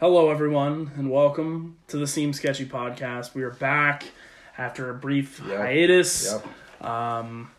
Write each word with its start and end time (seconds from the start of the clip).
Hello, 0.00 0.30
everyone, 0.30 0.92
and 0.96 1.10
welcome 1.10 1.76
to 1.88 1.98
the 1.98 2.06
Seem 2.06 2.32
Sketchy 2.32 2.64
podcast. 2.64 3.34
We 3.34 3.42
are 3.42 3.50
back 3.50 4.04
after 4.56 4.88
a 4.90 4.94
brief 4.94 5.40
Yep. 5.46 5.58
hiatus. 5.58 6.32
Yep, 6.80 6.86
Um, 6.86 7.50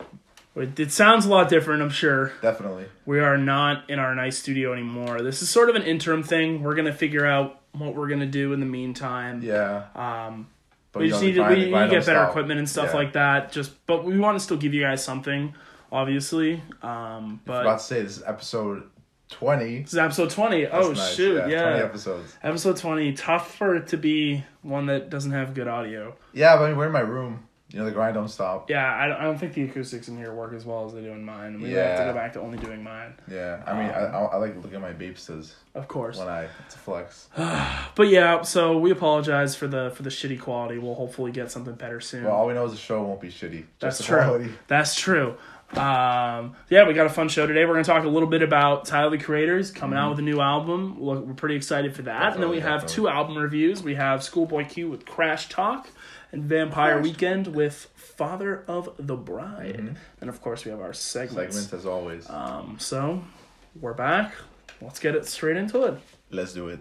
it, 0.55 0.79
it 0.79 0.91
sounds 0.91 1.25
a 1.27 1.29
lot 1.29 1.49
different, 1.49 1.81
I'm 1.83 1.89
sure. 1.91 2.31
definitely. 2.41 2.85
We 3.05 3.19
are 3.19 3.37
not 3.37 3.87
in 3.89 3.99
our 3.99 4.15
nice 4.15 4.39
studio 4.39 4.73
anymore. 4.73 5.21
This 5.21 5.41
is 5.43 5.49
sort 5.49 5.69
of 5.69 5.75
an 5.75 5.83
interim 5.83 6.23
thing. 6.23 6.63
We're 6.63 6.75
gonna 6.75 6.93
figure 6.93 7.25
out 7.25 7.59
what 7.73 7.95
we're 7.95 8.07
gonna 8.07 8.25
do 8.25 8.53
in 8.53 8.59
the 8.59 8.65
meantime. 8.65 9.41
Yeah, 9.43 9.83
Um, 9.95 10.47
but 10.91 11.01
we 11.03 11.09
just 11.09 11.21
need 11.21 11.35
to 11.35 11.43
we 11.43 11.55
need 11.55 11.65
to 11.71 11.87
get 11.89 12.05
better 12.07 12.23
equipment 12.23 12.57
and 12.59 12.67
stuff 12.67 12.93
like 12.93 13.13
that. 13.13 13.51
Just, 13.51 13.85
but 13.85 14.03
we 14.03 14.17
want 14.17 14.37
to 14.37 14.43
still 14.43 14.57
give 14.57 14.73
you 14.73 14.81
guys 14.81 15.03
something, 15.03 15.53
obviously. 15.91 16.55
Um, 16.81 17.39
I 17.45 17.45
but 17.45 17.57
forgot 17.59 17.77
to 17.79 17.85
say 17.85 18.01
this 18.01 18.17
is 18.17 18.23
episode 18.25 18.83
twenty. 19.31 19.81
this 19.81 19.93
is 19.93 19.97
episode 19.97 20.29
twenty. 20.29 20.65
That's 20.65 20.85
oh 20.85 20.91
nice. 20.91 21.15
shoot, 21.15 21.37
twenty 21.39 21.53
yeah. 21.53 21.83
episodes. 21.83 22.35
Episode 22.43 22.77
20, 22.77 23.13
tough 23.13 23.55
for 23.55 23.75
it 23.75 23.87
to 23.87 23.97
be 23.97 24.43
one 24.61 24.85
that 24.87 25.09
doesn't 25.09 25.31
have 25.31 25.53
good 25.53 25.67
audio. 25.67 26.15
Yeah, 26.33 26.57
but 26.57 26.65
I 26.65 26.67
mean, 26.69 26.77
we're 26.77 26.87
in 26.87 26.91
my 26.91 26.99
room. 26.99 27.47
You 27.71 27.79
know, 27.79 27.85
the 27.85 27.91
grind 27.91 28.15
don't 28.15 28.27
stop. 28.27 28.69
Yeah, 28.69 28.93
I 28.93 29.07
don't, 29.07 29.17
I 29.17 29.23
don't 29.23 29.37
think 29.37 29.53
the 29.53 29.63
acoustics 29.63 30.09
in 30.09 30.17
here 30.17 30.33
work 30.33 30.53
as 30.53 30.65
well 30.65 30.85
as 30.85 30.93
they 30.93 30.99
do 30.99 31.11
in 31.11 31.23
mine. 31.23 31.61
We 31.61 31.71
have 31.71 31.99
to 31.99 32.03
go 32.03 32.13
back 32.13 32.33
to 32.33 32.41
only 32.41 32.57
doing 32.57 32.83
mine, 32.83 33.13
Yeah, 33.29 33.63
I 33.65 33.73
mean, 33.73 33.89
I, 33.89 33.99
I, 34.07 34.23
I 34.25 34.35
like 34.37 34.55
looking 34.57 34.75
at 34.75 34.81
my 34.81 34.91
babesters 34.91 35.53
of 35.73 35.87
course. 35.87 36.17
when 36.17 36.27
I 36.27 36.49
it's 36.65 36.75
a 36.75 36.77
flex. 36.77 37.29
But 37.95 38.07
yeah, 38.09 38.41
so 38.41 38.77
we 38.77 38.91
apologize 38.91 39.55
for 39.55 39.67
the 39.67 39.91
for 39.95 40.03
the 40.03 40.09
shitty 40.09 40.39
quality. 40.39 40.79
We'll 40.79 40.95
hopefully 40.95 41.31
get 41.31 41.51
something 41.51 41.75
better 41.75 42.01
soon. 42.01 42.25
Well, 42.25 42.33
all 42.33 42.47
we 42.47 42.53
know 42.53 42.65
is 42.65 42.71
the 42.71 42.77
show 42.77 43.03
won't 43.03 43.21
be 43.21 43.29
shitty. 43.29 43.65
That's 43.79 44.03
true. 44.03 44.17
quality. 44.17 44.49
That's 44.67 44.95
true. 44.95 45.37
Um, 45.77 46.55
yeah, 46.69 46.85
we 46.87 46.93
got 46.93 47.05
a 47.05 47.09
fun 47.09 47.29
show 47.29 47.47
today. 47.47 47.63
We're 47.65 47.73
going 47.73 47.83
to 47.85 47.89
talk 47.89 48.03
a 48.03 48.09
little 48.09 48.27
bit 48.27 48.41
about 48.41 48.85
Tyler 48.85 49.11
the 49.11 49.23
Creators 49.23 49.71
coming 49.71 49.97
out 49.97 50.09
with 50.09 50.19
a 50.19 50.23
new 50.23 50.41
album. 50.41 50.99
We're, 50.99 51.19
we're 51.19 51.33
pretty 51.33 51.55
excited 51.55 51.95
for 51.95 52.01
that. 52.03 52.33
and 52.33 52.43
then 52.43 52.49
we 52.49 52.57
Mm-hmm. 52.57 52.65
Definitely, 52.65 52.81
have 52.83 52.95
two 52.95 53.07
album 53.07 53.37
reviews. 53.37 53.81
We 53.81 53.95
have 53.95 54.21
Schoolboy 54.23 54.67
Q 54.67 54.89
with 54.89 55.05
Crash 55.05 55.47
Talk 55.49 55.89
and 56.33 56.43
Vampire 56.43 56.99
Weekend 57.01 57.47
with 57.47 57.89
Father 57.95 58.63
of 58.67 58.93
the 58.99 59.15
Bride. 59.15 59.95
And 60.19 60.29
of 60.29 60.41
course, 60.41 60.65
we 60.65 60.71
have 60.71 60.81
our 60.81 60.93
segments. 60.93 61.55
Segments 61.55 61.73
as 61.73 61.85
always. 61.85 62.29
Um, 62.29 62.75
so 62.79 63.23
we're 63.79 63.93
back. 63.93 64.33
Let's 64.81 64.99
get 64.99 65.15
it 65.15 65.25
straight 65.25 65.57
into 65.57 65.83
it. 65.83 65.99
Let's 66.29 66.53
do 66.53 66.67
it. 66.67 66.79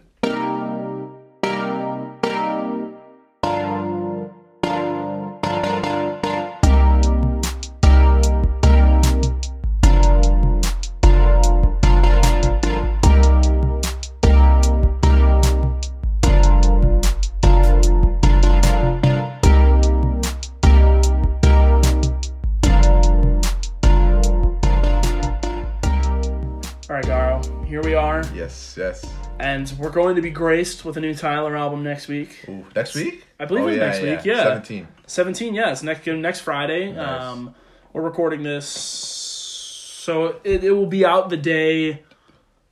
We're 29.81 29.91
going 29.91 30.15
to 30.17 30.23
be 30.23 30.31
graced 30.31 30.85
with 30.85 30.97
a 30.97 31.01
new 31.01 31.15
Tyler 31.15 31.57
album 31.57 31.83
next 31.83 32.07
week. 32.07 32.45
Ooh, 32.49 32.67
next 32.77 32.95
week? 32.95 33.25
I 33.39 33.47
believe 33.47 33.65
oh, 33.65 33.69
it's 33.69 33.77
yeah, 33.77 33.87
next 33.87 34.03
yeah. 34.03 34.17
week, 34.17 34.25
yeah. 34.27 34.43
Seventeen. 34.45 34.89
17 35.11 35.55
yes 35.55 35.83
next 35.83 36.07
next 36.07 36.39
friday 36.41 36.93
Nice. 36.93 37.21
um 37.21 37.53
we're 37.93 38.03
recording 38.03 38.45
this 38.45 38.65
so 38.69 40.41
it, 40.45 40.63
it 40.63 40.71
will 40.71 40.87
be 40.87 41.05
out 41.05 41.31
the 41.31 41.37
day 41.37 42.05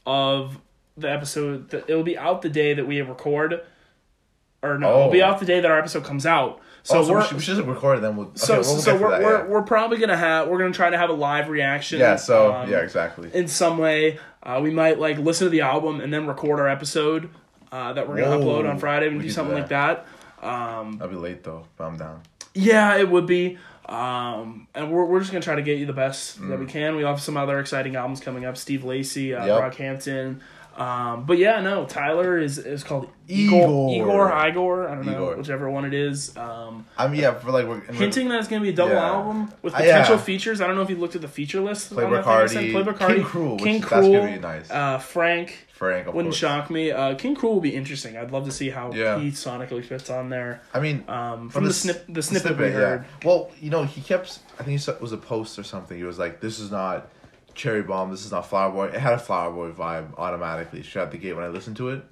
of 0.07 0.61
the 0.97 1.11
episode 1.11 1.71
That 1.71 1.91
it 1.91 1.97
will 1.97 2.05
be 2.05 2.17
out 2.17 2.43
the 2.43 2.49
day 2.49 2.75
that 2.75 2.87
we 2.87 3.01
record 3.01 3.61
or 4.63 4.79
no 4.79 4.99
it'll 4.99 5.11
be 5.11 5.21
Oh. 5.21 5.27
out 5.27 5.41
the 5.41 5.47
day 5.47 5.61
that 5.61 5.69
our 5.69 5.81
episode 5.81 6.05
comes 6.05 6.27
out 6.27 6.61
so 6.85 6.99
oh, 6.99 7.05
so 7.05 7.13
we're 7.13 7.19
we, 7.19 7.27
should, 7.27 7.37
we 7.37 7.43
should 7.43 7.57
just 7.57 7.69
record 7.69 7.99
it 7.99 8.01
then. 8.03 8.17
We'll, 8.17 8.29
okay, 8.29 8.37
so, 8.37 8.55
we'll 8.55 8.65
so 8.65 8.97
we're, 8.97 9.11
that, 9.11 9.23
we're, 9.23 9.39
yeah. 9.39 9.47
we're 9.47 9.63
probably 9.63 9.99
gonna 9.99 10.17
have 10.17 10.49
we're 10.49 10.59
gonna 10.59 10.73
try 10.73 10.89
to 10.91 10.97
have 10.97 11.11
a 11.11 11.15
live 11.15 11.49
reaction 11.49 11.99
yeah. 11.99 12.17
So 12.17 12.55
um, 12.55 12.71
yeah, 12.71 12.79
exactly. 12.79 13.31
in 13.35 13.49
some 13.49 13.79
way 13.79 14.21
uh, 14.43 14.61
we 14.63 14.71
might 14.71 14.99
like 14.99 15.19
listen 15.19 15.47
to 15.47 15.51
the 15.51 15.61
album 15.63 16.01
and 16.01 16.13
then 16.13 16.27
record 16.27 16.61
our 16.61 16.69
episode 16.69 17.31
uh, 17.73 17.93
that 17.93 18.09
we're 18.09 18.17
gonna 18.17 18.39
Whoa. 18.39 18.63
upload 18.63 18.71
on 18.71 18.79
friday 18.79 19.07
and 19.09 19.17
do 19.17 19.21
could 19.21 19.29
do 19.29 19.33
something 19.33 19.55
like 19.57 19.69
that 19.69 20.07
um 20.43 20.99
I'll 21.03 21.09
be 21.09 21.17
late 21.17 21.43
though, 21.43 21.65
but 21.77 21.85
I'm 21.85 21.97
down. 21.97 22.23
yeah, 22.55 22.97
it 22.97 23.09
would 23.11 23.27
be. 23.27 23.59
Um, 23.89 24.69
and 24.75 24.93
we're, 24.93 25.05
we're 25.07 25.19
just 25.21 25.33
gonna 25.33 25.43
try 25.43 25.55
to 25.57 25.63
get 25.63 25.79
you 25.79 25.87
the 25.87 25.93
best 25.95 26.39
that 26.49 26.59
we 26.61 26.67
can. 26.67 26.95
We 26.95 27.03
have 27.05 27.21
some 27.21 27.37
other 27.37 27.59
exciting 27.59 27.97
albums 27.97 28.21
coming 28.21 28.45
up. 28.45 28.57
Steve 28.57 28.85
Lacy, 28.85 29.35
uh, 29.35 29.45
Mm. 29.45 29.47
Yep. 29.47 29.61
Brockhampton. 29.75 30.41
Um, 30.79 31.25
but 31.25 31.39
yeah, 31.39 31.61
no, 31.61 31.85
Tyler 31.87 32.39
is 32.39 32.59
is 32.59 32.85
called 32.85 33.09
Igor, 33.27 33.91
Igor. 33.93 34.29
Igor. 34.49 34.89
I 34.89 34.95
don't 34.95 35.05
know 35.07 35.13
Igor. 35.13 35.37
whichever 35.37 35.69
one 35.69 35.85
it 35.85 35.93
is. 35.93 36.37
Um, 36.37 36.87
I 36.97 37.09
mean, 37.09 37.21
yeah, 37.21 37.35
for 37.35 37.51
like 37.51 37.67
we're 37.67 37.81
hinting 37.93 38.29
that 38.29 38.39
it's 38.39 38.49
gonna 38.49 38.63
be 38.63 38.69
a 38.71 38.73
double 38.73 38.95
Yeah. 38.95 39.07
album 39.11 39.53
with 39.63 39.75
Uh, 39.75 39.79
potential 39.79 40.15
yeah. 40.17 40.21
features. 40.23 40.61
I 40.61 40.67
don't 40.67 40.77
know 40.77 40.83
if 40.83 40.91
you 40.91 40.97
looked 40.97 41.17
at 41.17 41.21
the 41.21 41.29
feature 41.29 41.61
list. 41.61 41.93
on 41.93 41.99
Playboi 41.99 42.11
that 42.13 42.25
thing 42.25 42.33
I 42.33 42.47
sent. 42.47 42.67
Carti, 42.69 42.73
Playboi 42.73 42.99
Carti, 42.99 43.15
King 43.17 43.25
Krule, 43.25 43.53
which 43.55 43.63
King 43.65 43.81
that's 43.81 43.93
Krule, 43.93 44.41
nice. 44.41 44.71
uh, 44.71 44.99
Frank. 44.99 45.67
Frank, 45.73 46.07
Wouldn't 46.07 46.25
course. 46.27 46.37
shock 46.37 46.71
me. 46.71 46.91
Uh, 46.91 47.15
King 47.15 47.37
Krule 47.37 47.55
will 47.55 47.61
be 47.61 47.75
interesting. 47.77 48.17
I'd 48.17 48.33
love 48.33 48.45
to 48.47 48.51
see 48.51 48.71
how 48.71 48.93
Yeah. 48.93 49.19
he 49.21 49.31
sonically 49.31 49.85
fits 49.85 50.11
on 50.11 50.29
there. 50.29 50.61
I 50.75 50.81
mean, 50.81 51.05
Um, 51.07 51.51
from 51.51 51.63
the, 51.65 51.71
s- 51.71 51.77
snip, 51.77 52.05
the 52.09 52.21
snippet, 52.23 52.57
we 52.59 52.71
heard. 52.71 53.05
Well, 53.25 53.51
you 53.61 53.71
know, 53.71 53.85
he 53.85 54.01
kept. 54.01 54.41
I 54.59 54.65
think 54.65 54.81
it 54.81 55.01
was 55.01 55.13
a 55.13 55.17
post 55.17 55.57
or 55.59 55.63
something. 55.63 55.97
He 55.97 56.03
was 56.03 56.19
like, 56.19 56.41
"This 56.41 56.59
is 56.59 56.73
not 56.73 57.07
Cherry 57.59 57.83
Bomb. 57.83 58.11
This 58.11 58.25
is 58.25 58.33
not 58.33 58.49
Flower 58.49 58.73
Boy." 58.73 58.87
It 58.87 58.95
had 59.01 59.13
a 59.13 59.19
Flower 59.19 59.53
Boy 59.53 59.73
vibe 59.73 60.17
automatically 60.17 60.83
straight 60.83 61.03
out 61.03 61.11
the 61.11 61.19
gate 61.19 61.35
when 61.35 61.45
I 61.45 61.49
listened 61.49 61.77
to 61.77 61.91
it. 61.91 62.03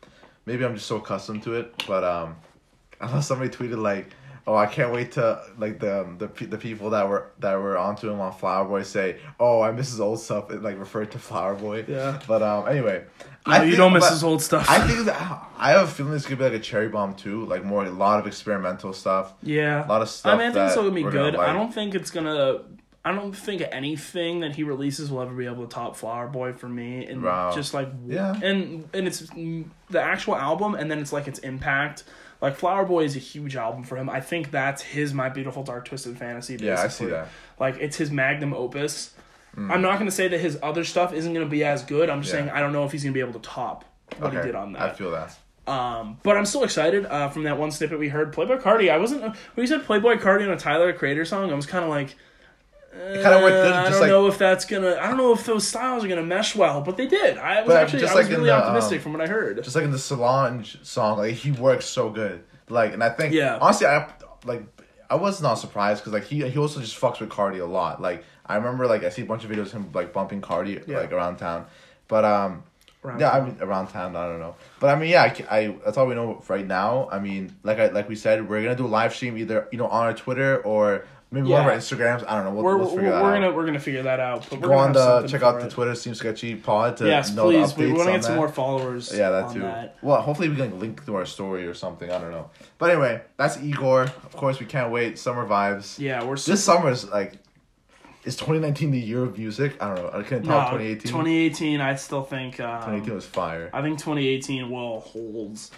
Maybe 0.44 0.64
I'm 0.64 0.74
just 0.74 0.86
so 0.86 0.96
accustomed 0.96 1.42
to 1.44 1.54
it, 1.54 1.84
but 1.86 2.04
um, 2.04 2.36
I 3.00 3.10
know 3.10 3.20
somebody 3.20 3.50
tweeted 3.50 3.80
like, 3.80 4.10
"Oh, 4.46 4.54
I 4.54 4.66
can't 4.66 4.92
wait 4.92 5.12
to 5.12 5.40
like 5.58 5.80
the 5.80 6.02
um, 6.02 6.18
the 6.18 6.26
the 6.46 6.58
people 6.58 6.90
that 6.90 7.08
were 7.08 7.30
that 7.40 7.54
were 7.54 7.78
onto 7.78 8.10
him 8.10 8.20
on 8.20 8.32
Flower 8.32 8.66
Boy 8.68 8.82
say, 8.82 9.16
"Oh, 9.40 9.62
I 9.62 9.70
miss 9.72 9.90
his 9.90 10.00
old 10.00 10.20
stuff." 10.20 10.50
It 10.50 10.62
like 10.62 10.78
referred 10.78 11.10
to 11.12 11.18
Flower 11.18 11.54
Boy. 11.54 11.84
Yeah. 11.88 12.20
But 12.26 12.42
um, 12.42 12.68
anyway, 12.68 13.04
No, 13.46 13.62
you 13.62 13.76
don't 13.76 13.92
miss 13.92 14.08
his 14.10 14.24
old 14.24 14.42
stuff. 14.42 14.66
I 14.68 14.86
think 14.86 15.06
that 15.06 15.16
I 15.56 15.70
have 15.70 15.88
a 15.88 15.90
feeling 15.90 16.12
this 16.12 16.26
could 16.26 16.38
be 16.38 16.44
like 16.44 16.52
a 16.52 16.58
cherry 16.58 16.88
bomb 16.88 17.14
too, 17.14 17.44
like 17.46 17.64
more 17.64 17.84
a 17.84 17.90
lot 17.90 18.18
of 18.18 18.26
experimental 18.26 18.92
stuff. 18.92 19.34
Yeah, 19.42 19.84
A 19.84 19.88
lot 19.88 20.02
of 20.02 20.08
stuff 20.08 20.34
I 20.34 20.38
mean, 20.38 20.48
I 20.48 20.52
think 20.52 20.64
it's 20.64 20.72
still 20.72 20.82
gonna 20.84 20.94
be 20.94 21.04
we're 21.04 21.10
gonna 21.12 21.30
good. 21.32 21.40
I 21.40 21.52
don't 21.52 21.72
think 21.72 21.94
it's 21.94 22.10
gonna. 22.10 22.60
I 23.06 23.12
don't 23.14 23.32
think 23.32 23.62
anything 23.70 24.40
that 24.40 24.56
he 24.56 24.64
releases 24.64 25.10
will 25.12 25.20
ever 25.22 25.32
be 25.32 25.46
able 25.46 25.64
to 25.66 25.72
top 25.72 25.94
Flower 25.96 26.26
Boy 26.26 26.52
for 26.52 26.68
me. 26.68 27.06
And 27.06 27.22
Wow. 27.22 27.52
just 27.54 27.72
like 27.72 27.88
Yeah. 28.06 28.34
and 28.42 28.88
and 28.92 29.06
it's 29.06 29.22
mm, 29.22 29.64
the 29.90 30.02
actual 30.02 30.34
album, 30.34 30.74
and 30.74 30.90
then 30.90 30.98
it's 30.98 31.12
like 31.12 31.28
its 31.28 31.38
impact. 31.38 32.02
Like 32.42 32.56
Flower 32.56 32.84
Boy 32.84 33.04
is 33.04 33.14
a 33.14 33.20
huge 33.20 33.54
album 33.56 33.84
for 33.84 33.96
him. 33.96 34.10
I 34.10 34.20
think 34.20 34.50
that's 34.50 34.82
his 34.82 35.14
My 35.14 35.28
Beautiful 35.28 35.62
Dark 35.62 35.84
Twisted 35.86 36.18
Fantasy. 36.18 36.54
Basically. 36.54 36.66
Yeah, 36.68 36.82
I 36.82 36.88
see 36.88 37.06
that. 37.06 37.26
Mm. 37.26 37.60
Like 37.60 37.76
it's 37.80 37.96
his 37.96 38.10
magnum 38.10 38.52
opus. 38.52 39.12
I'm 39.58 39.80
not 39.80 39.98
gonna 39.98 40.10
say 40.10 40.28
that 40.28 40.38
his 40.40 40.58
other 40.62 40.84
stuff 40.84 41.14
isn't 41.14 41.32
gonna 41.32 41.46
be 41.46 41.64
as 41.64 41.82
good. 41.84 42.10
I'm 42.10 42.20
just 42.22 42.34
Yeah. 42.34 42.40
saying 42.40 42.50
I 42.50 42.60
don't 42.60 42.72
know 42.72 42.84
if 42.84 42.92
he's 42.92 43.04
gonna 43.04 43.14
be 43.14 43.20
able 43.20 43.32
to 43.34 43.38
top 43.38 43.84
what 44.18 44.32
he 44.34 44.40
did 44.42 44.54
on 44.54 44.72
that. 44.72 44.82
I 44.82 44.90
feel 44.92 45.12
that. 45.12 45.34
Um, 45.66 46.18
but 46.22 46.36
I'm 46.36 46.44
still 46.44 46.62
excited 46.64 47.06
uh, 47.06 47.28
from 47.30 47.44
that 47.44 47.56
one 47.56 47.70
snippet 47.70 47.98
we 47.98 48.08
heard. 48.08 48.32
Playboi 48.34 48.60
Carti. 48.60 48.90
I 48.90 48.98
wasn't 48.98 49.22
when 49.22 49.34
you 49.56 49.66
said 49.66 49.82
Playboi 49.82 50.18
Carti 50.20 50.42
on 50.44 50.50
a 50.50 50.56
Tyler 50.58 50.92
Creator 50.92 51.24
song. 51.24 51.50
I 51.50 51.54
was 51.54 51.66
kind 51.66 51.82
of 51.84 51.90
like, 51.90 52.14
It 52.98 53.22
kind 53.22 53.34
of 53.34 53.42
worked 53.42 53.54
good. 53.54 53.72
I 53.72 53.90
don't 53.90 54.00
like, 54.00 54.08
know 54.08 54.26
if 54.26 54.38
that's 54.38 54.64
gonna. 54.64 54.96
I 54.96 55.06
don't 55.08 55.16
know 55.16 55.32
if 55.32 55.44
those 55.44 55.66
styles 55.66 56.04
are 56.04 56.08
gonna 56.08 56.22
mesh 56.22 56.54
well, 56.56 56.80
but 56.80 56.96
they 56.96 57.06
did. 57.06 57.38
I 57.38 57.62
was 57.62 57.74
actually 57.74 58.00
just 58.00 58.14
I 58.14 58.16
was 58.16 58.26
like 58.26 58.36
really 58.36 58.48
the, 58.48 58.54
optimistic 58.56 58.98
um, 58.98 59.02
from 59.02 59.12
what 59.12 59.22
I 59.22 59.26
heard. 59.26 59.62
just 59.62 59.76
like 59.76 59.84
in 59.84 59.90
the 59.92 59.98
Solange 59.98 60.78
song, 60.82 61.18
like 61.18 61.34
he 61.34 61.52
works 61.52 61.86
so 61.86 62.10
good. 62.10 62.42
Like, 62.68 62.92
and 62.94 63.02
I 63.04 63.10
think, 63.10 63.32
Yeah. 63.32 63.58
honestly, 63.60 63.86
I 63.86 64.08
like, 64.44 64.64
I 65.08 65.14
was 65.14 65.40
not 65.40 65.54
surprised 65.54 66.02
because 66.02 66.12
like 66.12 66.24
he 66.24 66.48
he 66.48 66.58
also 66.58 66.80
just 66.80 67.00
fucks 67.00 67.20
with 67.20 67.28
Carti 67.28 67.60
a 67.60 67.64
lot. 67.64 68.00
Like, 68.02 68.24
I 68.44 68.56
remember 68.56 68.86
like 68.86 69.04
I 69.04 69.08
see 69.10 69.22
a 69.22 69.26
bunch 69.26 69.44
of 69.44 69.50
videos 69.50 69.66
of 69.66 69.72
him 69.72 69.90
like 69.94 70.12
bumping 70.12 70.40
Carti 70.40 70.82
Yeah. 70.86 70.98
like 70.98 71.12
around 71.12 71.36
town, 71.36 71.66
but 72.08 72.24
um. 72.24 72.64
Around 73.04 73.20
yeah, 73.20 73.30
I 73.30 73.40
mean 73.40 73.56
around 73.60 73.86
town. 73.88 74.16
I 74.16 74.26
don't 74.26 74.40
know, 74.40 74.56
but 74.80 74.88
I 74.88 74.98
mean, 74.98 75.10
yeah, 75.10 75.22
I, 75.22 75.58
I 75.58 75.76
that's 75.84 75.96
all 75.96 76.06
we 76.06 76.16
know 76.16 76.42
right 76.48 76.66
now. 76.66 77.08
I 77.12 77.20
mean, 77.20 77.54
like 77.62 77.78
I 77.78 77.86
like 77.88 78.08
we 78.08 78.16
said, 78.16 78.48
we're 78.48 78.62
gonna 78.62 78.74
do 78.74 78.86
a 78.86 78.88
live 78.88 79.14
stream 79.14 79.38
either 79.38 79.68
you 79.70 79.78
know 79.78 79.86
on 79.86 80.06
our 80.06 80.14
Twitter 80.14 80.60
or 80.64 81.06
maybe 81.30 81.48
one 81.48 81.60
of 81.62 81.66
our 81.66 81.72
Instagrams. 81.76 82.24
I 82.26 82.36
don't 82.36 82.44
know. 82.44 82.52
We'll, 82.52 82.64
we're 82.64 82.76
we'll 82.76 82.86
we're, 82.88 82.96
figure 82.96 83.10
that 83.12 83.22
we're 83.22 83.30
out. 83.36 83.40
gonna 83.40 83.52
we're 83.52 83.66
gonna 83.66 83.80
figure 83.80 84.02
that 84.04 84.20
out. 84.20 84.46
But 84.48 84.60
we're 84.60 84.68
go 84.68 84.74
on 84.74 84.92
the 84.92 85.26
check 85.26 85.42
out 85.42 85.60
the 85.60 85.66
it. 85.66 85.70
Twitter 85.70 85.94
Seem 85.94 86.14
Sketchy 86.14 86.54
Pod 86.56 86.96
to 86.98 87.06
Yes, 87.06 87.32
know 87.34 87.44
please. 87.44 87.74
the 87.74 87.80
We 87.86 87.92
want 87.92 88.06
to 88.06 88.12
get 88.12 88.24
some 88.24 88.32
that. 88.32 88.38
more 88.38 88.48
followers. 88.48 89.12
Yeah, 89.14 89.30
that 89.30 89.52
too. 89.52 89.60
That. 89.60 89.96
Well, 90.02 90.20
hopefully 90.20 90.48
we 90.48 90.56
can 90.56 90.78
link 90.78 91.04
to 91.06 91.16
our 91.16 91.26
story 91.26 91.66
or 91.66 91.74
something. 91.74 92.10
I 92.10 92.18
don't 92.18 92.30
know. 92.30 92.50
But 92.78 92.90
anyway, 92.90 93.22
that's 93.36 93.58
Igor. 93.60 94.02
Of 94.02 94.32
course, 94.36 94.60
we 94.60 94.66
can't 94.66 94.90
wait. 94.92 95.18
Summer 95.18 95.46
vibes. 95.46 95.98
Yeah, 95.98 96.24
we're 96.24 96.36
This 96.36 96.62
summer 96.62 96.90
is 96.90 97.08
like, 97.08 97.34
is 98.24 98.36
2019 98.36 98.90
the 98.90 98.98
year 98.98 99.22
of 99.22 99.38
music? 99.38 99.80
I 99.80 99.94
don't 99.94 100.04
know. 100.04 100.18
I 100.18 100.22
couldn't 100.22 100.44
no, 100.46 100.54
2018. 100.70 101.00
2018. 101.12 101.80
I 101.80 101.94
still 101.94 102.22
think. 102.22 102.58
Um, 102.60 102.80
2018 102.80 103.14
was 103.14 103.26
fire. 103.26 103.70
I 103.72 103.82
think 103.82 103.98
2018 103.98 104.70
will 104.70 105.00
holds 105.00 105.70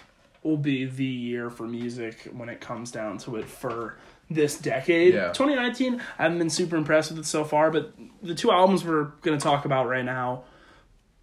will 0.43 0.57
be 0.57 0.85
the 0.85 1.03
year 1.03 1.49
for 1.49 1.67
music 1.67 2.29
when 2.33 2.49
it 2.49 2.61
comes 2.61 2.91
down 2.91 3.17
to 3.19 3.35
it 3.35 3.45
for 3.45 3.97
this 4.29 4.57
decade. 4.57 5.13
Yeah. 5.13 5.31
2019, 5.33 6.01
I 6.17 6.23
haven't 6.23 6.37
been 6.37 6.49
super 6.49 6.75
impressed 6.75 7.11
with 7.11 7.19
it 7.19 7.25
so 7.25 7.43
far, 7.43 7.71
but 7.71 7.93
the 8.21 8.35
two 8.35 8.51
albums 8.51 8.83
we're 8.83 9.05
going 9.21 9.37
to 9.37 9.43
talk 9.43 9.65
about 9.65 9.87
right 9.87 10.05
now. 10.05 10.43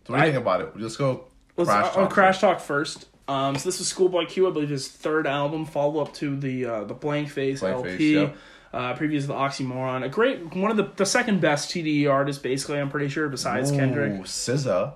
So 0.07 0.13
what 0.13 0.21
do 0.21 0.27
you 0.27 0.33
think 0.33 0.43
about 0.43 0.61
it? 0.61 0.73
Let's 0.77 0.97
go. 0.97 1.27
Let's 1.57 1.71
Crash 1.71 1.85
I'll 1.85 1.93
Talk 1.93 2.11
Crash 2.11 2.41
Talk 2.41 2.61
first. 2.61 3.07
Um, 3.29 3.57
so 3.57 3.69
this 3.69 3.79
was 3.79 3.89
Schoolboy 3.89 4.27
Q, 4.27 4.49
I 4.49 4.53
believe 4.53 4.69
his 4.69 4.89
third 4.89 5.27
album, 5.27 5.65
follow 5.65 6.01
up 6.01 6.15
to 6.15 6.37
the 6.37 6.65
uh, 6.65 6.85
the 6.85 6.95
Blank 6.95 7.29
Face 7.31 7.61
Blank 7.61 7.77
LP. 7.77 7.89
Face, 7.97 8.15
yep. 8.15 8.37
Uh, 8.73 8.95
previous 8.95 9.25
to 9.25 9.29
the 9.29 9.35
Oxymoron, 9.35 10.05
a 10.05 10.09
great 10.09 10.55
one 10.55 10.71
of 10.71 10.77
the 10.77 10.91
the 10.97 11.07
second 11.07 11.41
best 11.41 11.71
TDE 11.71 12.11
artists, 12.11 12.41
basically. 12.41 12.79
I'm 12.79 12.91
pretty 12.91 13.09
sure 13.09 13.29
besides 13.29 13.71
Kendrick. 13.71 14.13
Ooh, 14.13 14.25
SZA. 14.25 14.95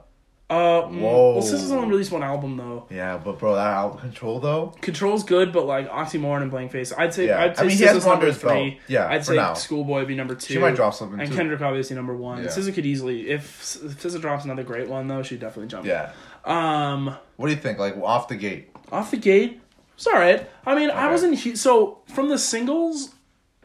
Uh, 0.50 0.82
mm, 0.88 0.99
Whoa. 1.00 1.35
well, 1.35 1.43
SZA's 1.43 1.70
only 1.70 1.88
released 1.88 2.11
one 2.11 2.25
album 2.25 2.56
though. 2.56 2.85
Yeah, 2.91 3.19
but 3.19 3.38
bro, 3.38 3.55
that 3.55 3.73
of 3.76 4.00
control 4.00 4.41
though. 4.41 4.75
Control's 4.81 5.23
good, 5.23 5.52
but 5.52 5.64
like 5.64 5.88
Oxymoron 5.88 6.43
and 6.43 6.50
Blank 6.50 6.73
Face, 6.73 6.93
I'd 6.99 7.14
say 7.14 7.29
Yeah. 7.29 7.41
I'd 7.44 7.56
say 7.56 7.62
I 7.62 7.67
mean, 7.69 7.76
he 7.76 7.85
has 7.85 8.05
one 8.05 8.14
under 8.17 8.26
number 8.26 8.41
belt. 8.41 8.52
three. 8.52 8.81
Yeah, 8.88 9.06
I'd 9.08 9.25
say 9.25 9.37
now. 9.37 9.55
Schoolboy 9.55 10.00
would 10.00 10.08
be 10.08 10.17
number 10.17 10.35
two. 10.35 10.55
She 10.55 10.58
might 10.58 10.75
drop 10.75 10.93
something 10.94 11.20
and 11.20 11.31
too. 11.31 11.37
Kendrick 11.37 11.61
obviously 11.61 11.94
number 11.94 12.17
one. 12.17 12.43
Yeah. 12.43 12.49
SZA 12.49 12.75
could 12.75 12.85
easily 12.85 13.31
if, 13.31 13.61
if 13.85 14.02
SZA 14.02 14.20
drops 14.20 14.44
another 14.44 14.64
great 14.64 14.88
one 14.88 15.06
though, 15.06 15.23
she'd 15.23 15.38
definitely 15.38 15.69
jump. 15.69 15.87
Yeah. 15.87 16.11
Um, 16.44 17.14
What 17.37 17.47
do 17.47 17.52
you 17.55 17.61
think? 17.61 17.79
Like 17.79 17.97
off 17.99 18.26
the 18.26 18.35
gate. 18.37 18.70
off 18.91 19.12
the 19.12 19.19
gate, 19.19 19.61
it's 19.94 20.06
all 20.08 20.14
right. 20.14 20.50
I 20.67 20.75
mean, 20.75 20.91
I 20.91 21.05
Okay. 21.05 21.12
wasn't 21.12 21.58
so 21.58 21.99
from 22.12 22.29
the 22.29 22.38
singles, 22.38 23.11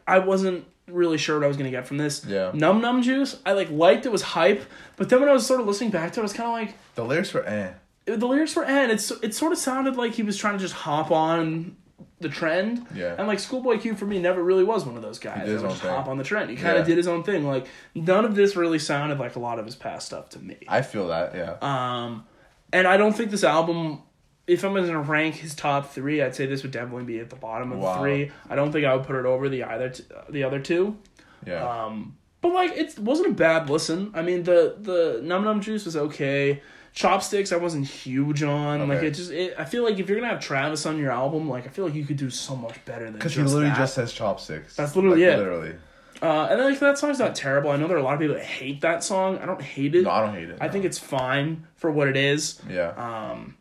I 0.07 0.19
wasn't 0.19 0.65
really 0.87 1.17
sure 1.17 1.37
what 1.39 1.45
I 1.45 1.47
was 1.47 1.57
gonna 1.57 1.71
get 1.71 1.87
from 1.87 1.97
this. 1.97 2.25
Yeah. 2.25 2.51
Num 2.53 2.81
Num 2.81 3.01
Juice, 3.01 3.37
I 3.45 3.53
like 3.53 3.69
liked 3.71 4.05
it 4.05 4.11
was 4.11 4.21
hype, 4.21 4.63
but 4.97 5.09
then 5.09 5.19
when 5.19 5.29
I 5.29 5.33
was 5.33 5.45
sort 5.45 5.59
of 5.59 5.67
listening 5.67 5.89
back 5.91 6.13
to 6.13 6.19
it, 6.19 6.21
I 6.21 6.23
was 6.23 6.33
kind 6.33 6.47
of 6.47 6.53
like. 6.53 6.77
The 6.95 7.03
lyrics 7.05 7.33
were 7.33 7.45
eh. 7.45 7.73
the 8.05 8.27
lyrics 8.27 8.55
were 8.55 8.65
and 8.65 8.91
it's 8.91 9.11
it 9.11 9.33
sort 9.33 9.51
of 9.51 9.57
sounded 9.57 9.95
like 9.95 10.13
he 10.13 10.23
was 10.23 10.37
trying 10.37 10.53
to 10.57 10.59
just 10.59 10.73
hop 10.75 11.11
on 11.11 11.75
the 12.19 12.29
trend. 12.29 12.85
Yeah. 12.93 13.15
And 13.17 13.27
like 13.27 13.39
Schoolboy 13.39 13.79
Q 13.79 13.95
for 13.95 14.05
me 14.05 14.19
never 14.19 14.41
really 14.43 14.63
was 14.63 14.85
one 14.85 14.95
of 14.95 15.01
those 15.01 15.19
guys 15.19 15.45
did 15.45 15.55
would 15.55 15.63
own 15.65 15.69
just 15.71 15.81
thing. 15.81 15.91
hop 15.91 16.07
on 16.07 16.17
the 16.17 16.23
trend. 16.23 16.49
He 16.49 16.55
kind 16.55 16.77
of 16.77 16.83
Yeah. 16.87 16.95
did 16.95 16.97
his 16.97 17.07
own 17.07 17.23
thing. 17.23 17.45
Like 17.45 17.67
none 17.93 18.23
of 18.25 18.35
this 18.35 18.55
really 18.55 18.79
sounded 18.79 19.19
like 19.19 19.35
a 19.35 19.39
lot 19.39 19.59
of 19.59 19.65
his 19.65 19.75
past 19.75 20.05
stuff 20.07 20.29
to 20.29 20.39
me. 20.39 20.57
I 20.67 20.81
feel 20.81 21.07
that. 21.09 21.35
Yeah. 21.35 21.57
Um, 21.61 22.25
and 22.71 22.87
I 22.87 22.97
don't 22.97 23.13
think 23.13 23.31
this 23.31 23.43
album. 23.43 24.01
If 24.47 24.63
I'm 24.63 24.73
going 24.73 24.87
to 24.87 24.99
rank 24.99 25.35
his 25.35 25.55
top 25.55 25.91
three, 25.91 26.21
I'd 26.21 26.35
say 26.35 26.45
this 26.45 26.61
would 26.63 26.71
definitely 26.71 27.05
be 27.05 27.19
at 27.19 27.29
the 27.31 27.35
bottom 27.35 27.71
of 27.71 27.79
Wow. 27.79 27.95
the 27.95 27.99
three. 28.01 28.31
I 28.49 28.55
don't 28.55 28.71
think 28.71 28.85
I 28.85 28.95
would 28.95 29.05
put 29.05 29.15
it 29.15 29.25
over 29.25 29.49
the 29.49 29.63
either 29.63 29.89
t- 29.89 30.03
the 30.29 30.43
other 30.43 30.59
two. 30.59 30.97
yeah. 31.45 31.63
Um, 31.85 32.15
but 32.41 32.53
like 32.53 32.73
it 32.73 32.99
wasn't 32.99 33.29
a 33.29 33.33
bad 33.33 33.69
listen. 33.71 34.11
I 34.13 34.21
mean 34.21 34.43
the 34.43 34.75
the 34.79 35.19
Num 35.23 35.43
Num 35.45 35.61
Juice 35.61 35.85
was 35.85 35.97
okay. 35.97 36.61
Chopsticks 36.93 37.51
I 37.51 37.57
wasn't 37.57 37.87
huge 37.87 38.43
on. 38.43 38.87
Like 38.87 39.01
it 39.01 39.11
just 39.15 39.31
it, 39.31 39.55
I 39.57 39.65
feel 39.65 39.83
like 39.83 39.97
if 39.97 40.07
you're 40.07 40.19
gonna 40.19 40.31
have 40.31 40.39
Travis 40.41 40.85
on 40.85 40.99
your 40.99 41.11
album, 41.11 41.49
like 41.49 41.65
I 41.65 41.69
feel 41.69 41.85
like 41.85 41.95
you 41.95 42.05
could 42.05 42.17
do 42.17 42.29
so 42.29 42.55
much 42.55 42.83
better 42.85 43.05
than 43.05 43.13
Because 43.13 43.33
he 43.35 43.41
literally 43.41 43.65
that. 43.69 43.77
just 43.77 43.95
says 43.95 44.13
chopsticks. 44.13 44.75
That's 44.75 44.95
literally 44.95 45.25
Like, 45.25 45.33
it. 45.33 45.37
Literally. 45.39 45.75
Uh, 46.21 46.47
and 46.49 46.59
then, 46.59 46.69
like 46.69 46.79
that 46.79 46.97
song's 46.99 47.17
not 47.19 47.33
terrible. 47.35 47.71
I 47.71 47.75
know 47.77 47.87
there 47.87 47.97
are 47.97 47.99
a 47.99 48.03
lot 48.03 48.13
of 48.13 48.19
people 48.21 48.35
that 48.35 48.45
hate 48.45 48.79
that 48.81 49.03
song. 49.03 49.39
I 49.39 49.45
don't 49.45 49.61
hate 49.61 49.95
it. 49.95 50.03
No, 50.03 50.11
I 50.11 50.21
don't 50.25 50.33
hate 50.35 50.49
it. 50.49 50.57
I 50.61 50.67
no. 50.67 50.71
think 50.71 50.85
it's 50.85 50.97
fine 50.99 51.65
for 51.75 51.91
what 51.91 52.07
it 52.07 52.15
is. 52.15 52.61
Yeah. 52.69 52.89
Um. 52.91 53.57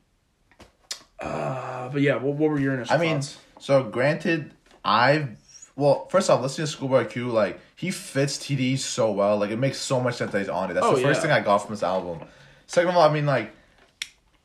Uh, 1.25 1.88
but 1.88 2.03
yeah, 2.03 2.17
what, 2.17 2.37
what 2.37 2.50
were 2.50 2.61
your 2.61 2.75
initial 2.75 2.94
I 2.94 2.99
mean, 2.99 3.17
thoughts? 3.17 3.38
so 3.59 3.82
granted, 3.85 4.53
I've 4.85 5.37
well, 5.76 6.06
first 6.06 6.31
off, 6.31 6.41
listening 6.41 6.67
to 6.67 6.73
Schoolboy 6.73 7.06
Q, 7.06 7.31
like 7.31 7.59
he 7.75 7.91
fits 7.91 8.38
TD 8.38 8.79
so 8.79 9.11
well. 9.11 9.38
Like 9.38 9.50
it 9.50 9.59
makes 9.59 9.79
so 9.79 10.00
much 10.00 10.17
sense 10.17 10.31
that 10.32 10.38
he's 10.38 10.49
on 10.49 10.71
it. 10.71 10.75
That's 10.75 10.87
Oh, 10.87 10.94
the 10.97 11.03
first 11.03 11.19
yeah. 11.19 11.23
thing 11.23 11.31
I 11.32 11.41
got 11.41 11.59
from 11.59 11.75
this 11.75 11.82
album. 11.82 12.21
Second 12.67 12.91
of 12.91 12.97
all, 12.97 13.09
I 13.09 13.12
mean 13.12 13.26
like 13.26 13.53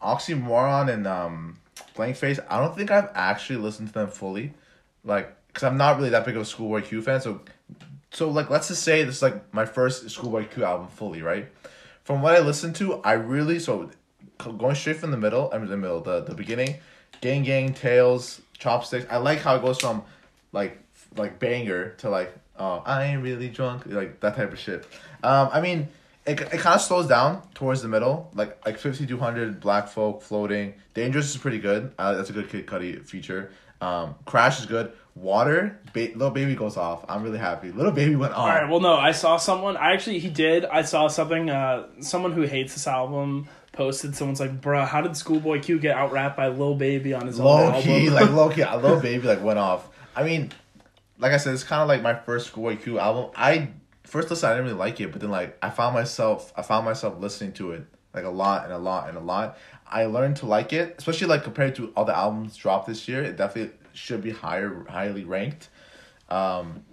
Oxymoron 0.02 0.92
and 0.92 1.06
um 1.08 1.60
Blank 1.96 2.16
Face. 2.16 2.40
I 2.50 2.60
don't 2.60 2.76
think 2.76 2.92
I've 2.92 3.10
actually 3.14 3.58
listened 3.58 3.90
to 3.90 3.94
them 3.94 4.08
fully, 4.10 4.54
like 5.04 5.36
because 5.48 5.64
I'm 5.64 5.78
not 5.78 5.98
really 5.98 6.10
that 6.10 6.26
big 6.26 6.36
of 6.36 6.42
a 6.44 6.46
Schoolboy 6.46 6.82
Q 6.82 7.02
fan. 7.02 7.22
So, 7.22 7.42
so 8.12 8.30
like 8.30 8.50
let's 8.50 8.68
just 8.70 8.84
say 8.84 9.04
this 9.04 9.18
is 9.18 9.22
like 9.22 9.54
my 9.54 9.66
first 9.66 10.10
Schoolboy 10.10 10.46
Q 10.48 10.64
album 10.64 10.88
fully, 10.88 11.22
right? 11.22 11.48
From 12.04 12.22
what 12.22 12.36
I 12.36 12.40
listened 12.40 12.76
to, 12.78 12.96
I 13.04 13.14
really 13.14 13.60
so 13.60 13.92
going 14.38 14.76
straight 14.76 14.98
from 14.98 15.12
the 15.12 15.18
middle. 15.18 15.50
I 15.54 15.58
mean 15.58 15.70
the 15.70 15.78
middle, 15.78 16.02
the 16.02 16.22
the 16.22 16.36
beginning, 16.36 16.76
gang 17.22 17.44
gang 17.44 17.74
tails, 17.74 18.42
chopsticks. 18.58 19.06
I 19.10 19.18
like 19.18 19.40
how 19.40 19.56
it 19.56 19.62
goes 19.62 19.80
from 19.80 20.04
like 20.52 20.80
like 21.16 21.40
banger 21.40 21.92
to 22.00 22.10
like 22.10 22.34
oh 22.58 22.84
I 22.86 23.06
ain't 23.06 23.24
really 23.24 23.50
drunk 23.50 23.84
like 23.86 24.20
that 24.22 24.36
type 24.36 24.52
of 24.52 24.60
shit. 24.60 24.86
Um, 25.24 25.50
I 25.52 25.62
mean 25.62 25.88
it, 26.26 26.40
it 26.42 26.60
kind 26.60 26.76
of 26.76 26.82
slows 26.82 27.08
down 27.08 27.42
towards 27.54 27.82
the 27.82 27.88
middle 27.88 28.30
like 28.34 28.64
like 28.66 28.78
fifty 28.78 29.06
two 29.06 29.18
hundred 29.18 29.60
Black 29.60 29.88
Folk 29.88 30.22
floating. 30.22 30.74
Dangerous 30.94 31.30
is 31.32 31.38
pretty 31.38 31.60
good. 31.60 31.92
Uh, 31.98 32.14
that's 32.16 32.30
a 32.30 32.34
good 32.34 32.50
Kid 32.50 32.66
Cudi 32.68 33.06
feature. 33.06 33.52
Um, 33.82 34.16
Crash 34.26 34.60
is 34.60 34.66
good. 34.66 34.92
Water, 35.16 35.80
ba- 35.94 36.12
Lil 36.16 36.30
Baby 36.32 36.56
goes 36.56 36.78
off. 36.78 37.04
I'm 37.10 37.24
really 37.24 37.40
happy. 37.40 37.72
Lil 37.72 37.92
Baby 37.92 38.16
went 38.16 38.34
off. 38.34 38.40
All 38.40 38.48
right. 38.48 38.70
Well, 38.70 38.80
no, 38.80 38.94
I 38.94 39.12
saw 39.12 39.38
someone. 39.38 39.76
I 39.76 39.94
actually 39.94 40.20
he 40.20 40.30
did. 40.30 40.66
I 40.66 40.84
saw 40.84 41.08
something. 41.08 41.50
Uh, 41.50 41.88
someone 42.00 42.32
who 42.32 42.44
hates 42.44 42.74
this 42.74 42.88
album 42.88 43.48
posted. 43.72 44.16
Someone's 44.16 44.40
like, 44.40 44.62
"Bruh, 44.62 44.88
how 44.88 45.02
did 45.02 45.16
Schoolboy 45.16 45.62
Q 45.62 45.80
get 45.80 45.96
out 45.96 46.12
rapped 46.12 46.38
by 46.38 46.48
Lil 46.48 46.76
Baby 46.76 47.14
on 47.14 47.28
his 47.28 47.40
own 47.40 47.46
low 47.46 47.72
album?" 47.72 48.14
like 48.14 48.30
low 48.32 48.50
key, 48.50 48.62
a 48.62 48.78
Lil 48.78 49.00
Baby 49.00 49.28
like 49.28 49.44
went 49.44 49.60
off. 49.60 49.90
I 50.16 50.24
mean, 50.24 50.52
like 51.18 51.34
I 51.34 51.38
said, 51.38 51.54
it's 51.54 51.64
kind 51.64 51.82
of 51.82 51.88
like 51.88 52.02
my 52.02 52.16
first 52.16 52.48
Schoolboy 52.48 52.78
Q 52.78 53.00
album. 53.00 53.32
I 53.36 53.70
first 54.04 54.30
listen, 54.30 54.50
I 54.50 54.54
didn't 54.54 54.66
really 54.66 54.78
like 54.78 55.00
it, 55.00 55.12
but 55.12 55.22
then 55.22 55.32
like 55.32 55.58
I 55.62 55.70
found 55.70 55.94
myself, 55.94 56.52
I 56.56 56.62
found 56.62 56.86
myself 56.86 57.20
listening 57.20 57.54
to 57.54 57.72
it 57.72 57.86
like 58.14 58.26
a 58.26 58.30
lot 58.30 58.66
and 58.66 58.74
a 58.74 58.78
lot 58.78 59.10
and 59.10 59.18
a 59.18 59.22
lot. 59.22 59.58
I 59.88 60.06
learned 60.06 60.38
to 60.38 60.46
like 60.46 60.74
it, 60.74 60.96
especially 60.98 61.28
like 61.28 61.44
compared 61.44 61.76
to 61.76 61.92
all 61.96 62.06
the 62.06 62.16
albums 62.16 62.56
dropped 62.56 62.88
this 62.88 63.08
year. 63.08 63.24
It 63.24 63.38
definitely 63.38 63.76
should 63.94 64.22
be 64.22 64.32
higher, 64.32 64.86
highly 64.90 65.24
ranked. 65.24 65.70
Um, 66.30 66.86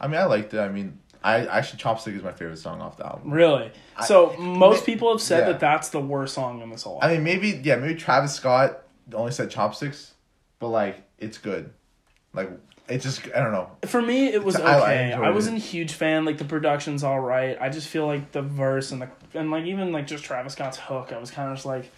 I 0.00 0.08
mean, 0.08 0.20
I 0.20 0.24
liked 0.24 0.54
it. 0.54 0.60
I 0.60 0.68
mean, 0.68 0.98
I 1.22 1.46
actually 1.46 1.80
Chopstick 1.80 2.16
is 2.16 2.22
my 2.22 2.32
favorite 2.32 2.58
song 2.58 2.80
off 2.80 2.96
the 2.96 3.06
album. 3.06 3.30
Really? 3.30 3.72
So 4.06 4.36
most 4.38 4.80
ma- 4.82 4.84
people 4.86 5.10
have 5.12 5.20
said 5.20 5.40
yeah. 5.40 5.52
that 5.52 5.60
that's 5.60 5.88
the 5.88 6.00
worst 6.00 6.34
song 6.34 6.60
in 6.62 6.70
this 6.70 6.82
whole. 6.82 6.98
I 7.02 7.14
mean, 7.14 7.24
maybe 7.24 7.60
yeah, 7.62 7.76
maybe 7.76 7.94
Travis 7.94 8.34
Scott 8.34 8.82
only 9.12 9.32
said 9.32 9.50
Chopsticks, 9.50 10.14
but 10.58 10.68
like 10.68 11.02
it's 11.18 11.38
good. 11.38 11.72
Like 12.32 12.50
it 12.88 12.98
just 12.98 13.26
I 13.34 13.42
don't 13.42 13.52
know. 13.52 13.70
For 13.86 14.00
me, 14.00 14.28
it 14.28 14.42
was 14.42 14.56
I- 14.56 14.62
I 14.62 14.80
okay. 14.80 15.12
enjoyed 15.12 15.26
I, 15.26 15.30
it. 15.30 15.34
wasn't 15.34 15.56
a 15.56 15.60
huge 15.60 15.92
fan. 15.92 16.24
Like 16.24 16.38
the 16.38 16.44
production's 16.44 17.02
all 17.04 17.20
right. 17.20 17.56
I 17.60 17.68
just 17.68 17.88
feel 17.88 18.06
like 18.06 18.32
the 18.32 18.42
verse 18.42 18.92
and 18.92 19.02
the 19.02 19.10
and 19.34 19.50
like 19.50 19.64
even 19.64 19.92
like 19.92 20.06
just 20.06 20.24
Travis 20.24 20.52
Scott's 20.52 20.78
hook, 20.78 21.12
I 21.12 21.18
was 21.18 21.30
kind 21.30 21.50
of 21.50 21.56
just 21.56 21.66
like, 21.66 21.90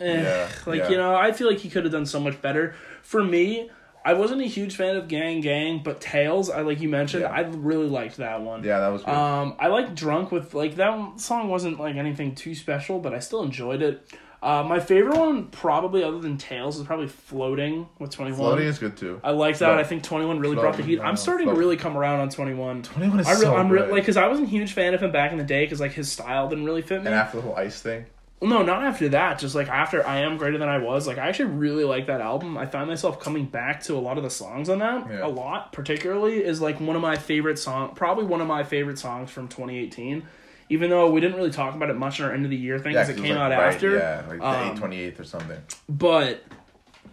eh. 0.00 0.22
Yeah, 0.22 0.48
like 0.66 0.80
yeah. 0.80 0.88
you 0.88 0.96
know, 0.96 1.14
I 1.14 1.32
feel 1.32 1.48
like 1.48 1.58
he 1.58 1.68
could 1.68 1.84
have 1.84 1.92
done 1.92 2.06
so 2.06 2.20
much 2.20 2.40
better. 2.40 2.74
For 3.02 3.22
me, 3.22 3.70
I 4.08 4.14
wasn't 4.14 4.40
a 4.40 4.46
huge 4.46 4.74
fan 4.76 4.96
of 4.96 5.06
Gang 5.06 5.40
Gang, 5.42 5.82
but 5.84 6.00
Tails, 6.00 6.48
I 6.48 6.62
like 6.62 6.80
you 6.80 6.88
mentioned, 6.88 7.22
Yeah. 7.24 7.30
I 7.30 7.40
really 7.42 7.88
liked 7.88 8.16
that 8.16 8.40
one. 8.40 8.64
Yeah, 8.64 8.80
that 8.80 8.88
was 8.88 9.02
good. 9.02 9.14
Um, 9.14 9.54
I 9.58 9.66
like 9.68 9.94
Drunk 9.94 10.32
with 10.32 10.54
like 10.54 10.76
that 10.76 11.20
song 11.20 11.48
wasn't 11.48 11.78
like 11.78 11.96
anything 11.96 12.34
too 12.34 12.54
special, 12.54 13.00
but 13.00 13.12
I 13.14 13.18
still 13.18 13.42
enjoyed 13.42 13.82
it. 13.82 14.06
Uh, 14.40 14.62
my 14.62 14.78
favorite 14.78 15.18
one, 15.18 15.46
probably 15.48 16.04
other 16.04 16.20
than 16.20 16.38
Tails, 16.38 16.78
is 16.78 16.86
probably 16.86 17.08
Floating 17.08 17.88
with 17.98 18.10
Twenty 18.12 18.30
One. 18.30 18.38
Floating 18.40 18.66
is 18.68 18.78
good 18.78 18.96
too. 18.96 19.20
I 19.24 19.32
like 19.32 19.58
that. 19.58 19.66
Float. 19.66 19.78
I 19.80 19.84
think 19.84 20.04
Twenty 20.04 20.26
One 20.26 20.38
really 20.38 20.54
brought 20.54 20.76
the 20.76 20.84
heat. 20.84 21.00
I'm 21.00 21.16
starting 21.16 21.48
to 21.48 21.54
really 21.54 21.76
come 21.76 21.96
around 21.96 22.20
on 22.20 22.30
Twenty 22.30 22.54
One. 22.54 22.82
Twenty 22.84 23.08
one 23.08 23.20
is 23.20 23.26
I 23.26 23.32
re- 23.32 23.36
so 23.40 23.54
I'm 23.56 23.68
re- 23.68 23.80
like 23.82 24.02
because 24.04 24.16
I 24.16 24.28
wasn't 24.28 24.46
a 24.46 24.50
huge 24.50 24.72
fan 24.72 24.94
of 24.94 25.02
him 25.02 25.10
back 25.12 25.32
in 25.32 25.38
the 25.38 25.44
day 25.44 25.64
because 25.64 25.80
like 25.80 25.92
his 25.92 26.10
style 26.10 26.48
didn't 26.48 26.64
really 26.64 26.82
fit 26.82 27.00
me. 27.02 27.06
and 27.08 27.14
after 27.14 27.36
the 27.38 27.42
whole 27.42 27.56
ice 27.56 27.82
thing. 27.82 28.06
Well, 28.40 28.50
no, 28.50 28.62
not 28.62 28.84
after 28.84 29.08
that. 29.10 29.38
Just 29.40 29.54
like 29.56 29.68
after 29.68 30.06
I 30.06 30.18
am 30.18 30.36
greater 30.36 30.58
than 30.58 30.68
I 30.68 30.78
was. 30.78 31.06
Like 31.08 31.18
I 31.18 31.28
actually 31.28 31.50
really 31.50 31.84
like 31.84 32.06
that 32.06 32.20
album. 32.20 32.56
I 32.56 32.66
find 32.66 32.88
myself 32.88 33.18
coming 33.18 33.46
back 33.46 33.82
to 33.84 33.94
a 33.96 33.98
lot 33.98 34.16
of 34.16 34.22
the 34.24 34.30
songs 34.30 34.68
on 34.68 34.78
that. 34.78 35.08
Yeah. 35.10 35.26
A 35.26 35.28
lot, 35.28 35.72
particularly, 35.72 36.44
is 36.44 36.60
like 36.60 36.78
one 36.80 36.94
of 36.94 37.02
my 37.02 37.16
favorite 37.16 37.58
song. 37.58 37.94
Probably 37.96 38.24
one 38.24 38.40
of 38.40 38.46
my 38.46 38.62
favorite 38.62 38.98
songs 38.98 39.30
from 39.30 39.48
2018. 39.48 40.22
Even 40.70 40.90
though 40.90 41.10
we 41.10 41.20
didn't 41.20 41.36
really 41.36 41.50
talk 41.50 41.74
about 41.74 41.88
it 41.90 41.96
much 41.96 42.20
in 42.20 42.26
our 42.26 42.32
end 42.32 42.44
of 42.44 42.50
the 42.50 42.56
year 42.56 42.78
thing 42.78 42.92
Yeah, 42.92 43.08
it 43.08 43.16
came 43.16 43.34
like, 43.34 43.38
out 43.38 43.50
right, 43.50 43.74
after. 43.74 43.96
Yeah, 43.96 44.22
like 44.28 44.38
the 44.38 44.46
Um, 44.46 44.68
eight 44.68 44.76
twenty 44.76 45.00
eighth 45.00 45.18
or 45.18 45.24
something. 45.24 45.58
But 45.88 46.44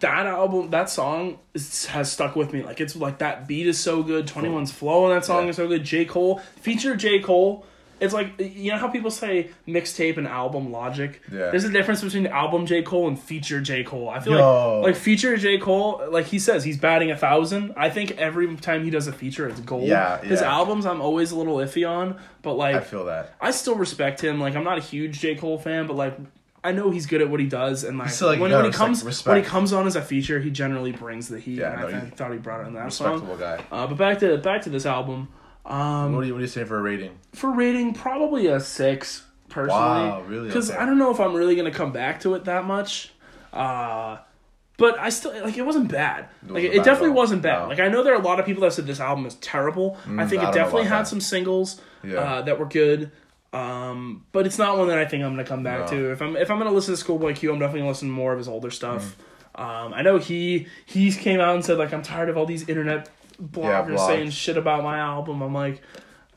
that 0.00 0.26
album, 0.26 0.70
that 0.70 0.90
song 0.90 1.38
is, 1.54 1.86
has 1.86 2.12
stuck 2.12 2.36
with 2.36 2.52
me. 2.52 2.62
Like 2.62 2.80
it's 2.82 2.94
like 2.94 3.18
that 3.18 3.48
beat 3.48 3.66
is 3.66 3.78
so 3.80 4.02
good. 4.02 4.26
21's 4.26 4.70
flow 4.70 5.04
on 5.06 5.10
that 5.14 5.24
song 5.24 5.44
Yeah. 5.44 5.50
is 5.50 5.56
so 5.56 5.66
good. 5.66 5.84
J 5.84 6.04
Cole 6.04 6.38
feature 6.60 6.94
J 6.94 7.18
Cole. 7.18 7.64
It's 7.98 8.12
like 8.12 8.38
you 8.38 8.70
know 8.72 8.78
how 8.78 8.88
people 8.88 9.10
say 9.10 9.50
mixtape 9.66 10.18
and 10.18 10.26
album 10.28 10.70
logic. 10.70 11.22
Yeah. 11.32 11.50
There's 11.50 11.64
a 11.64 11.70
difference 11.70 12.02
between 12.02 12.26
album 12.26 12.66
J 12.66 12.82
Cole 12.82 13.08
and 13.08 13.18
feature 13.18 13.60
J 13.60 13.84
Cole. 13.84 14.08
I 14.10 14.20
feel 14.20 14.34
Yo. 14.34 14.80
like 14.82 14.92
like 14.94 14.96
feature 14.96 15.36
J 15.36 15.56
Cole, 15.58 16.02
like 16.10 16.26
he 16.26 16.38
says, 16.38 16.62
he's 16.64 16.76
batting 16.76 17.10
a 17.10 17.16
thousand. 17.16 17.72
I 17.76 17.88
think 17.88 18.12
every 18.12 18.54
time 18.56 18.84
he 18.84 18.90
does 18.90 19.06
a 19.06 19.12
feature, 19.12 19.48
it's 19.48 19.60
gold. 19.60 19.84
Yeah, 19.84 20.18
His 20.20 20.40
yeah. 20.42 20.52
albums, 20.54 20.84
I'm 20.84 21.00
always 21.00 21.32
a 21.32 21.38
little 21.38 21.56
iffy 21.56 21.88
on, 21.88 22.18
but 22.42 22.54
like 22.54 22.76
I 22.76 22.80
feel 22.80 23.06
that. 23.06 23.34
I 23.40 23.50
still 23.50 23.76
respect 23.76 24.22
him. 24.22 24.40
Like 24.40 24.54
I'm 24.56 24.64
not 24.64 24.76
a 24.78 24.82
huge 24.82 25.18
J 25.20 25.34
Cole 25.34 25.58
fan, 25.58 25.86
but 25.86 25.96
like 25.96 26.18
I 26.62 26.72
know 26.72 26.90
he's 26.90 27.06
good 27.06 27.22
at 27.22 27.30
what 27.30 27.38
he 27.40 27.46
does, 27.46 27.84
and 27.84 27.96
like, 27.96 28.20
like, 28.20 28.40
when, 28.40 28.50
you 28.50 28.56
when 28.56 28.64
he 28.66 28.72
comes 28.72 29.04
respect- 29.04 29.28
when 29.34 29.42
he 29.44 29.48
comes 29.48 29.72
on 29.72 29.86
as 29.86 29.94
a 29.96 30.02
feature, 30.02 30.40
he 30.40 30.50
generally 30.50 30.90
brings 30.92 31.28
the 31.28 31.38
heat. 31.38 31.58
Yeah, 31.60 31.72
and 31.72 31.80
no, 31.80 31.86
I 31.98 32.00
he- 32.04 32.10
thought 32.10 32.32
he 32.32 32.38
brought 32.38 32.64
it 32.64 32.66
in 32.66 32.74
that 32.74 32.92
song. 32.92 33.12
Respectable 33.12 33.36
guy. 33.38 33.64
Uh, 33.70 33.86
but 33.86 33.96
back 33.96 34.18
to 34.18 34.36
back 34.38 34.62
to 34.62 34.70
this 34.70 34.84
album. 34.84 35.28
Um, 35.66 36.14
What 36.14 36.20
do 36.22 36.26
you 36.28 36.32
what 36.34 36.38
do 36.38 36.44
you 36.44 36.48
say 36.48 36.64
for 36.64 36.78
a 36.78 36.82
rating? 36.82 37.18
for 37.34 37.50
rating, 37.50 37.92
probably 37.92 38.46
a 38.46 38.60
six 38.60 39.24
personally. 39.48 39.78
Wow, 39.80 40.22
really? 40.22 40.46
Because 40.46 40.70
Okay. 40.70 40.78
I 40.78 40.86
don't 40.86 40.98
know 40.98 41.10
if 41.10 41.18
I'm 41.20 41.34
really 41.34 41.56
gonna 41.56 41.70
come 41.72 41.92
back 41.92 42.20
to 42.20 42.34
it 42.34 42.44
that 42.44 42.64
much. 42.64 43.12
Uh, 43.52 44.18
but 44.78 44.98
I 44.98 45.08
still 45.08 45.32
like 45.42 45.56
it 45.56 45.62
wasn't 45.66 45.90
bad. 45.90 46.28
like 46.42 46.52
wasn't 46.54 46.74
it 46.74 46.76
bad 46.78 46.84
definitely 46.84 47.10
wasn't 47.10 47.42
bad. 47.42 47.62
No. 47.62 47.68
Like 47.68 47.80
I 47.80 47.88
know 47.88 48.02
there 48.04 48.14
are 48.14 48.20
a 48.20 48.24
lot 48.24 48.38
of 48.38 48.46
people 48.46 48.62
that 48.62 48.72
said 48.74 48.86
this 48.86 49.00
album 49.00 49.26
is 49.26 49.34
terrible. 49.36 49.96
I 50.16 50.26
think 50.26 50.42
I 50.42 50.50
it 50.50 50.54
definitely 50.54 50.84
had 50.84 51.00
that. 51.00 51.08
some 51.08 51.20
singles 51.20 51.80
Yeah. 52.04 52.18
uh, 52.18 52.42
that 52.42 52.58
were 52.60 52.66
good. 52.66 53.10
Um, 53.52 54.24
but 54.32 54.44
it's 54.46 54.58
not 54.58 54.76
one 54.76 54.88
that 54.88 54.98
I 54.98 55.06
think 55.06 55.24
I'm 55.24 55.30
gonna 55.30 55.44
come 55.44 55.62
back 55.62 55.80
No. 55.90 55.96
to. 55.98 56.12
If 56.12 56.20
I'm 56.20 56.36
if 56.36 56.50
I'm 56.50 56.58
gonna 56.58 56.72
listen 56.72 56.92
to 56.94 56.98
Schoolboy 56.98 57.34
Q, 57.34 57.52
I'm 57.52 57.58
definitely 57.58 57.80
gonna 57.80 57.90
listen 57.90 58.08
to 58.08 58.14
more 58.14 58.32
of 58.32 58.38
his 58.38 58.48
older 58.48 58.70
stuff. 58.70 59.16
Mm. 59.56 59.62
Um, 59.64 59.94
I 59.94 60.02
know 60.02 60.18
he 60.18 60.66
he 60.84 61.10
came 61.10 61.40
out 61.40 61.54
and 61.54 61.64
said 61.64 61.78
like 61.78 61.92
I'm 61.94 62.02
tired 62.02 62.28
of 62.28 62.36
all 62.36 62.44
these 62.44 62.68
internet 62.68 63.08
bloggers 63.40 63.96
blogs. 63.96 64.06
saying 64.06 64.30
shit 64.30 64.56
about 64.56 64.82
my 64.82 64.98
album. 64.98 65.42
I'm 65.42 65.54
like, 65.54 65.82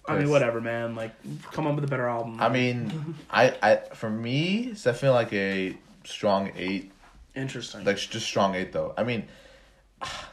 I 0.08 0.18
mean 0.18 0.30
whatever, 0.30 0.60
man. 0.60 0.96
Like, 0.96 1.12
come 1.52 1.68
up 1.68 1.76
with 1.76 1.84
a 1.84 1.88
better 1.88 2.08
album. 2.08 2.40
I 2.42 2.50
mean, 2.50 3.16
I, 3.30 3.56
I 3.62 3.76
for 3.94 4.10
me, 4.10 4.70
it's 4.72 4.84
definitely 4.84 5.16
like 5.16 5.34
a 5.34 5.78
strong 6.04 6.52
eight. 6.56 6.92
Interesting. 7.36 7.84
Like 7.84 7.98
just 7.98 8.26
strong 8.26 8.56
eight 8.56 8.72
though. 8.72 8.94
I 8.98 9.04
mean, 9.04 9.28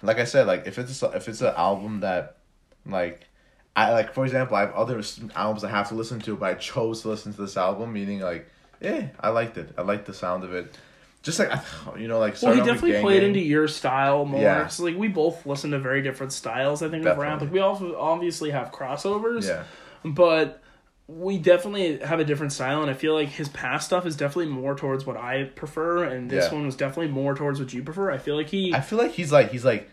like 0.02 0.18
I 0.18 0.24
said, 0.24 0.46
like 0.46 0.66
if 0.66 0.78
it's 0.78 1.02
a, 1.02 1.10
if 1.10 1.28
it's 1.28 1.40
an 1.40 1.54
album 1.56 2.00
that, 2.00 2.38
like, 2.86 3.26
I 3.74 3.92
like 3.92 4.14
for 4.14 4.24
example, 4.24 4.56
I 4.56 4.60
have 4.60 4.72
other 4.72 5.02
albums 5.34 5.64
I 5.64 5.70
have 5.70 5.88
to 5.88 5.94
listen 5.94 6.20
to, 6.20 6.36
but 6.36 6.46
I 6.46 6.54
chose 6.54 7.02
to 7.02 7.08
listen 7.08 7.34
to 7.34 7.42
this 7.42 7.56
album, 7.56 7.92
meaning 7.92 8.20
like, 8.20 8.48
yeah, 8.80 9.08
I 9.20 9.28
liked 9.28 9.58
it. 9.58 9.70
I 9.76 9.82
liked 9.82 10.06
the 10.06 10.14
sound 10.14 10.44
of 10.44 10.54
it. 10.54 10.76
Just 11.26 11.38
like 11.38 11.50
you 11.98 12.08
know, 12.08 12.18
like 12.18 12.40
well, 12.40 12.52
he 12.54 12.58
starting 12.58 12.60
off 12.62 12.66
with 12.66 12.74
definitely 12.76 13.00
played 13.02 13.22
into 13.22 13.40
your 13.40 13.68
style 13.68 14.24
more. 14.24 14.40
Yeah. 14.40 14.62
'cause, 14.62 14.80
like 14.80 14.96
we 14.96 15.08
both 15.08 15.44
listen 15.44 15.72
to 15.72 15.78
very 15.78 16.00
different 16.00 16.32
styles. 16.32 16.82
I 16.82 16.88
think 16.88 17.04
of 17.04 17.18
rap. 17.18 17.40
Like 17.42 17.52
we 17.52 17.58
also 17.60 17.98
obviously 17.98 18.50
have 18.52 18.72
crossovers. 18.72 19.46
Yeah, 19.46 19.64
but 20.04 20.62
we 21.08 21.38
definitely 21.38 21.98
have 21.98 22.18
a 22.18 22.24
different 22.24 22.52
style 22.52 22.82
and 22.82 22.90
i 22.90 22.92
feel 22.94 23.14
like 23.14 23.28
his 23.28 23.48
past 23.50 23.86
stuff 23.86 24.04
is 24.06 24.16
definitely 24.16 24.50
more 24.52 24.74
towards 24.74 25.06
what 25.06 25.16
i 25.16 25.44
prefer 25.44 26.02
and 26.02 26.28
this 26.28 26.46
Yeah. 26.46 26.54
one 26.54 26.66
was 26.66 26.74
definitely 26.74 27.12
more 27.12 27.32
towards 27.36 27.60
what 27.60 27.72
you 27.72 27.84
prefer 27.84 28.10
i 28.10 28.18
feel 28.18 28.34
like 28.34 28.48
he 28.48 28.74
I 28.74 28.80
feel 28.80 28.98
like 28.98 29.12
he's 29.12 29.30
like 29.30 29.52
he's 29.52 29.64
like. 29.64 29.88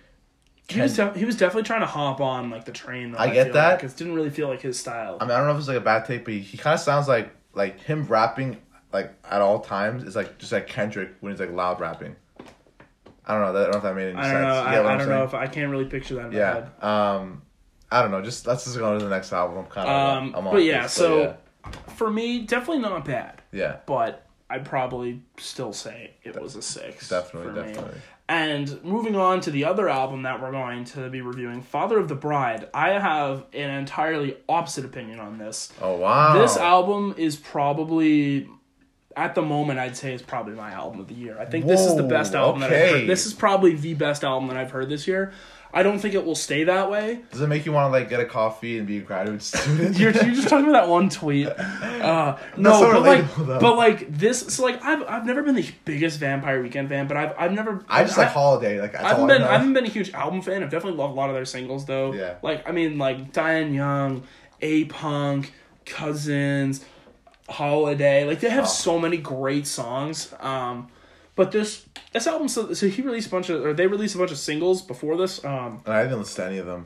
he 0.69 0.81
was, 0.81 0.95
def- 0.95 1.15
he 1.15 1.23
was 1.25 1.35
definitely 1.37 1.67
trying 1.67 1.81
to 1.81 1.85
hop 1.85 2.19
on 2.19 2.49
like 2.49 2.65
the 2.65 2.71
train 2.71 3.11
though, 3.11 3.19
I 3.19 3.29
get 3.29 3.43
feel 3.45 3.53
that. 3.53 3.69
like, 3.73 3.81
'cause 3.81 3.93
it 3.93 3.97
didn't 3.97 4.15
really 4.15 4.31
feel 4.31 4.47
like 4.47 4.61
his 4.61 4.79
style 4.79 5.17
I 5.21 5.25
mean, 5.25 5.31
I 5.33 5.37
don't 5.37 5.45
know 5.45 5.53
if 5.53 5.59
it's 5.59 5.67
like 5.67 5.77
a 5.77 5.81
bad 5.81 6.05
take, 6.05 6.25
but 6.25 6.33
he, 6.33 6.39
he 6.39 6.57
kind 6.57 6.73
of 6.73 6.79
sounds 6.79 7.07
like 7.07 7.29
like 7.53 7.79
him 7.81 8.07
rapping 8.07 8.57
like 8.93 9.13
at 9.29 9.41
all 9.41 9.59
times 9.59 10.03
is 10.03 10.15
like 10.15 10.37
just 10.37 10.51
like 10.51 10.67
Kendrick 10.67 11.13
when 11.19 11.31
he's 11.33 11.39
like 11.39 11.51
loud 11.51 11.79
rapping. 11.79 12.15
I 13.25 13.33
don't 13.33 13.41
know. 13.41 13.53
That, 13.53 13.61
I 13.61 13.63
don't 13.63 13.71
know 13.71 13.77
if 13.77 13.83
that 13.83 13.95
made 13.95 14.07
any 14.09 14.17
i 14.17 14.23
sense. 14.23 14.33
know 14.33 14.47
i, 14.53 14.93
I 14.93 14.97
don't 14.97 15.07
know 15.07 15.23
if 15.23 15.33
i 15.33 15.47
can't 15.47 15.71
really 15.71 15.85
picture 15.85 16.15
that 16.15 16.25
in 16.25 16.31
my 16.33 16.37
Yeah. 16.37 16.53
head 16.55 16.83
Um, 16.83 17.41
I 17.91 18.01
don't 18.01 18.11
know. 18.11 18.21
Just 18.21 18.45
let's 18.47 18.65
just 18.65 18.77
go 18.77 18.97
to 18.97 19.03
the 19.03 19.09
next 19.09 19.31
album. 19.31 19.57
I'm 19.59 19.65
kind 19.67 19.87
of. 19.89 20.17
um 20.17 20.35
I'm 20.35 20.43
but 20.51 20.63
yeah 20.63 20.83
this, 20.83 20.93
so 20.93 21.37
for 21.95 22.09
me 22.11 22.39
definitely 22.45 22.79
not 22.81 23.05
bad 23.05 23.41
yeah, 23.53 23.77
but 23.85 24.25
i'd 24.49 24.65
probably 24.65 25.21
still 25.37 25.71
say 25.71 26.11
it 26.23 26.39
was 26.41 26.55
a 26.57 26.61
six 26.61 27.09
yeah, 27.09 27.19
definitely, 27.21 27.53
for 27.61 27.65
me. 27.65 27.73
definitely. 27.73 28.01
And 28.29 28.83
moving 28.83 29.15
on 29.15 29.41
to 29.41 29.51
the 29.51 29.65
other 29.65 29.87
album 29.89 30.23
that 30.23 30.41
we're 30.41 30.51
going 30.51 30.85
to 30.85 31.09
be 31.09 31.19
reviewing, 31.21 31.61
Father 31.61 31.97
of 31.99 32.07
the 32.07 32.15
Bride, 32.15 32.69
I 32.73 32.91
have 32.91 33.45
an 33.53 33.69
entirely 33.69 34.37
opposite 34.47 34.85
opinion 34.85 35.19
on 35.19 35.37
this. 35.37 35.71
Oh 35.81 35.95
wow. 35.97 36.41
This 36.41 36.55
album 36.55 37.15
is 37.17 37.35
probably, 37.35 38.49
at 39.15 39.35
the 39.35 39.41
moment, 39.41 39.79
I'd 39.79 39.95
say 39.95 40.13
it's 40.13 40.23
probably 40.23 40.53
my 40.53 40.71
album 40.71 40.99
of 40.99 41.07
the 41.07 41.13
year. 41.13 41.37
I 41.39 41.45
think 41.45 41.65
this 41.65 41.81
is 41.81 41.95
the 41.95 42.03
best 42.03 42.35
album 42.35 42.61
that 42.61 42.71
I've 42.71 42.89
heard. 42.89 43.07
This 43.07 43.25
is 43.25 43.33
probably 43.33 43.75
the 43.75 43.93
best 43.93 44.23
album 44.23 44.47
that 44.49 44.57
I've 44.57 44.71
heard 44.71 44.89
this 44.89 45.07
year. 45.07 45.33
I 45.75 45.81
don't 45.81 45.97
think 45.97 46.13
it 46.13 46.23
will 46.23 46.35
stay 46.35 46.65
that 46.65 46.91
way. 46.91 47.21
Does 47.31 47.41
it 47.41 47.47
make 47.47 47.65
you 47.65 47.71
want 47.71 47.87
to 47.87 47.91
like 47.99 48.07
get 48.07 48.19
a 48.19 48.25
coffee 48.25 48.77
and 48.77 48.85
be 48.85 48.99
a 48.99 49.01
graduate 49.01 49.41
student? 49.41 49.97
You're, 49.97 50.11
you're 50.11 50.35
just 50.35 50.47
talking 50.47 50.69
about 50.69 50.83
that 50.83 50.89
one 50.89 51.09
tweet. 51.09 51.49
Uh, 52.03 52.37
no, 52.57 52.73
so 52.81 52.91
but 52.91 53.01
like, 53.01 53.35
though. 53.37 53.59
but 53.61 53.77
like 53.77 54.13
this. 54.13 54.41
So 54.53 54.63
like, 54.63 54.83
I've 54.83 55.03
I've 55.03 55.25
never 55.25 55.41
been 55.41 55.55
the 55.55 55.65
biggest 55.85 56.19
Vampire 56.19 56.61
Weekend 56.61 56.89
fan, 56.89 57.07
but 57.07 57.15
I've 57.15 57.33
I've 57.37 57.53
never. 57.53 57.81
I 57.87 58.03
just 58.03 58.17
like 58.17 58.27
holiday. 58.27 58.81
Like 58.81 58.93
I 58.93 59.07
haven't 59.07 59.27
been 59.27 59.41
I, 59.41 59.51
I, 59.51 59.57
haven't 59.57 59.71
been 59.71 59.85
a 59.85 59.89
huge 59.89 60.11
album 60.11 60.41
fan. 60.41 60.63
I've 60.63 60.69
definitely 60.69 60.97
loved 60.97 61.13
a 61.13 61.15
lot 61.15 61.29
of 61.29 61.35
their 61.35 61.45
singles 61.45 61.85
though. 61.85 62.11
Yeah. 62.11 62.35
Like 62.41 62.67
I 62.67 62.73
mean 62.73 62.97
like 62.97 63.31
Diane 63.31 63.73
Young, 63.73 64.23
A 64.61 64.83
Punk, 64.85 65.53
Cousins, 65.85 66.83
Holiday. 67.49 68.25
Like 68.25 68.39
they 68.39 68.49
have 68.49 68.65
Oh. 68.65 68.67
so 68.67 68.99
many 68.99 69.17
great 69.17 69.67
songs. 69.67 70.33
Um 70.39 70.87
but 71.35 71.51
this 71.51 71.85
this 72.11 72.27
album 72.27 72.47
so, 72.47 72.73
so 72.73 72.87
he 72.87 73.01
released 73.01 73.27
a 73.27 73.31
bunch 73.31 73.49
of 73.49 73.65
or 73.65 73.73
they 73.73 73.87
released 73.87 74.15
a 74.15 74.17
bunch 74.17 74.31
of 74.31 74.37
singles 74.37 74.81
before 74.81 75.17
this. 75.17 75.43
Um 75.43 75.81
And 75.85 75.93
I 75.93 76.03
didn't 76.03 76.19
listen 76.19 76.43
to 76.43 76.49
any 76.49 76.57
of 76.59 76.65
them. 76.65 76.85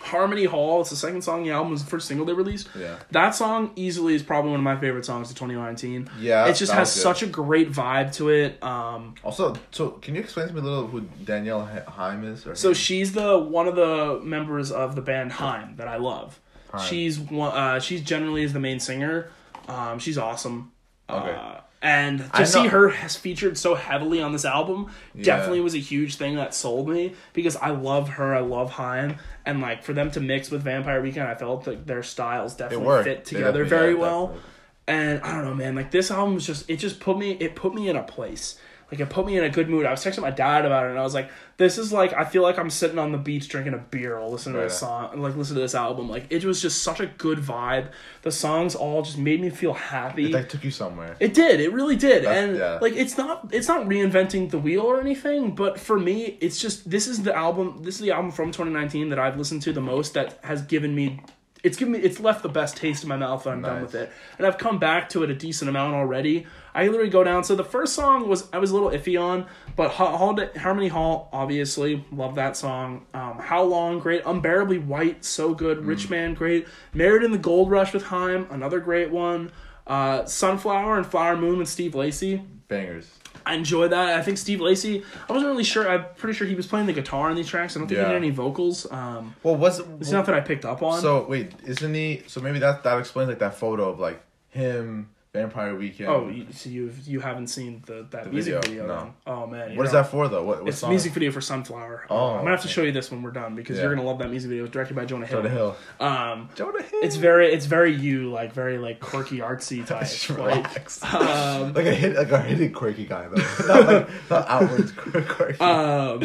Harmony 0.00 0.44
Hall, 0.44 0.80
it's 0.82 0.90
the 0.90 0.96
second 0.96 1.22
song 1.22 1.40
on 1.40 1.44
the 1.44 1.50
album, 1.50 1.72
was 1.72 1.82
the 1.82 1.90
first 1.90 2.06
single 2.06 2.24
they 2.24 2.32
released. 2.32 2.68
Yeah. 2.78 2.96
That 3.10 3.34
song 3.34 3.72
easily 3.74 4.14
is 4.14 4.22
probably 4.22 4.50
one 4.52 4.60
of 4.60 4.64
my 4.64 4.76
favorite 4.76 5.04
songs 5.04 5.30
of 5.30 5.36
2019. 5.36 6.08
Yeah, 6.20 6.46
It 6.46 6.54
just 6.54 6.72
has 6.72 6.92
such 6.92 7.22
a 7.22 7.26
great 7.26 7.72
vibe 7.72 8.14
to 8.16 8.28
it. 8.28 8.62
Um 8.62 9.14
Also, 9.24 9.56
so 9.72 9.90
can 10.02 10.14
you 10.14 10.20
explain 10.20 10.46
to 10.48 10.54
me 10.54 10.60
a 10.60 10.62
little 10.62 10.86
who 10.86 11.00
Danielle 11.24 11.66
He- 11.66 11.90
Haim 11.92 12.22
is? 12.24 12.46
Or 12.46 12.54
So 12.54 12.72
she's 12.72 13.12
the 13.12 13.38
one 13.38 13.66
of 13.66 13.74
the 13.74 14.20
members 14.22 14.70
of 14.70 14.94
the 14.94 15.02
band 15.02 15.32
Haim 15.32 15.74
that 15.76 15.88
I 15.88 15.96
love. 15.96 16.38
Haim. 16.72 16.82
She's 16.86 17.18
one. 17.18 17.52
Uh, 17.52 17.80
she's 17.80 18.02
generally 18.02 18.42
is 18.44 18.52
the 18.52 18.60
main 18.60 18.78
singer. 18.80 19.30
Um, 19.68 19.98
she's 19.98 20.18
awesome. 20.18 20.72
Okay. 21.08 21.32
Uh, 21.32 21.60
and 21.80 22.24
I 22.32 22.38
to 22.40 22.46
see 22.46 22.64
know- 22.64 22.70
her 22.70 22.88
has 22.88 23.14
featured 23.14 23.56
so 23.56 23.76
heavily 23.76 24.20
on 24.20 24.32
this 24.32 24.44
album 24.44 24.90
definitely 25.20 25.60
was 25.60 25.74
a 25.74 25.78
huge 25.78 26.16
thing 26.16 26.34
that 26.34 26.52
sold 26.52 26.88
me 26.88 27.14
because 27.34 27.54
I 27.54 27.70
love 27.70 28.08
her. 28.10 28.34
I 28.34 28.40
love 28.40 28.72
Haim, 28.72 29.16
and 29.46 29.60
like 29.60 29.84
for 29.84 29.92
them 29.92 30.10
to 30.10 30.20
mix 30.20 30.50
with 30.50 30.62
Vampire 30.62 31.00
Weekend, 31.00 31.28
I 31.28 31.36
felt 31.36 31.64
that 31.66 31.86
their 31.86 32.02
styles 32.02 32.56
definitely 32.56 33.04
fit 33.04 33.24
together 33.24 33.62
definitely- 33.62 33.68
very 33.68 33.92
yeah, 33.94 34.00
well 34.00 34.26
definitely. 34.26 34.50
and 34.88 35.20
I 35.22 35.32
don't 35.36 35.44
know, 35.44 35.54
man. 35.54 35.76
Like 35.76 35.92
this 35.92 36.10
album 36.10 36.34
was 36.34 36.46
just 36.46 36.68
it 36.68 36.78
just 36.78 36.98
put 36.98 37.16
me 37.16 37.32
it 37.38 37.54
put 37.54 37.74
me 37.74 37.88
in 37.88 37.94
a 37.94 38.02
place. 38.02 38.58
Like 38.90 39.00
it 39.00 39.10
put 39.10 39.26
me 39.26 39.36
in 39.36 39.44
a 39.44 39.50
good 39.50 39.68
mood. 39.68 39.84
I 39.84 39.90
was 39.90 40.02
texting 40.02 40.22
my 40.22 40.30
dad 40.30 40.64
about 40.64 40.86
it, 40.86 40.90
and 40.90 40.98
I 40.98 41.02
was 41.02 41.12
like, 41.12 41.30
"This 41.58 41.76
is 41.76 41.92
like 41.92 42.14
I 42.14 42.24
feel 42.24 42.42
like 42.42 42.58
I'm 42.58 42.70
sitting 42.70 42.98
on 42.98 43.12
the 43.12 43.18
beach 43.18 43.46
drinking 43.50 43.74
a 43.74 43.78
beer, 43.78 44.18
while 44.18 44.30
listening 44.30 44.54
to 44.54 44.62
this 44.62 44.80
Right. 44.82 45.10
song, 45.10 45.20
like 45.20 45.36
listen 45.36 45.56
to 45.56 45.60
this 45.60 45.74
album. 45.74 46.08
Like 46.08 46.24
it 46.30 46.42
was 46.44 46.62
just 46.62 46.82
such 46.82 46.98
a 47.00 47.06
good 47.06 47.38
vibe. 47.38 47.88
The 48.22 48.32
songs 48.32 48.74
all 48.74 49.02
just 49.02 49.18
made 49.18 49.42
me 49.42 49.50
feel 49.50 49.74
happy. 49.74 50.28
Like 50.32 50.48
took 50.48 50.64
you 50.64 50.70
somewhere. 50.70 51.16
It 51.20 51.34
did. 51.34 51.60
It 51.60 51.70
really 51.72 51.96
did. 51.96 52.24
That's- 52.24 52.44
and 52.48 52.56
yeah. 52.58 52.78
like 52.80 52.94
it's 52.94 53.18
not 53.18 53.48
it's 53.52 53.68
not 53.68 53.86
reinventing 53.86 54.50
the 54.50 54.58
wheel 54.58 54.80
or 54.82 55.00
anything, 55.00 55.54
but 55.54 55.78
for 55.78 55.98
me, 56.00 56.38
it's 56.40 56.58
just 56.58 56.88
this 56.88 57.06
is 57.06 57.22
the 57.24 57.36
album 57.36 57.82
this 57.82 57.96
is 57.96 58.00
the 58.00 58.12
album 58.12 58.30
from 58.30 58.52
2019 58.52 59.10
that 59.10 59.18
I've 59.18 59.36
listened 59.36 59.60
to 59.62 59.72
the 59.74 59.82
most 59.82 60.14
that 60.14 60.38
has 60.44 60.62
given 60.62 60.94
me 60.94 61.20
it's 61.64 61.76
given 61.76 61.92
me 61.92 61.98
it's 62.00 62.20
left 62.20 62.42
the 62.42 62.48
best 62.48 62.76
taste 62.76 63.02
in 63.02 63.08
my 63.08 63.16
mouth 63.16 63.44
when 63.44 63.54
I'm 63.54 63.62
done 63.62 63.82
with 63.82 63.94
it. 63.94 64.12
And 64.38 64.46
I've 64.46 64.58
come 64.58 64.78
back 64.78 65.08
to 65.10 65.22
it 65.24 65.30
a 65.30 65.34
decent 65.34 65.68
amount 65.68 65.94
already. 65.94 66.46
I 66.74 66.86
literally 66.86 67.10
go 67.10 67.24
down 67.24 67.42
so 67.42 67.56
the 67.56 67.64
first 67.64 67.94
song 67.94 68.28
was 68.28 68.48
I 68.52 68.58
was 68.58 68.70
a 68.70 68.74
little 68.74 68.90
iffy 68.90 69.20
on, 69.20 69.46
but 69.74 69.90
Harmony 69.90 70.88
Hall 70.88 71.28
obviously 71.32 72.04
love 72.12 72.36
that 72.36 72.56
song. 72.56 73.06
Um, 73.12 73.38
How 73.38 73.62
Long 73.64 73.98
great, 73.98 74.22
Unbearably 74.24 74.78
White 74.78 75.24
so 75.24 75.54
good, 75.54 75.78
Mm. 75.78 75.86
Rich 75.88 76.10
Man 76.10 76.34
great, 76.34 76.68
Married 76.94 77.22
in 77.24 77.32
the 77.32 77.38
Gold 77.38 77.70
Rush 77.70 77.92
with 77.92 78.04
Haim 78.04 78.46
another 78.50 78.78
great 78.80 79.10
one. 79.10 79.50
Uh, 79.86 80.24
Sunflower 80.26 80.98
and 80.98 81.06
Flower 81.06 81.36
Moon 81.36 81.58
with 81.58 81.68
Steve 81.68 81.94
Lacy. 81.94 82.42
Bangers. 82.68 83.10
I 83.48 83.54
enjoy 83.54 83.88
that. 83.88 84.18
I 84.18 84.22
think 84.22 84.38
Steve 84.38 84.60
Lacy. 84.60 85.02
I 85.28 85.32
wasn't 85.32 85.50
really 85.50 85.64
sure. 85.64 85.88
I'm 85.88 86.04
pretty 86.16 86.36
sure 86.36 86.46
he 86.46 86.54
was 86.54 86.66
playing 86.66 86.86
the 86.86 86.92
guitar 86.92 87.30
on 87.30 87.36
these 87.36 87.48
tracks. 87.48 87.76
I 87.76 87.80
don't 87.80 87.88
think 87.88 87.98
he 87.98 88.02
Yeah. 88.04 88.12
did 88.12 88.16
any 88.16 88.30
vocals. 88.30 88.86
Um, 88.90 89.34
Well, 89.42 89.56
was 89.56 89.80
it's 90.00 90.10
not 90.10 90.26
that 90.26 90.34
I 90.34 90.40
picked 90.40 90.64
up 90.64 90.82
on. 90.82 91.00
so 91.00 91.24
wait? 91.28 91.52
Isn't 91.66 91.94
he? 91.94 92.22
So 92.26 92.40
maybe 92.40 92.58
that 92.58 92.82
that 92.84 92.98
explains 92.98 93.28
like 93.28 93.38
that 93.40 93.54
photo 93.54 93.88
of 93.88 93.98
like 93.98 94.20
him 94.50 95.08
Vampire 95.38 95.74
Weekend. 95.76 96.08
oh, 96.08 96.28
you, 96.28 96.46
so 96.52 96.68
you 96.70 96.92
you 97.04 97.20
haven't 97.20 97.46
seen 97.48 97.82
the 97.86 98.06
that 98.10 98.24
The 98.24 98.30
music 98.30 98.54
video, 98.62 98.82
video? 98.82 98.86
no. 98.86 99.14
Oh 99.26 99.46
man, 99.46 99.76
what 99.76 99.86
is 99.86 99.92
that 99.92 100.08
for 100.10 100.28
though? 100.28 100.42
What, 100.44 100.60
what 100.60 100.68
It's 100.68 100.78
song? 100.78 100.90
music 100.90 101.12
video 101.12 101.30
for 101.30 101.40
Sunflower. 101.40 102.06
Oh, 102.10 102.30
I'm 102.32 102.38
gonna 102.40 102.50
have 102.50 102.62
to 102.62 102.68
show 102.68 102.82
you 102.82 102.92
this 102.92 103.10
when 103.10 103.22
we're 103.22 103.30
done 103.30 103.54
because 103.54 103.76
Yeah. 103.76 103.84
you're 103.84 103.94
gonna 103.94 104.06
love 104.06 104.18
that 104.18 104.30
music 104.30 104.48
video. 104.50 104.64
It's 104.64 104.72
directed 104.72 104.94
by 104.96 105.04
Jonah 105.04 105.26
Hill. 105.26 105.42
Jonah 105.42 105.54
Hill. 105.54 105.76
Um, 106.00 106.48
Jonah 106.54 106.82
Hill. 106.82 107.00
it's 107.02 107.16
very 107.16 107.52
it's 107.52 107.66
very 107.66 107.94
you 107.94 108.30
like 108.30 108.52
very 108.52 108.78
like 108.78 109.00
quirky 109.00 109.38
artsy 109.38 109.86
type. 109.86 110.08
like, 110.38 111.14
um, 111.14 111.72
like 111.78 111.86
a 111.86 111.94
hit, 111.94 112.16
like 112.16 112.30
a 112.32 112.40
hidden 112.42 112.72
quirky 112.72 113.04
guy 113.06 113.28
though, 113.28 113.66
not 113.66 113.86
like 113.86 114.08
not 114.30 114.48
outwards 114.48 114.92
quirky. 114.92 115.60
um, 115.60 116.22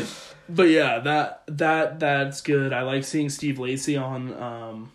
but 0.49 0.63
yeah, 0.69 0.99
that 0.99 1.43
that 1.47 1.99
that's 1.99 2.41
good. 2.41 2.73
I 2.73 2.81
like 2.81 3.03
seeing 3.03 3.29
Steve 3.29 3.59
Lacy 3.59 3.95
on 3.95 4.33
um, 4.41 4.91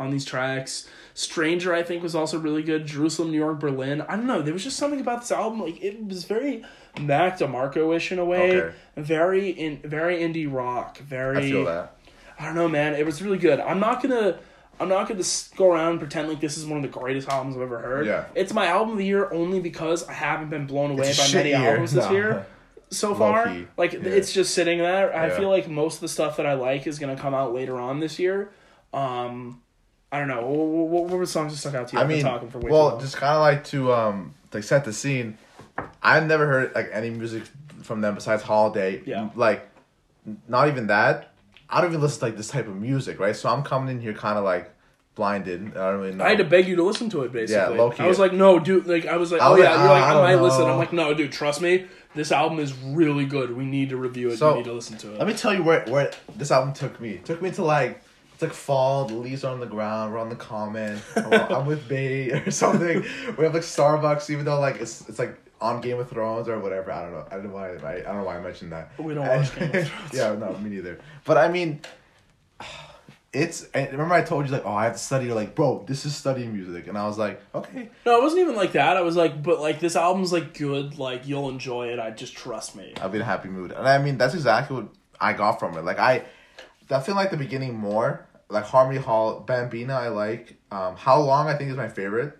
on 0.00 0.10
these 0.10 0.24
tracks. 0.24 0.88
Stranger, 1.14 1.74
I 1.74 1.82
think, 1.82 2.02
was 2.02 2.14
also 2.14 2.38
really 2.38 2.62
good. 2.62 2.86
Jerusalem, 2.86 3.30
New 3.30 3.36
York, 3.38 3.60
Berlin. 3.60 4.00
I 4.02 4.16
don't 4.16 4.26
know. 4.26 4.40
There 4.42 4.54
was 4.54 4.64
just 4.64 4.76
something 4.78 5.00
about 5.00 5.20
this 5.20 5.30
album. 5.32 5.60
Like 5.60 5.82
it 5.82 6.02
was 6.06 6.24
very 6.24 6.64
Mac 7.00 7.38
DeMarco 7.38 7.94
ish 7.94 8.10
in 8.10 8.18
a 8.18 8.24
way. 8.24 8.60
Okay. 8.62 8.74
Very 8.96 9.50
in 9.50 9.78
very 9.84 10.18
indie 10.20 10.50
rock. 10.50 10.98
Very. 10.98 11.38
I 11.38 11.42
feel 11.42 11.64
that. 11.66 11.96
I 12.38 12.46
don't 12.46 12.54
know, 12.54 12.68
man. 12.68 12.94
It 12.94 13.04
was 13.04 13.20
really 13.22 13.38
good. 13.38 13.60
I'm 13.60 13.80
not 13.80 14.02
gonna. 14.02 14.38
I'm 14.78 14.88
not 14.88 15.08
gonna 15.08 15.22
go 15.56 15.70
around 15.70 15.90
and 15.90 16.00
pretend 16.00 16.28
like 16.30 16.40
this 16.40 16.56
is 16.56 16.64
one 16.64 16.78
of 16.78 16.82
the 16.82 16.98
greatest 16.98 17.28
albums 17.28 17.54
I've 17.54 17.60
ever 17.62 17.80
heard. 17.80 18.06
Yeah. 18.06 18.24
It's 18.34 18.54
my 18.54 18.66
album 18.68 18.92
of 18.92 18.98
the 18.98 19.04
year 19.04 19.30
only 19.30 19.60
because 19.60 20.08
I 20.08 20.14
haven't 20.14 20.48
been 20.48 20.66
blown 20.66 20.92
away 20.92 21.12
by 21.14 21.28
many 21.34 21.50
year. 21.50 21.58
albums 21.58 21.92
this 21.92 22.06
No. 22.06 22.12
year 22.12 22.46
so 22.88 23.14
far. 23.14 23.54
Like 23.76 23.92
Yeah. 23.92 24.00
it's 24.04 24.32
just 24.32 24.54
sitting 24.54 24.78
there. 24.78 25.14
I 25.14 25.26
Yeah. 25.26 25.36
feel 25.36 25.50
like 25.50 25.68
most 25.68 25.96
of 25.96 26.00
the 26.00 26.08
stuff 26.08 26.38
that 26.38 26.46
I 26.46 26.54
like 26.54 26.86
is 26.86 26.98
gonna 26.98 27.14
come 27.16 27.34
out 27.34 27.52
later 27.52 27.78
on 27.78 28.00
this 28.00 28.18
year. 28.18 28.52
Um, 28.94 29.60
I 30.12 30.18
don't 30.18 30.28
know. 30.28 30.42
What, 30.42 30.66
what, 30.66 31.04
what 31.04 31.18
were 31.18 31.24
the 31.24 31.30
songs 31.30 31.52
that 31.52 31.58
stuck 31.58 31.74
out 31.74 31.88
to 31.88 31.96
you? 31.96 32.02
I 32.02 32.06
mean, 32.06 32.22
talking 32.22 32.50
for 32.50 32.58
way 32.58 32.70
well, 32.70 32.98
just 32.98 33.16
kind 33.16 33.34
of 33.34 33.40
like 33.40 33.64
to 33.66 33.92
um 33.92 34.34
like 34.52 34.64
set 34.64 34.84
the 34.84 34.92
scene. 34.92 35.38
I've 36.02 36.26
never 36.26 36.46
heard 36.46 36.74
like 36.74 36.90
any 36.92 37.10
music 37.10 37.44
from 37.82 38.00
them 38.00 38.14
besides 38.14 38.42
Holiday. 38.42 39.02
Yeah. 39.06 39.30
Like, 39.34 39.68
not 40.48 40.68
even 40.68 40.88
that. 40.88 41.32
I 41.68 41.80
don't 41.80 41.90
even 41.90 42.00
listen 42.00 42.18
to 42.20 42.24
like 42.26 42.36
this 42.36 42.48
type 42.48 42.66
of 42.66 42.76
music, 42.76 43.20
right? 43.20 43.36
So 43.36 43.48
I'm 43.48 43.62
coming 43.62 43.94
in 43.96 44.00
here 44.00 44.12
kind 44.12 44.36
of 44.36 44.44
like 44.44 44.72
blinded. 45.14 45.76
I 45.76 45.90
don't 45.90 46.00
really 46.00 46.14
know. 46.14 46.24
I 46.24 46.30
had 46.30 46.38
to 46.38 46.44
beg 46.44 46.66
you 46.66 46.76
to 46.76 46.82
listen 46.82 47.08
to 47.10 47.22
it. 47.22 47.32
Basically, 47.32 47.76
low-key. 47.76 48.02
I 48.02 48.06
was 48.06 48.18
like, 48.18 48.32
no, 48.32 48.58
dude. 48.58 48.86
Like 48.86 49.06
I 49.06 49.16
was 49.16 49.30
like, 49.30 49.40
I 49.40 49.46
oh 49.46 49.52
was 49.52 49.60
yeah, 49.60 49.70
you're 49.82 49.90
like, 49.90 50.02
"Ah, 50.02 50.06
I 50.06 50.10
I 50.10 50.12
don't 50.14 50.22
might 50.24 50.42
listen. 50.42 50.64
I'm 50.64 50.78
like, 50.78 50.92
no, 50.92 51.14
dude, 51.14 51.30
trust 51.30 51.60
me. 51.60 51.86
This 52.14 52.32
album 52.32 52.58
is 52.58 52.74
really 52.74 53.24
good. 53.24 53.56
We 53.56 53.64
need 53.64 53.90
to 53.90 53.96
review 53.96 54.30
it. 54.30 54.38
So, 54.38 54.50
you 54.50 54.56
need 54.56 54.64
to 54.64 54.72
listen 54.72 54.96
to 54.98 55.12
it. 55.12 55.18
Let 55.18 55.28
me 55.28 55.34
tell 55.34 55.54
you 55.54 55.62
where 55.62 55.84
where 55.86 56.10
this 56.36 56.50
album 56.50 56.72
took 56.74 57.00
me. 57.00 57.10
It 57.10 57.24
took 57.24 57.40
me 57.40 57.52
to 57.52 57.62
like 57.62 58.02
it's 58.40 58.42
like 58.42 58.54
fall. 58.54 59.04
The 59.04 59.14
leaves 59.14 59.44
are 59.44 59.52
on 59.52 59.60
the 59.60 59.66
ground. 59.66 60.12
We're 60.12 60.18
on 60.18 60.30
the 60.30 60.36
common. 60.36 60.98
I'm, 61.14 61.66
with 61.66 61.86
Bay 61.86 62.30
or 62.30 62.50
something. 62.50 63.04
We 63.36 63.44
have 63.44 63.52
like 63.52 63.62
Starbucks, 63.62 64.30
even 64.30 64.46
though 64.46 64.58
like 64.58 64.80
it's 64.80 65.06
it's 65.10 65.18
like 65.18 65.38
on 65.60 65.82
Game 65.82 65.98
of 65.98 66.08
Thrones 66.08 66.48
or 66.48 66.58
whatever. 66.58 66.90
I 66.90 67.02
don't 67.02 67.12
know. 67.12 67.26
I 67.30 67.34
don't 67.34 67.48
know 67.48 67.54
why. 67.54 67.76
I, 67.76 67.96
I 67.96 68.00
don't 68.00 68.16
know 68.16 68.24
why 68.24 68.38
I 68.38 68.40
mentioned 68.40 68.72
that. 68.72 68.92
We 68.98 69.12
don't 69.12 69.26
watch 69.26 69.54
Game 69.54 69.74
of 69.74 69.88
Thrones. 69.88 70.14
yeah, 70.14 70.34
no, 70.34 70.56
me 70.56 70.70
neither. 70.70 71.00
But 71.24 71.36
I 71.36 71.48
mean, 71.48 71.82
it's. 73.34 73.64
And 73.74 73.92
remember, 73.92 74.14
I 74.14 74.22
told 74.22 74.46
you 74.46 74.52
like, 74.52 74.64
oh, 74.64 74.72
I 74.72 74.84
have 74.84 74.94
to 74.94 74.98
study. 74.98 75.26
You're 75.26 75.34
like, 75.34 75.54
bro, 75.54 75.84
this 75.86 76.06
is 76.06 76.16
studying 76.16 76.54
music, 76.54 76.86
and 76.86 76.96
I 76.96 77.06
was 77.06 77.18
like, 77.18 77.42
okay. 77.54 77.90
no, 78.06 78.20
it 78.20 78.22
wasn't 78.22 78.40
even 78.40 78.56
like 78.56 78.72
that. 78.72 78.96
I 78.96 79.02
was 79.02 79.16
like, 79.16 79.42
but 79.42 79.60
like 79.60 79.80
this 79.80 79.96
album's 79.96 80.32
like 80.32 80.56
good. 80.56 80.98
Like 80.98 81.28
you'll 81.28 81.50
enjoy 81.50 81.88
it. 81.88 81.98
I 81.98 82.10
just 82.10 82.34
trust 82.34 82.74
me. 82.74 82.94
I'll 83.02 83.10
be 83.10 83.16
in 83.16 83.22
a 83.22 83.26
happy 83.26 83.50
mood. 83.50 83.72
And 83.72 83.86
I 83.86 83.98
mean, 83.98 84.16
that's 84.16 84.32
exactly 84.32 84.76
what 84.76 84.88
I 85.20 85.34
got 85.34 85.58
from 85.60 85.76
it. 85.76 85.84
Like, 85.84 85.98
I 85.98 86.24
definitely 86.88 87.22
like 87.22 87.30
the 87.30 87.36
beginning 87.36 87.74
more. 87.74 88.26
Like, 88.50 88.64
Harmony 88.64 88.98
Hall, 88.98 89.44
Bambina, 89.46 89.90
I 89.92 90.08
like. 90.08 90.56
Um, 90.70 90.96
How 90.96 91.20
Long, 91.20 91.48
I 91.48 91.54
think, 91.56 91.70
is 91.70 91.76
my 91.76 91.88
favorite. 91.88 92.36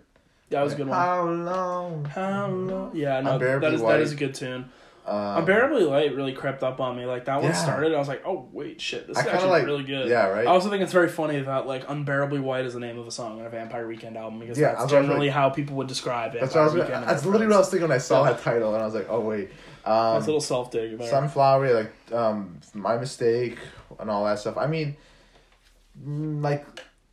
That 0.49 0.61
was 0.63 0.73
a 0.73 0.75
good 0.75 0.87
one. 0.87 0.97
How 0.97 1.23
long? 1.29 2.05
How 2.05 2.47
long? 2.47 2.91
Yeah, 2.93 3.21
no, 3.21 3.37
that 3.37 3.73
is 3.73 3.81
White. 3.81 4.01
is 4.01 4.11
a 4.11 4.15
good 4.15 4.35
tune. 4.35 4.69
Um, 5.07 5.37
Unbearably 5.37 5.83
Light 5.83 6.13
really 6.15 6.33
crept 6.33 6.61
up 6.61 6.79
on 6.79 6.95
me. 6.95 7.05
Like 7.05 7.25
that 7.25 7.37
one 7.37 7.45
Yeah. 7.51 7.53
started, 7.53 7.93
I 7.95 7.97
was 7.97 8.07
like, 8.07 8.21
oh 8.23 8.47
wait, 8.51 8.79
shit, 8.79 9.07
this 9.07 9.17
is 9.17 9.25
actually 9.25 9.49
like- 9.49 9.65
really 9.65 9.83
good. 9.83 10.07
yeah, 10.07 10.27
right? 10.27 10.45
I 10.45 10.51
also 10.51 10.69
think 10.69 10.83
it's 10.83 10.91
very 10.93 11.09
funny 11.09 11.39
that 11.39 11.65
like 11.65 11.89
Unbearably 11.89 12.39
White 12.39 12.65
is 12.65 12.75
the 12.75 12.79
name 12.79 12.99
of 12.99 13.07
a 13.07 13.11
song 13.11 13.39
on 13.39 13.45
a 13.47 13.49
Vampire 13.49 13.87
Weekend 13.87 14.15
album 14.15 14.39
because 14.39 14.59
Yeah, 14.59 14.67
that's 14.67 14.81
that's 14.81 14.91
what 14.91 14.97
I 14.97 14.99
was 15.01 15.07
generally 15.07 15.27
like- 15.29 15.35
how 15.35 15.49
people 15.49 15.75
would 15.77 15.87
describe 15.87 16.35
it. 16.35 16.41
That's, 16.41 16.53
what 16.53 16.61
I 16.61 16.65
was, 16.65 16.73
Weekend. 16.75 17.03
that's 17.07 17.25
literally 17.25 17.47
what 17.47 17.55
I 17.55 17.59
was 17.59 17.69
thinking 17.69 17.87
when 17.89 17.95
I 17.95 17.99
saw 17.99 18.23
Yeah. 18.25 18.33
that 18.33 18.41
title, 18.43 18.73
and 18.75 18.83
I 18.83 18.85
was 18.85 18.93
like, 18.93 19.07
oh, 19.09 19.21
wait. 19.21 19.49
That's 19.83 19.87
a 19.87 19.91
Um, 19.91 20.19
little 20.25 20.39
self 20.41 20.69
dig. 20.69 21.01
Sunflower, 21.01 21.73
like, 21.73 22.13
um, 22.13 22.59
My 22.75 22.95
Mistake, 22.97 23.57
and 23.99 24.11
all 24.11 24.23
that 24.25 24.37
stuff. 24.37 24.55
I 24.57 24.67
mean, 24.67 24.97
Mm, 26.05 26.43
like, 26.43 26.65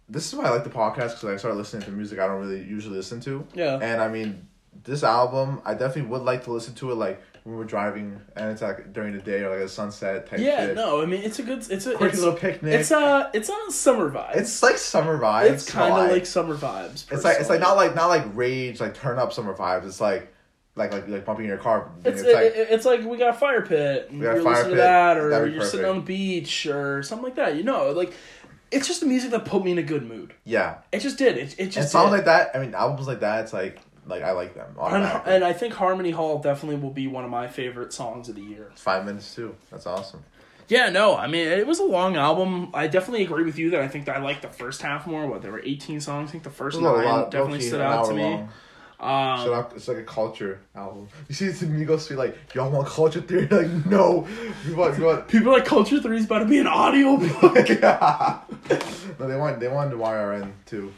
this 0.09 0.26
is 0.26 0.35
why 0.35 0.45
I 0.45 0.50
like 0.50 0.64
the 0.64 0.71
podcast 0.71 1.14
because 1.14 1.25
I 1.25 1.37
started 1.37 1.57
listening 1.57 1.83
to 1.83 1.90
music 1.90 2.18
I 2.18 2.26
don't 2.26 2.40
really 2.40 2.62
usually 2.64 2.97
listen 2.97 3.21
to. 3.21 3.47
yeah, 3.54 3.78
And 3.80 4.00
I 4.00 4.09
mean, 4.09 4.47
this 4.85 5.02
album, 5.02 5.61
I 5.64 5.73
definitely 5.75 6.11
would 6.11 6.23
like 6.23 6.45
to 6.45 6.52
listen 6.52 6.75
to 6.76 6.92
it 6.92 6.95
like 6.95 7.21
when 7.45 7.57
we're 7.57 7.64
driving 7.64 8.21
and 8.37 8.50
it's 8.50 8.61
like 8.61 8.92
during 8.92 9.14
the 9.14 9.21
day 9.21 9.40
or 9.40 9.50
like 9.50 9.61
a 9.61 9.68
sunset 9.68 10.26
type 10.28 10.38
yeah. 10.40 10.66
shit. 10.66 10.76
No, 10.76 11.00
I 11.00 11.07
mean 11.07 11.23
it's 11.23 11.38
a 11.38 11.42
good. 11.42 11.64
It's 11.71 11.87
a 11.87 11.95
Quick 11.95 12.12
it's, 12.12 12.21
little 12.21 12.35
picnic. 12.35 12.75
it's 12.75 12.90
a 12.90 13.30
it's 13.33 13.49
a 13.49 13.73
summer 13.73 14.11
vibe. 14.11 14.37
It's 14.37 14.62
like 14.62 14.76
summer 14.76 15.18
vibes. 15.18 15.50
it's 15.50 15.71
kind 15.71 15.92
of 15.92 16.11
like 16.11 16.26
summer 16.26 16.57
vibes. 16.57 17.11
it's 17.11 17.25
like 17.25 17.38
it's 17.40 17.49
like 17.49 17.61
not 17.61 17.76
like 17.76 17.95
not 17.95 18.07
like 18.07 18.25
rage 18.35 18.80
like 18.80 18.95
turn 18.95 19.18
up 19.18 19.33
summer 19.33 19.54
vibes. 19.54 19.87
It's 19.87 20.00
like 20.00 20.33
like 20.78 20.92
like 20.92 21.09
like 21.09 21.25
bumping 21.25 21.47
your 21.47 21.59
car. 21.59 21.90
It's, 22.04 22.21
It's, 22.21 22.33
like 22.33 22.45
it, 22.45 22.68
it's 22.71 22.85
like 22.85 23.04
we 23.04 23.16
got 23.16 23.30
a 23.30 23.38
fire 23.38 23.62
pit. 23.62 24.09
And 24.11 24.21
We 24.21 24.26
got 24.26 24.38
a 24.38 24.42
fire 24.42 24.64
pit. 24.64 24.71
to 24.71 24.76
that, 24.76 25.16
or 25.18 25.47
you're 25.47 25.61
be 25.61 25.66
sitting 25.66 25.87
on 25.87 25.97
the 25.97 26.02
beach, 26.02 26.66
or 26.66 27.02
something 27.02 27.25
like 27.25 27.35
that. 27.37 27.57
You 27.57 27.64
know, 27.64 27.90
like 27.92 28.14
it's 28.70 28.87
just 28.87 29.00
the 29.00 29.06
music 29.06 29.30
that 29.30 29.44
put 29.44 29.64
me 29.64 29.72
in 29.72 29.78
a 29.78 29.82
good 29.82 30.06
mood. 30.06 30.34
yeah. 30.44 30.78
It 30.92 31.00
just 31.00 31.18
did. 31.18 31.37
It, 31.38 31.52
it 31.54 31.58
And 31.60 31.72
just 31.72 31.92
songs 31.92 32.10
did. 32.10 32.16
like 32.16 32.25
that. 32.26 32.50
I 32.54 32.58
mean, 32.58 32.75
albums 32.75 33.06
like 33.06 33.20
that. 33.20 33.42
It's 33.44 33.52
like 33.52 33.78
like 34.06 34.22
I 34.22 34.32
like 34.32 34.54
them. 34.54 34.75
and, 34.80 35.04
and 35.26 35.44
I 35.44 35.52
think 35.52 35.75
Harmony 35.75 36.10
Hall 36.10 36.38
definitely 36.38 36.76
will 36.80 36.90
be 36.92 37.06
one 37.06 37.25
of 37.25 37.30
my 37.30 37.46
favorite 37.48 37.92
songs 37.92 38.28
of 38.28 38.34
the 38.37 38.40
year. 38.42 38.72
Five 38.76 39.04
minutes 39.04 39.34
too. 39.34 39.54
That's 39.70 39.87
awesome. 39.87 40.25
Yeah, 40.68 40.90
no, 40.90 41.16
I 41.16 41.26
mean 41.28 41.46
it 41.48 41.66
was 41.66 41.78
a 41.78 41.84
long 41.84 42.16
album. 42.16 42.70
I 42.75 42.88
definitely 42.88 43.25
agree 43.25 43.44
with 43.44 43.58
you 43.58 43.70
that 43.70 43.80
I 43.80 43.88
think 43.88 44.04
that 44.06 44.16
I 44.16 44.20
like 44.20 44.42
the 44.42 44.48
first 44.48 44.82
half 44.82 45.06
more. 45.06 45.26
What 45.26 45.40
there 45.42 45.52
were 45.52 45.62
eighteen 45.64 46.00
songs. 46.00 46.28
I 46.28 46.32
think 46.32 46.44
the 46.44 46.50
first 46.50 46.78
nine 46.80 47.04
lot- 47.04 47.30
definitely 47.30 47.60
stood 47.62 47.80
out 47.80 48.06
to 48.06 48.14
me. 48.14 48.22
long. 48.22 48.48
Um, 49.00 49.52
up. 49.52 49.76
It's 49.76 49.86
like 49.86 49.98
a 49.98 50.02
culture 50.02 50.60
album. 50.74 51.08
You 51.28 51.34
see 51.34 51.48
the 51.48 51.66
Migos 51.66 52.08
be 52.08 52.16
like, 52.16 52.36
y'all 52.52 52.68
want 52.68 52.88
culture 52.88 53.20
theory? 53.20 53.46
Like, 53.46 53.86
no. 53.86 54.26
We 54.66 54.74
want, 54.74 54.98
we 54.98 55.04
want. 55.04 55.28
people 55.28 55.52
like 55.52 55.64
Culture 55.64 56.00
Three 56.00 56.16
is 56.16 56.24
about 56.24 56.40
to 56.40 56.46
be 56.46 56.58
an 56.58 56.66
audio 56.66 57.16
book. 57.40 57.68
yeah. 57.68 58.40
No, 59.20 59.28
they 59.28 59.37
want 59.37 59.61
they 59.61 59.68
wanted 59.68 59.96
YRN 59.96 60.50
too. 60.66 60.92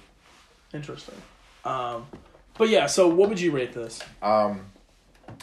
Interesting. 0.73 1.17
Um, 1.65 2.07
but 2.57 2.71
yeah, 2.71 2.87
so 2.87 3.07
what 3.07 3.29
would 3.29 3.41
you 3.41 3.51
rate 3.51 3.75
this? 3.75 4.01
Um, 4.23 4.65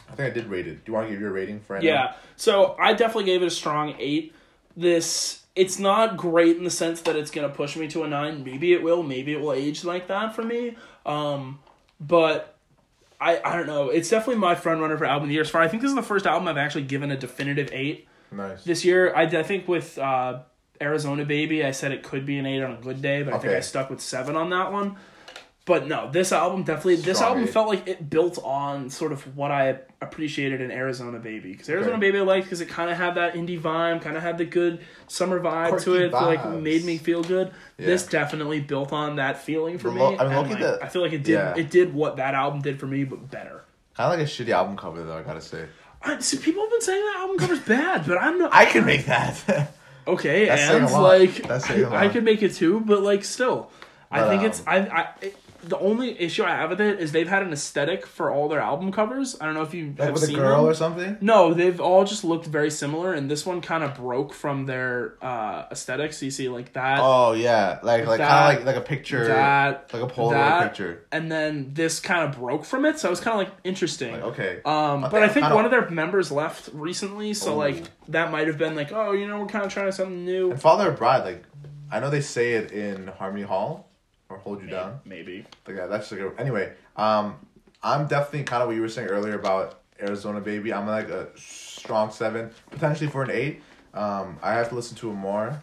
I 0.10 0.16
think 0.16 0.32
I 0.32 0.34
did 0.34 0.48
rate 0.48 0.68
it. 0.68 0.84
Do 0.84 0.92
you 0.92 0.94
want 0.94 1.08
to 1.08 1.12
give 1.12 1.22
your 1.22 1.32
rating 1.32 1.60
for 1.60 1.76
it? 1.78 1.84
Yeah. 1.84 2.14
So 2.38 2.76
I 2.80 2.94
definitely 2.94 3.26
gave 3.26 3.44
it 3.44 3.48
a 3.48 3.52
strong 3.52 3.96
eight. 4.00 4.34
This 4.76 5.44
it's 5.56 5.78
not 5.78 6.18
great 6.18 6.58
in 6.58 6.64
the 6.64 6.72
sense 6.72 7.02
that 7.02 7.16
it's 7.16 7.30
gonna 7.30 7.50
push 7.50 7.76
me 7.76 7.88
to 7.90 8.02
a 8.02 8.08
nine. 8.08 8.44
Maybe 8.44 8.74
it 8.74 8.82
will. 8.82 9.04
Maybe 9.04 9.34
it 9.34 9.42
will 9.42 9.54
age 9.54 9.84
like 9.84 10.08
that 10.08 10.36
for 10.36 10.42
me. 10.42 10.76
Um, 11.06 11.60
but 12.00 12.56
I 13.20 13.40
I 13.44 13.56
don't 13.58 13.68
know. 13.68 13.90
It's 13.90 14.10
definitely 14.10 14.40
my 14.40 14.56
front 14.56 14.82
runner 14.82 14.98
for 14.98 15.06
album 15.06 15.24
of 15.24 15.30
the 15.30 15.34
year. 15.34 15.42
As 15.44 15.50
far 15.50 15.62
I 15.62 15.68
think 15.68 15.82
this 15.82 15.90
is 15.90 15.96
the 15.96 16.04
first 16.04 16.26
album 16.26 16.48
I've 16.48 16.58
actually 16.58 16.84
given 16.84 17.12
a 17.12 17.18
definitive 17.18 17.70
eight 17.72 18.08
Nice. 18.32 18.64
this 18.64 18.84
year. 18.86 19.14
I 19.16 19.24
I 19.24 19.44
think 19.44 19.68
with 19.68 19.98
uh, 19.98 20.40
Arizona 20.82 21.26
Baby, 21.26 21.64
I 21.66 21.72
said 21.72 21.92
it 21.92 22.04
could 22.04 22.26
be 22.26 22.38
an 22.38 22.46
eight 22.46 22.62
on 22.62 22.72
a 22.74 22.78
good 22.82 23.02
day, 23.02 23.24
but 23.24 23.34
I 23.34 23.40
think 23.40 23.54
I 23.54 23.62
stuck 23.62 23.90
with 23.90 24.02
seven 24.02 24.36
on 24.36 24.50
that 24.52 24.72
one. 24.72 24.98
But 25.68 25.86
no, 25.86 26.10
this 26.10 26.32
album 26.32 26.64
definitely. 26.64 26.96
this 26.96 27.22
album 27.22 27.44
eight. 27.44 27.50
felt 27.50 27.68
like 27.68 27.88
it 27.90 28.10
built 28.10 28.40
on 28.42 28.90
sort 28.90 29.12
of 29.12 29.36
what 29.36 29.52
I 29.52 29.80
appreciated 30.02 30.62
in 30.62 30.72
Arizona 30.72 31.20
Baby. 31.20 31.52
Because 31.52 31.70
Arizona 31.70 31.96
Okay. 31.98 32.00
Baby 32.08 32.20
I 32.20 32.22
liked 32.22 32.46
because 32.46 32.62
it 32.62 32.70
kind 32.70 32.90
of 32.90 32.96
had 32.96 33.16
that 33.16 33.34
indie 33.34 33.60
vibe, 33.60 34.02
kind 34.02 34.16
of 34.16 34.24
had 34.24 34.38
the 34.38 34.46
good 34.46 34.80
summer 35.08 35.42
vibe 35.42 35.84
to 35.84 35.96
it, 35.96 36.14
like 36.14 36.48
made 36.50 36.86
me 36.86 36.98
feel 36.98 37.22
good. 37.22 37.52
Yeah. 37.78 37.86
This 37.88 38.06
definitely 38.08 38.62
built 38.62 38.94
on 38.94 39.18
that 39.18 39.44
feeling 39.44 39.78
for 39.78 39.92
me. 39.92 40.02
I 40.02 40.10
mean, 40.10 40.20
and, 40.22 40.50
like, 40.50 40.60
the- 40.60 40.80
I 40.82 40.88
feel 40.88 41.02
like 41.02 41.12
it 41.12 41.24
did. 41.24 41.34
yeah. 41.34 41.54
It 41.58 41.70
did 41.70 41.94
what 41.94 42.16
that 42.16 42.34
album 42.34 42.62
did 42.62 42.80
for 42.80 42.88
me, 42.88 43.04
but 43.04 43.30
better. 43.30 43.66
Kind 43.96 44.14
of 44.14 44.20
like 44.20 44.26
a 44.26 44.32
shitty 44.32 44.52
album 44.52 44.78
cover 44.78 45.04
though. 45.04 45.18
I 45.18 45.24
gotta 45.24 45.42
say. 45.42 45.66
I, 46.02 46.18
see, 46.20 46.38
people 46.38 46.62
have 46.64 46.72
been 46.72 46.82
saying 46.82 47.04
that 47.08 47.16
album 47.18 47.38
cover's 47.40 47.60
bad, 47.60 48.08
but 48.08 48.18
I'm 48.22 48.40
not. 48.40 48.52
I 48.54 48.66
can 48.66 48.86
make 48.86 49.06
that. 49.08 49.74
Okay, 50.08 50.46
That's 50.46 50.62
and 50.62 50.90
like 50.90 51.46
That's 51.46 51.68
saying 51.68 51.84
a 51.84 51.90
I, 51.90 52.06
I 52.06 52.08
could 52.08 52.24
make 52.24 52.42
it 52.42 52.54
too, 52.54 52.80
but 52.80 53.02
like 53.02 53.26
still, 53.26 53.70
I 54.10 54.26
think 54.30 54.40
um, 54.40 54.48
it's 54.48 54.64
I 54.66 54.78
I. 54.78 55.10
It, 55.22 55.36
the 55.68 55.78
only 55.80 56.20
issue 56.20 56.44
I 56.44 56.52
have 56.52 56.70
with 56.70 56.82
it 56.82 57.00
is 57.00 57.12
they've 57.12 57.28
had 57.28 57.44
an 57.44 57.52
aesthetic 57.52 58.06
for 58.06 58.32
all 58.32 58.48
their 58.48 58.60
album 58.60 58.92
covers. 58.92 59.38
I 59.40 59.46
don't 59.46 59.54
know 59.54 59.64
if 59.64 59.74
you 59.74 59.88
like 59.98 60.00
have 60.00 60.14
with 60.14 60.24
a 60.24 60.28
seen 60.28 60.38
girl 60.38 60.62
them. 60.64 60.72
or 60.72 60.74
something. 60.74 61.18
No, 61.22 61.54
they've 61.54 61.80
all 61.80 62.06
just 62.06 62.24
looked 62.24 62.46
very 62.46 62.72
similar, 62.72 63.14
and 63.14 63.30
this 63.30 63.46
one 63.46 63.62
kind 63.62 63.84
of 63.84 63.96
broke 63.96 64.34
from 64.34 64.66
their 64.66 65.16
uh, 65.22 65.66
aesthetics. 65.72 66.22
You 66.24 66.32
see, 66.32 66.50
like 66.50 66.74
that, 66.74 67.00
Oh 67.02 67.34
yeah, 67.34 67.80
like 67.84 68.06
like 68.06 68.20
kind 68.20 68.60
of 68.60 68.66
like 68.66 68.76
like 68.76 68.84
a 68.84 68.88
picture, 68.88 69.28
that, 69.28 69.92
like 69.94 70.04
a 70.04 70.08
Polaroid 70.08 70.32
that, 70.32 70.68
picture. 70.70 71.06
and 71.12 71.32
then 71.32 71.72
this 71.74 72.00
kind 72.00 72.28
of 72.30 72.40
broke 72.40 72.66
from 72.66 72.86
it. 72.86 73.00
So 73.00 73.10
it 73.10 73.12
was 73.12 73.20
kind 73.20 73.40
of 73.42 73.48
like 73.48 73.58
interesting. 73.64 74.14
Like 74.14 74.24
okay. 74.24 74.62
Um, 74.66 75.02
but 75.02 75.16
I 75.16 75.20
think 75.28 75.34
think 75.34 75.44
kinda- 75.46 75.56
one 75.56 75.66
of 75.66 75.72
their 75.72 75.90
members 75.90 76.32
left 76.32 76.70
recently, 76.74 77.34
so 77.34 77.54
Ooh. 77.54 77.58
like 77.58 77.84
that 78.08 78.32
might 78.32 78.48
have 78.48 78.58
been 78.58 78.76
like, 78.76 78.92
oh, 78.92 79.12
you 79.12 79.28
know, 79.28 79.40
we're 79.40 79.48
kind 79.48 79.66
of 79.66 79.74
trying 79.74 79.92
something 79.92 80.26
new. 80.26 80.52
And 80.52 80.62
Father 80.62 80.92
of 80.92 80.98
Bride, 80.98 81.24
like 81.26 81.44
I 81.92 82.00
know 82.00 82.10
they 82.10 82.22
say 82.22 82.54
it 82.54 82.72
in 82.72 83.08
Harmony 83.08 83.44
Hall 83.44 83.87
or 84.30 84.38
Hold 84.38 84.62
You 84.62 84.68
Down. 84.70 85.00
Maybe. 85.06 85.46
That, 85.66 85.90
that's 85.90 86.12
like 86.12 86.22
a, 86.22 86.32
anyway. 86.40 86.74
Um, 86.96 87.36
I'm 87.84 88.08
definitely 88.08 88.44
kind 88.44 88.62
of 88.62 88.68
what 88.68 88.76
you 88.76 88.82
were 88.82 88.90
saying 88.90 89.08
earlier 89.08 89.36
about 89.36 89.80
Arizona 90.02 90.42
Baby. 90.42 90.74
I'm 90.74 90.88
like 90.88 91.10
a 91.10 91.30
strong 91.36 92.12
seven, 92.12 92.52
potentially 92.72 93.10
for 93.10 93.24
an 93.24 93.32
eight. 93.32 93.62
Um, 93.94 94.38
I 94.42 94.54
have 94.54 94.70
to 94.70 94.76
listen 94.76 94.98
to 94.98 95.10
it 95.10 95.14
more. 95.14 95.62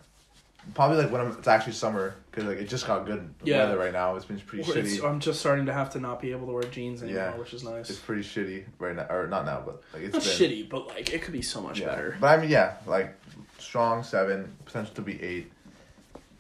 Probably 0.73 0.97
like 0.97 1.13
when 1.13 1.21
I'm, 1.21 1.31
it's 1.33 1.47
actually 1.47 1.75
summer 1.75 2.15
because 2.31 2.45
like 2.45 2.57
it 2.57 2.69
just 2.71 2.87
got 2.87 3.05
good 3.05 3.35
Yeah. 3.45 3.65
weather 3.65 3.79
right 3.79 3.93
now. 3.93 4.17
It's 4.17 4.25
been 4.25 4.41
pretty 4.41 4.65
It's, 4.65 4.97
shitty. 4.99 5.07
I'm 5.07 5.21
just 5.21 5.39
starting 5.41 5.67
to 5.67 5.75
have 5.75 5.91
to 5.91 6.01
not 6.01 6.23
be 6.23 6.31
able 6.31 6.47
to 6.47 6.55
wear 6.55 6.63
jeans 6.63 7.03
anymore, 7.03 7.23
Yeah. 7.23 7.37
which 7.37 7.53
is 7.53 7.63
nice. 7.65 7.91
It's 7.91 7.99
pretty 7.99 8.23
shitty 8.23 8.65
right 8.79 8.97
now, 8.97 9.07
or 9.11 9.27
not 9.27 9.45
now, 9.45 9.63
but 9.65 9.83
like 9.93 10.05
it's 10.05 10.15
Not 10.15 10.23
been 10.23 10.33
shitty, 10.33 10.69
but 10.71 10.89
like 10.89 11.13
it 11.13 11.21
could 11.21 11.35
be 11.35 11.43
so 11.43 11.61
much 11.61 11.81
yeah. 11.81 11.89
better. 11.89 12.17
But 12.19 12.39
I 12.39 12.41
mean, 12.41 12.49
yeah, 12.51 12.77
like 12.87 13.15
strong 13.59 14.03
seven, 14.03 14.57
potential 14.65 14.95
to 14.95 15.03
be 15.03 15.23
eight. 15.23 15.53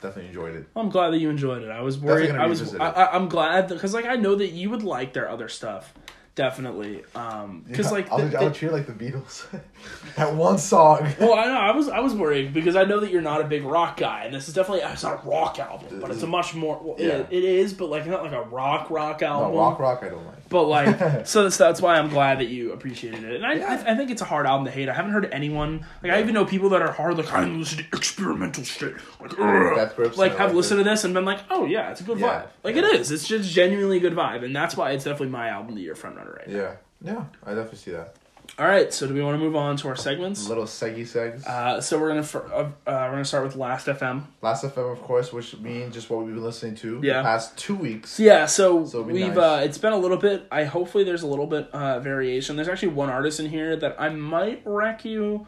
Definitely 0.05 0.29
enjoyed 0.29 0.55
it. 0.55 0.67
I'm 0.77 0.91
glad 0.91 1.15
that 1.15 1.19
you 1.19 1.31
enjoyed 1.31 1.63
it. 1.63 1.71
I 1.71 1.81
was 1.81 1.99
worried. 1.99 2.31
I 2.33 2.47
was. 2.47 2.75
I. 2.75 2.91
I, 2.91 3.17
I'm 3.17 3.27
glad 3.27 3.69
because 3.69 3.95
like 3.95 4.05
I 4.05 4.17
know 4.17 4.35
that 4.35 4.49
you 4.49 4.69
would 4.69 4.83
like 4.83 5.15
their 5.15 5.31
other 5.31 5.49
stuff, 5.49 5.95
definitely. 6.35 7.03
Um, 7.15 7.65
because 7.67 7.87
Yeah, 7.87 7.93
like 7.93 8.11
I 8.13 8.17
would, 8.17 8.35
I 8.35 8.45
would 8.45 8.63
it 8.63 8.73
like 8.73 8.87
the 8.87 8.93
Beatles. 8.93 9.47
that 10.17 10.35
one 10.35 10.59
song. 10.59 11.07
well, 11.21 11.35
I 11.35 11.45
know 11.47 11.57
I 11.59 11.71
was 11.73 11.89
I 11.89 12.01
was 12.01 12.15
worried 12.15 12.53
because 12.53 12.77
I 12.77 12.85
know 12.85 13.01
that 13.01 13.11
you're 13.11 13.23
not 13.23 13.41
a 13.41 13.45
big 13.45 13.65
rock 13.65 13.97
guy, 13.97 14.25
and 14.25 14.35
this 14.35 14.49
is 14.49 14.55
definitely 14.55 14.81
it's 14.85 15.03
not 15.03 15.25
a 15.25 15.29
rock 15.29 15.59
album, 15.59 16.01
but 16.01 16.11
it's 16.11 16.23
a 16.23 16.27
much 16.27 16.55
more. 16.55 16.81
Well, 16.83 16.97
Yeah. 16.99 17.19
it, 17.19 17.29
it 17.31 17.45
is, 17.45 17.73
but 17.73 17.89
like 17.91 18.07
not 18.07 18.23
like 18.23 18.33
a 18.33 18.43
rock 18.43 18.91
rock 18.91 19.21
No, 19.21 19.27
album. 19.29 19.57
rock, 19.59 19.79
rock. 19.79 20.03
I 20.03 20.09
don't 20.09 20.25
like. 20.27 20.49
But 20.49 20.65
like, 20.65 20.99
so 21.27 21.43
that's, 21.45 21.57
that's 21.57 21.81
why 21.81 21.97
I'm 21.99 22.11
glad 22.11 22.39
that 22.39 22.47
you 22.49 22.73
appreciated 22.73 23.25
it, 23.25 23.37
and 23.37 23.47
I, 23.47 23.55
Yeah. 23.55 23.83
I 23.87 23.93
I 23.93 23.97
think 23.97 24.11
it's 24.11 24.23
a 24.23 24.27
hard 24.27 24.47
album 24.47 24.67
to 24.67 24.71
hate. 24.71 24.89
I 24.89 24.95
haven't 24.95 25.13
heard 25.13 25.29
anyone 25.33 25.85
like 26.03 26.13
I 26.13 26.21
even 26.21 26.35
know 26.35 26.45
people 26.45 26.69
that 26.71 26.83
are 26.83 26.93
hard 26.93 27.17
like 27.17 27.33
I 27.33 27.45
listen 27.45 27.79
to 27.79 27.85
experimental 27.97 28.65
shit 28.65 28.95
like 29.21 29.33
ugh. 29.39 29.77
Like 30.17 30.37
have 30.37 30.49
like 30.49 30.55
listened 30.55 30.79
to 30.81 30.85
this 30.85 31.05
and 31.05 31.15
been 31.15 31.25
like 31.25 31.41
oh 31.51 31.65
yeah 31.65 31.91
it's 31.91 32.01
a 32.01 32.05
good 32.05 32.19
vibe 32.19 32.47
like 32.63 32.77
it 32.77 32.85
is 32.85 33.11
it's 33.11 33.27
just 33.27 33.51
genuinely 33.51 33.97
a 33.99 34.01
good 34.01 34.15
vibe 34.15 34.45
and 34.45 34.55
that's 34.55 34.77
why 34.77 34.93
it's 34.93 35.05
definitely 35.05 35.29
my 35.29 35.49
album 35.49 35.71
of 35.71 35.75
the 35.77 35.83
year 35.83 35.95
front 35.95 36.17
right 36.33 36.49
now. 36.49 36.57
Yeah, 36.57 36.75
yeah, 37.03 37.25
I 37.45 37.51
definitely 37.55 37.79
see 37.79 37.91
that. 37.93 38.17
All 38.59 38.67
right, 38.67 38.93
so 38.93 39.07
do 39.07 39.15
we 39.15 39.23
want 39.23 39.35
to 39.37 39.39
move 39.39 39.57
on 39.57 39.77
to 39.79 39.89
our 39.89 39.97
segments? 39.97 40.47
Little 40.49 40.65
seggy 40.65 41.01
segs. 41.01 41.47
Uh, 41.47 41.81
so 41.81 41.99
we're 41.99 42.09
gonna 42.09 42.23
fir- 42.23 42.47
uh, 42.53 42.59
uh, 42.59 42.71
we're 42.87 43.11
gonna 43.13 43.25
start 43.25 43.43
with 43.45 43.57
Last 43.57 43.87
FM. 43.87 44.25
Last 44.43 44.65
FM, 44.65 44.93
of 44.93 45.01
course, 45.01 45.33
which 45.33 45.57
means 45.59 45.95
just 45.95 46.11
what 46.11 46.25
we've 46.25 46.35
been 46.35 46.45
listening 46.45 46.75
to 46.77 47.01
Yeah. 47.03 47.19
the 47.19 47.23
past 47.23 47.57
two 47.57 47.75
weeks. 47.75 48.21
Yeah, 48.21 48.45
so, 48.47 48.85
So 48.85 49.01
we've 49.03 49.29
nice. 49.29 49.37
uh, 49.37 49.63
it's 49.65 49.79
been 49.79 49.95
a 49.95 49.99
little 49.99 50.19
bit. 50.19 50.47
I 50.53 50.65
hopefully 50.65 51.05
there's 51.05 51.23
a 51.23 51.27
little 51.27 51.47
bit 51.47 51.69
uh, 51.73 52.01
variation. 52.01 52.55
There's 52.57 52.69
actually 52.69 52.89
one 52.89 53.09
artist 53.09 53.41
in 53.41 53.49
here 53.49 53.77
that 53.77 53.97
I 53.99 54.11
might 54.11 54.61
wreck 54.67 55.05
you. 55.07 55.47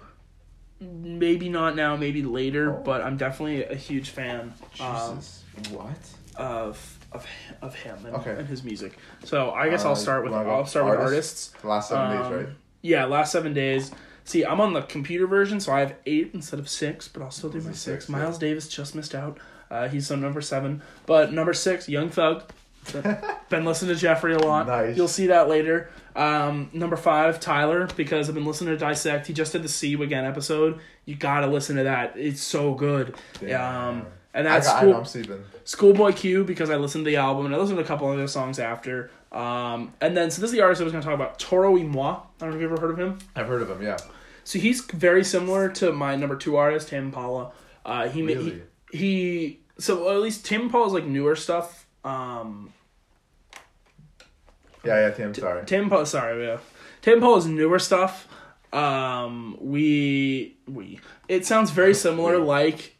Maybe 0.80 1.48
not 1.48 1.76
now, 1.76 1.96
maybe 1.96 2.22
later, 2.22 2.76
Oh. 2.78 2.82
but 2.82 3.02
I'm 3.02 3.16
definitely 3.18 3.64
a 3.64 3.74
huge 3.76 4.10
fan 4.10 4.52
um, 4.80 5.16
Jesus. 5.16 5.42
what? 5.70 5.96
of 6.36 6.95
of 7.16 7.26
of 7.62 7.74
him 7.74 7.96
and, 8.06 8.16
Okay. 8.16 8.34
and 8.38 8.46
his 8.46 8.62
music. 8.64 8.98
So 9.24 9.50
I 9.50 9.68
guess 9.68 9.84
Uh, 9.84 9.88
I'll 9.90 9.96
start 9.96 10.24
with 10.24 10.32
I'll 10.32 10.64
start 10.66 10.86
with 10.86 10.94
artists? 11.00 11.52
artists. 11.54 11.62
The 11.62 11.68
last 11.68 11.88
seven 11.88 12.16
Um, 12.16 12.22
days, 12.22 12.32
right? 12.46 12.54
Yeah, 12.82 13.04
last 13.06 13.32
seven 13.32 13.52
days. 13.54 13.90
See, 14.24 14.44
I'm 14.44 14.60
on 14.60 14.72
the 14.72 14.82
computer 14.82 15.26
version, 15.26 15.60
so 15.60 15.72
I 15.72 15.80
have 15.80 15.94
eight 16.04 16.30
instead 16.34 16.58
of 16.58 16.68
six, 16.68 17.06
but 17.08 17.22
I'll 17.22 17.30
still 17.30 17.50
do 17.50 17.58
my 17.60 17.70
six. 17.72 17.80
six, 17.80 18.08
yeah. 18.08 18.16
Miles 18.16 18.38
Davis 18.38 18.68
just 18.68 18.94
missed 18.94 19.14
out. 19.14 19.38
Uh, 19.70 19.88
he's 19.88 20.10
on 20.10 20.20
number 20.20 20.40
seven, 20.40 20.82
but 21.06 21.32
number 21.32 21.52
six, 21.52 21.88
Young 21.88 22.08
Thug. 22.10 22.42
been 23.48 23.64
listening 23.64 23.94
to 23.94 24.00
Jeffrey 24.00 24.34
a 24.34 24.38
lot. 24.38 24.68
Nice. 24.68 24.96
You'll 24.96 25.08
see 25.08 25.26
that 25.28 25.48
later. 25.48 25.90
Um, 26.14 26.70
number 26.72 26.96
five, 26.96 27.40
Tyler, 27.40 27.88
because 27.96 28.28
I've 28.28 28.34
been 28.36 28.44
listening 28.44 28.74
to 28.74 28.78
Dissect. 28.78 29.26
He 29.26 29.32
just 29.32 29.52
did 29.52 29.62
the 29.64 29.68
See 29.68 29.88
You 29.88 30.02
Again 30.04 30.24
episode. 30.24 30.78
You 31.04 31.16
gotta 31.16 31.48
listen 31.48 31.76
to 31.76 31.82
that. 31.84 32.14
It's 32.16 32.40
so 32.40 32.74
good. 32.74 33.14
Damn. 33.40 33.88
Um, 34.00 34.06
and 34.36 34.46
I, 34.46 34.54
that's 34.54 34.68
I 34.68 34.82
know 34.84 34.98
I'm. 34.98 35.44
Schoolboy 35.64 36.12
Q 36.12 36.44
because 36.44 36.70
I 36.70 36.76
listened 36.76 37.04
to 37.04 37.10
the 37.10 37.16
album 37.16 37.46
and 37.46 37.54
I 37.54 37.58
listened 37.58 37.78
to 37.78 37.84
a 37.84 37.86
couple 37.86 38.08
other 38.08 38.28
songs 38.28 38.58
after. 38.60 39.10
Um, 39.32 39.94
and 40.00 40.16
then 40.16 40.30
so 40.30 40.40
this 40.40 40.50
is 40.50 40.56
the 40.56 40.60
artist 40.62 40.80
I 40.80 40.84
was 40.84 40.92
going 40.92 41.02
to 41.02 41.06
talk 41.06 41.14
about, 41.14 41.38
Toro 41.40 41.72
y 41.72 41.82
Moi. 41.82 42.10
I 42.10 42.20
don't 42.38 42.50
know 42.50 42.56
if 42.56 42.62
you've 42.62 42.70
ever 42.70 42.80
heard 42.80 42.92
of 42.92 42.98
him. 42.98 43.18
I've 43.34 43.48
heard 43.48 43.62
of 43.62 43.70
him, 43.70 43.82
yeah. 43.82 43.96
So 44.44 44.58
he's 44.60 44.82
very 44.82 45.24
similar 45.24 45.68
to 45.70 45.90
my 45.90 46.14
number 46.14 46.36
two 46.36 46.56
artist, 46.56 46.88
Tim 46.88 47.06
Impala. 47.06 47.50
Uh, 47.84 48.08
he, 48.08 48.22
Really? 48.22 48.62
he 48.92 48.98
he 48.98 49.60
so 49.78 50.10
at 50.10 50.20
least 50.20 50.44
Tim 50.44 50.62
Impala's 50.62 50.92
like 50.92 51.04
newer 51.04 51.34
stuff. 51.34 51.86
Um, 52.04 52.72
Yeah, 54.84 55.08
yeah, 55.08 55.10
Tim, 55.10 55.34
sorry. 55.34 55.64
Tim 55.66 55.84
Impala, 55.84 56.06
sorry, 56.06 56.46
yeah. 56.46 56.58
Tim 57.02 57.14
Impala's 57.14 57.46
newer 57.46 57.78
stuff. 57.78 58.28
Um, 58.72 59.56
we 59.60 60.56
we 60.68 61.00
it 61.28 61.46
sounds 61.46 61.70
very 61.70 61.94
similar 62.06 62.38
like 62.38 62.95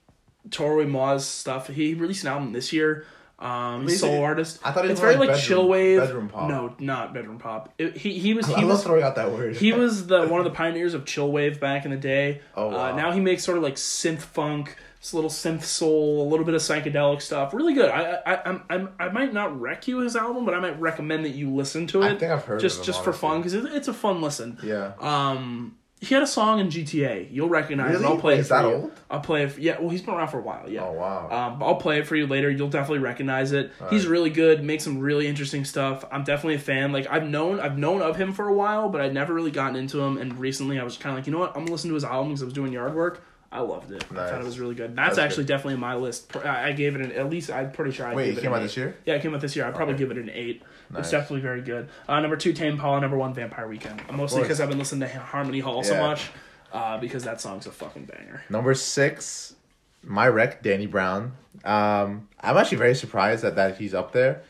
Y 0.79 0.85
Moi's 0.85 1.25
stuff. 1.25 1.69
He 1.69 1.95
released 1.95 2.25
an 2.25 2.31
album 2.31 2.53
this 2.53 2.73
year. 2.73 3.07
Um, 3.39 3.83
he's 3.83 3.97
a 3.97 4.07
solo 4.07 4.23
artist. 4.23 4.61
I 4.65 4.73
thought 4.73 4.87
it's 4.87 4.99
very 4.99 5.13
like 5.17 5.29
like 5.29 5.29
bedroom- 5.37 5.47
chill 5.47 5.69
wave. 5.69 6.01
bedroom 6.01 6.29
pop. 6.29 6.49
No, 6.49 6.75
not 6.79 7.13
bedroom 7.13 7.39
pop. 7.39 7.71
It, 7.77 7.95
he 7.97 8.19
he 8.19 8.33
was 8.33 8.47
I 8.51 8.57
he 8.61 8.63
love 8.63 8.71
was 8.79 8.85
throwing 8.85 9.03
out 9.03 9.17
that 9.17 9.31
word. 9.31 9.57
he 9.57 9.73
was 9.75 10.07
the 10.13 10.27
one 10.27 10.41
of 10.41 10.45
the 10.45 10.53
pioneers 10.53 10.95
of 10.95 11.05
chill 11.05 11.31
wave 11.31 11.61
back 11.61 11.85
in 11.85 11.91
the 11.91 11.99
day. 11.99 12.41
Oh, 12.57 12.69
wow. 12.69 12.93
Uh, 12.93 12.97
now 12.97 13.13
he 13.13 13.21
makes 13.21 13.45
sort 13.45 13.59
of 13.59 13.63
like 13.63 13.75
synth 13.75 14.21
funk, 14.23 14.77
this 15.03 15.13
little 15.13 15.29
synth 15.29 15.65
soul, 15.65 16.27
a 16.27 16.29
little 16.31 16.47
bit 16.47 16.55
of 16.55 16.63
psychedelic 16.63 17.21
stuff. 17.21 17.53
Really 17.53 17.75
good. 17.75 17.91
I 17.91 18.15
I 18.25 18.43
I'm, 18.49 18.63
I'm 18.71 18.89
I 18.99 19.09
might 19.11 19.35
not 19.35 19.61
wreck 19.61 19.87
you 19.87 19.99
his 19.99 20.17
album, 20.17 20.47
but 20.47 20.55
I 20.55 20.61
might 20.61 20.81
recommend 20.81 21.27
that 21.27 21.35
you 21.35 21.51
listen 21.55 21.87
to 21.89 22.05
it. 22.05 22.13
I 22.13 22.17
think 22.17 22.33
I've 22.33 22.45
heard 22.47 22.61
just 22.61 22.85
just 22.85 23.05
for 23.05 23.13
fun 23.13 23.41
because 23.41 23.53
it, 23.53 23.67
it's 23.67 23.89
a 23.89 23.93
fun 23.95 24.23
listen. 24.23 24.59
Yeah. 24.63 24.93
Um, 24.99 25.77
he 26.01 26.15
had 26.15 26.23
a 26.23 26.27
song 26.27 26.61
in 26.61 26.69
GTA. 26.69 27.29
You'll 27.33 27.49
recognize 27.49 27.93
Really? 27.93 28.05
it. 28.05 28.09
I'll 28.09 28.19
play 28.19 28.35
Wait, 28.35 28.39
it 28.39 28.41
is 28.43 28.49
for 28.49 28.55
that 28.55 28.69
you. 28.69 28.75
old? 28.75 28.93
I'll 29.11 29.21
play 29.21 29.45
it. 29.45 29.53
For, 29.53 29.61
yeah, 29.61 29.81
well, 29.81 29.89
he's 29.89 30.03
been 30.03 30.15
around 30.15 30.29
for 30.29 30.39
a 30.39 30.43
while. 30.43 30.69
Yeah. 30.69 30.85
Oh, 30.85 30.93
wow. 30.93 31.29
Um, 31.31 31.63
I'll 31.63 31.77
play 31.77 31.99
it 31.99 32.07
for 32.07 32.17
you 32.17 32.27
later. 32.27 32.51
You'll 32.51 32.69
definitely 32.69 32.99
recognize 32.99 33.53
it. 33.53 33.73
He's 33.89 34.07
really 34.07 34.29
good. 34.31 34.63
Makes 34.63 34.85
some 34.85 34.99
really 34.99 35.27
interesting 35.27 35.65
stuff. 35.65 36.05
I'm 36.13 36.23
definitely 36.23 36.57
a 36.57 36.59
fan. 36.59 36.93
Like 36.93 37.07
I've 37.11 37.27
known, 37.27 37.61
I've 37.61 37.79
known 37.79 38.03
of 38.03 38.17
him 38.17 38.33
for 38.35 38.47
a 38.47 38.53
while, 38.53 38.89
but 38.91 39.01
I'd 39.01 39.15
never 39.15 39.33
really 39.33 39.51
gotten 39.51 39.75
into 39.77 40.01
him. 40.01 40.19
And 40.19 40.39
recently, 40.39 40.79
I 40.79 40.85
was 40.85 40.97
kind 40.99 41.13
of 41.15 41.19
like, 41.19 41.27
you 41.27 41.33
know 41.33 41.39
what? 41.39 41.51
I'm 41.57 41.63
gonna 41.63 41.73
listen 41.73 41.89
to 41.91 41.95
his 41.95 42.05
album 42.05 42.29
because 42.29 42.43
I 42.43 42.45
was 42.47 42.55
doing 42.55 42.73
yard 42.73 42.95
work. 42.95 43.23
I 43.57 43.61
loved 43.61 43.91
it. 43.91 44.05
I 44.11 44.15
thought 44.15 44.41
it 44.41 44.45
was 44.45 44.59
really 44.61 44.75
good. 44.75 44.95
That's, 44.95 45.17
That's 45.17 45.19
actually 45.31 45.45
definitely 45.45 45.75
in 45.75 45.81
my 45.81 45.95
list. 45.95 46.37
I 46.37 46.69
I 46.69 46.73
gave 46.73 46.95
it 46.95 47.01
an 47.01 47.13
at 47.13 47.31
least. 47.31 47.51
I'm 47.51 47.73
pretty 47.73 47.91
sure 47.93 48.07
I 48.07 48.15
Wait, 48.15 48.25
gave 48.27 48.35
it 48.35 48.39
it 48.39 48.43
came 48.43 48.53
out 48.53 48.59
eight. 48.61 48.63
this 48.65 48.77
year? 48.77 48.97
Yeah, 49.07 49.15
it 49.15 49.23
came 49.23 49.35
out 49.35 49.41
this 49.41 49.57
year. 49.57 49.65
I'd 49.65 49.75
probably 49.75 49.95
Okay. 49.95 50.05
give 50.05 50.11
it 50.11 50.19
an 50.19 50.31
eight. 50.31 50.63
Nice. 50.91 51.01
It's 51.01 51.11
definitely 51.11 51.41
very 51.41 51.63
good. 51.63 51.89
Uh, 52.09 52.21
number 52.21 52.37
two, 52.37 52.53
Tame 52.53 52.73
Impala. 52.75 53.01
Number 53.01 53.17
one, 53.17 53.33
Vampire 53.35 53.67
Weekend. 53.67 54.03
Mostly 54.13 54.43
because 54.43 54.61
I've 54.61 54.69
been 54.69 54.79
listening 54.79 55.09
to 55.09 55.19
Harmony 55.19 55.61
Hall 55.61 55.83
so 55.83 55.97
much. 56.01 56.29
Uh, 56.73 56.99
because 56.99 57.25
that 57.25 57.41
song's 57.41 57.67
a 57.67 57.71
fucking 57.71 58.05
banger. 58.05 58.43
Number 58.51 58.75
six, 58.75 59.55
my 60.03 60.29
rec, 60.29 60.63
Danny 60.63 60.87
Brown. 60.87 61.33
Um, 61.65 62.29
I'm 62.41 62.57
actually 62.59 62.79
very 62.79 62.95
surprised 62.95 63.43
that, 63.43 63.57
that 63.57 63.79
he's 63.79 63.95
up 63.95 64.13
there. 64.13 64.43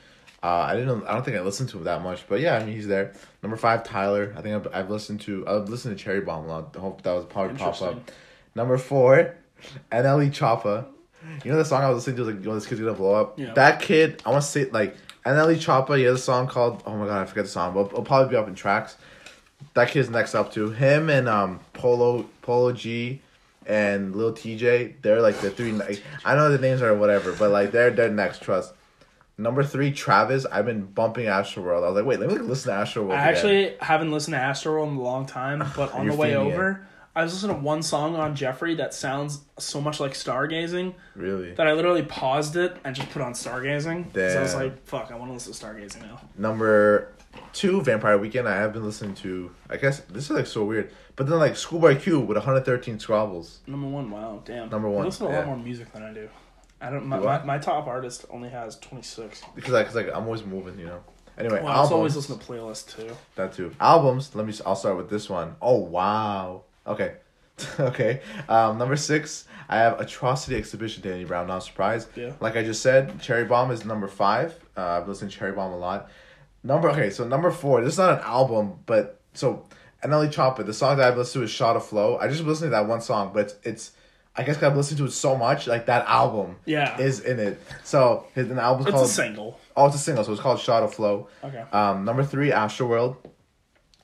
Uh, 0.43 0.67
I 0.71 0.75
didn't. 0.75 1.07
I 1.07 1.13
don't 1.13 1.25
think 1.25 1.37
I 1.37 1.41
listened 1.41 1.69
to 1.71 1.79
him 1.79 1.85
that 1.85 2.03
much, 2.03 2.27
but 2.29 2.41
yeah, 2.41 2.57
I 2.57 2.65
mean 2.65 2.75
he's 2.75 2.87
there. 2.87 3.13
Number 3.43 3.57
five, 3.57 3.85
Tyler. 3.85 4.35
I 4.37 4.43
think 4.43 4.55
I've, 4.55 4.75
I've 4.75 4.91
listened 4.91 5.21
to. 5.23 5.47
I've 5.47 5.69
listened 5.69 5.97
to 5.97 6.03
Cherry 6.05 6.21
Bomb 6.21 6.45
a 6.45 6.49
lot. 6.49 6.77
I 6.77 6.81
hope 6.81 7.03
that 7.03 7.13
was 7.13 7.25
probably 7.25 7.57
pop 7.57 7.81
up. 7.83 8.11
Number 8.57 8.79
four, 8.79 9.37
NLE 9.93 10.31
Choppa. 10.31 10.87
You 11.45 11.53
know 11.53 11.59
the 11.59 11.65
song 11.65 11.83
I 11.83 11.91
was 11.91 12.07
listening 12.07 12.17
to, 12.17 12.25
like, 12.33 12.45
when 12.45 12.55
this 12.55 12.67
kid's 12.67 12.81
gonna 12.81 12.95
blow 12.95 13.15
up. 13.15 13.39
Yeah. 13.39 13.53
That 13.53 13.81
kid, 13.81 14.23
I 14.25 14.31
want 14.31 14.43
to 14.43 14.49
say 14.49 14.65
like 14.71 14.97
NLE 15.27 15.57
Choppa. 15.57 15.99
He 15.99 16.05
has 16.05 16.15
a 16.21 16.23
song 16.23 16.47
called. 16.47 16.83
Oh 16.87 16.97
my 16.97 17.07
god, 17.07 17.21
I 17.21 17.25
forget 17.27 17.45
the 17.45 17.51
song, 17.51 17.75
but 17.75 17.87
it'll 17.87 18.03
probably 18.03 18.31
be 18.31 18.37
up 18.37 18.49
in 18.49 18.55
tracks. 18.55 18.97
That 19.75 19.89
kid's 19.91 20.09
next 20.09 20.35
up 20.35 20.53
to 20.55 20.71
him 20.71 21.11
and 21.11 21.29
um 21.29 21.61
Polo 21.75 22.29
Polo 22.43 22.73
G 22.73 23.21
and 23.67 24.17
Lil 24.17 24.33
Tjay. 24.33 24.95
They're 25.03 25.21
like 25.21 25.39
the 25.41 25.51
three. 25.51 25.73
Like, 25.73 26.03
I 26.25 26.35
know 26.35 26.51
the 26.51 26.59
names 26.59 26.81
are 26.81 26.95
whatever, 26.97 27.33
but 27.33 27.51
like 27.51 27.73
they're 27.73 27.91
they're 27.91 28.11
next. 28.11 28.43
Trust. 28.43 28.73
Number 29.39 29.63
three, 29.65 29.93
Travis. 29.93 30.47
I've 30.47 30.65
been 30.65 30.87
bumping 30.87 31.27
Astro 31.27 31.63
World. 31.63 31.85
I 31.85 31.89
was 31.89 31.97
like, 31.97 32.07
wait, 32.07 32.21
let 32.21 32.31
me 32.31 32.39
listen 32.39 32.73
to 32.73 32.79
Astro 32.79 33.03
World. 33.03 33.19
I 33.19 33.23
again. 33.25 33.35
actually 33.35 33.77
haven't 33.81 34.11
listened 34.11 34.33
to 34.33 34.41
Astroworld 34.41 34.93
in 34.93 34.97
a 34.97 35.03
long 35.03 35.27
time, 35.27 35.63
but 35.77 35.93
on 35.93 36.07
the 36.07 36.15
way 36.15 36.35
over, 36.37 36.87
I 37.17 37.23
was 37.23 37.33
listening 37.33 37.57
to 37.57 37.63
one 37.63 37.83
song 37.83 38.15
on 38.15 38.37
Jeffrey 38.37 38.75
that 38.75 38.93
sounds 38.93 39.41
so 39.59 39.81
much 39.81 40.01
like 40.01 40.13
stargazing 40.13 40.93
really 41.15 41.55
that 41.55 41.67
I 41.67 41.73
literally 41.73 42.03
paused 42.03 42.57
it 42.57 42.77
and 42.85 42.95
just 42.95 43.09
put 43.09 43.23
on 43.23 43.33
stargazing. 43.33 44.13
Because 44.13 44.37
I 44.37 44.43
was 44.43 44.55
like, 44.55 44.87
fuck, 44.87 45.11
I 45.11 45.17
want 45.17 45.31
to 45.31 45.33
listen 45.33 45.55
to 45.55 45.65
stargazing 45.67 46.03
now. 46.03 46.21
Number 46.37 47.15
two, 47.55 47.81
Vampire 47.81 48.19
Weekend. 48.19 48.47
I 48.47 48.57
have 48.57 48.75
been 48.75 48.85
listening 48.85 49.15
to. 49.17 49.51
I 49.71 49.79
guess 49.79 50.01
this 50.01 50.25
is 50.25 50.31
like 50.31 50.47
so 50.47 50.65
weird, 50.65 50.93
but 51.17 51.27
then 51.27 51.39
like 51.39 51.57
Schoolboy 51.57 51.99
Q 51.99 52.21
with 52.21 52.37
113 52.37 52.99
Scrobbles. 52.99 53.67
Number 53.67 53.89
one, 53.89 54.11
wow, 54.11 54.43
damn. 54.45 54.69
Number 54.69 54.91
one, 54.91 55.05
I 55.05 55.07
listen 55.07 55.27
to 55.27 55.33
a 55.33 55.35
yeah. 55.37 55.39
lot 55.41 55.49
more 55.49 55.57
music 55.57 55.91
than 55.95 56.03
I 56.03 56.13
do. 56.13 56.29
I 56.83 56.91
don't. 56.91 57.07
My, 57.07 57.19
my, 57.19 57.39
I? 57.39 57.45
my 57.45 57.59
top 57.59 57.87
artist 57.87 58.27
only 58.29 58.51
has 58.51 58.77
twenty 58.77 59.03
six. 59.03 59.43
Because 59.55 59.73
like, 59.73 59.87
cause 59.87 59.97
like 59.97 60.09
I'm 60.15 60.25
always 60.25 60.45
moving, 60.45 60.79
you 60.79 60.85
know. 60.85 61.01
Anyway, 61.39 61.63
Well, 61.63 61.69
I 61.69 61.77
albums. 61.77 61.79
also 61.79 61.97
always 61.97 62.17
listen 62.17 62.39
to 62.39 62.45
playlists 62.45 62.95
too. 62.95 63.17
That 63.37 63.55
too. 63.55 63.75
Albums. 63.81 64.35
Let 64.35 64.47
me. 64.47 64.53
I'll 64.67 64.77
start 64.77 64.99
with 64.99 65.09
this 65.09 65.31
one. 65.31 65.57
Oh 65.63 65.79
wow. 65.79 66.65
Okay. 66.87 67.15
okay. 67.81 68.21
Um, 68.49 68.79
number 68.79 68.97
six. 68.97 69.45
I 69.69 69.79
have 69.79 70.01
Atrocity 70.01 70.57
Exhibition. 70.57 71.03
Danny 71.03 71.25
Brown. 71.25 71.47
Not 71.49 71.61
surprised. 71.65 72.09
Yeah. 72.17 72.33
Like 72.41 72.57
I 72.57 72.63
just 72.63 72.83
said, 72.83 73.21
Cherry 73.21 73.45
Bomb 73.45 73.71
is 73.71 73.85
number 73.85 74.09
five. 74.09 74.55
Uh, 74.77 75.01
I've 75.01 75.09
listened 75.09 75.31
to 75.33 75.39
Cherry 75.39 75.53
Bomb 75.53 75.73
a 75.73 75.79
lot. 75.79 76.09
Number 76.63 76.91
okay. 76.91 77.11
So 77.11 77.27
number 77.27 77.51
four. 77.51 77.83
This 77.83 77.95
is 77.95 77.99
not 77.99 78.19
an 78.19 78.25
album, 78.25 78.81
but 78.87 79.21
so 79.35 79.67
NLE 80.05 80.33
Choppa. 80.33 80.65
The 80.65 80.75
song 80.75 80.99
that 80.99 81.09
I've 81.09 81.17
listened 81.17 81.43
to 81.43 81.45
is 81.45 81.51
Shotta 81.51 81.81
Flow. 81.81 82.19
I 82.19 82.29
just 82.29 82.43
listened 82.45 82.69
to 82.69 82.77
that 82.77 82.87
one 82.87 83.01
song, 83.01 83.33
but 83.35 83.47
it's. 83.47 83.57
it's 83.65 83.91
I 84.39 84.43
guess 84.43 84.63
I've 84.63 84.77
listened 84.77 84.99
to 84.99 85.07
it 85.07 85.13
so 85.13 85.35
much, 85.35 85.67
like 85.67 85.87
that 85.87 86.07
album 86.07 86.57
Yeah. 86.67 86.99
is 86.99 87.21
in 87.21 87.39
it. 87.41 87.59
So 87.85 88.27
his 88.35 88.51
an 88.51 88.59
album's 88.59 88.89
It's 88.89 88.93
called 88.95 89.07
a 89.07 89.11
single. 89.11 89.59
Oh, 89.75 89.87
it's 89.87 89.95
a 89.95 89.99
single, 89.99 90.25
so 90.25 90.33
it's 90.33 90.43
called 90.43 90.61
Shotta 90.61 90.89
Flow. 90.89 91.29
Okay. 91.43 91.65
Um, 91.73 92.05
number 92.05 92.23
three, 92.23 92.51
Astroworld. 92.51 93.17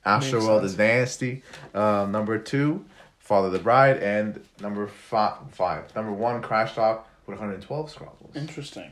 Astroworld 0.05 0.63
is 0.63 0.77
nasty. 0.77 1.43
Um, 1.73 2.11
number 2.11 2.37
two, 2.37 2.85
Father 3.19 3.49
the 3.49 3.59
Bride, 3.59 3.97
and 3.97 4.43
number 4.61 4.87
five, 4.87 5.37
five. 5.51 5.95
Number 5.95 6.11
one, 6.11 6.41
Crash 6.41 6.75
Talk 6.75 7.07
with 7.25 7.39
112 7.39 7.93
Scrobbles. 7.95 8.35
Interesting. 8.35 8.91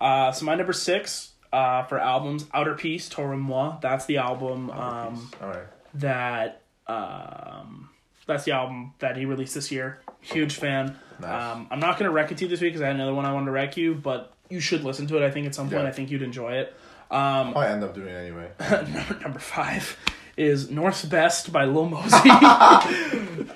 Uh, 0.00 0.32
so 0.32 0.44
my 0.44 0.54
number 0.54 0.72
six 0.72 1.32
uh, 1.52 1.82
for 1.84 1.98
albums, 1.98 2.46
Outer 2.54 2.74
Peace, 2.74 3.08
Toro 3.08 3.36
Moi. 3.36 3.76
That's 3.80 4.06
the 4.06 4.18
album. 4.18 4.70
Um, 4.70 5.30
All 5.40 5.48
right. 5.48 5.64
that 5.94 6.62
um, 6.86 7.90
that's 8.26 8.44
the 8.44 8.52
album 8.52 8.94
that 9.00 9.16
he 9.16 9.24
released 9.24 9.54
this 9.54 9.70
year. 9.70 10.00
Huge 10.20 10.54
fan. 10.54 10.96
Nice. 11.20 11.52
Um, 11.52 11.68
I'm 11.70 11.80
not 11.80 11.98
gonna 11.98 12.10
wreck 12.10 12.30
it 12.32 12.38
to 12.38 12.44
you 12.44 12.50
this 12.50 12.60
week 12.60 12.72
because 12.72 12.82
I 12.82 12.86
had 12.86 12.96
another 12.96 13.14
one 13.14 13.24
I 13.26 13.32
wanted 13.32 13.46
to 13.46 13.52
wreck 13.52 13.76
you, 13.76 13.94
but 13.94 14.32
you 14.48 14.60
should 14.60 14.84
listen 14.84 15.06
to 15.08 15.16
it. 15.22 15.26
I 15.26 15.30
think 15.30 15.46
at 15.46 15.54
some 15.54 15.68
point 15.68 15.82
Yeah. 15.82 15.88
I 15.88 15.92
think 15.92 16.10
you'd 16.10 16.22
enjoy 16.22 16.52
it. 16.54 16.74
Um, 17.10 17.56
I 17.56 17.68
end 17.68 17.84
up 17.84 17.94
doing 17.94 18.08
it 18.08 18.12
anyway. 18.12 18.50
number, 18.60 19.18
number 19.20 19.38
five 19.38 19.96
is 20.42 20.68
Northsbest 20.68 21.50
by 21.52 21.64
Lil 21.64 21.88
Mosey, 21.88 22.10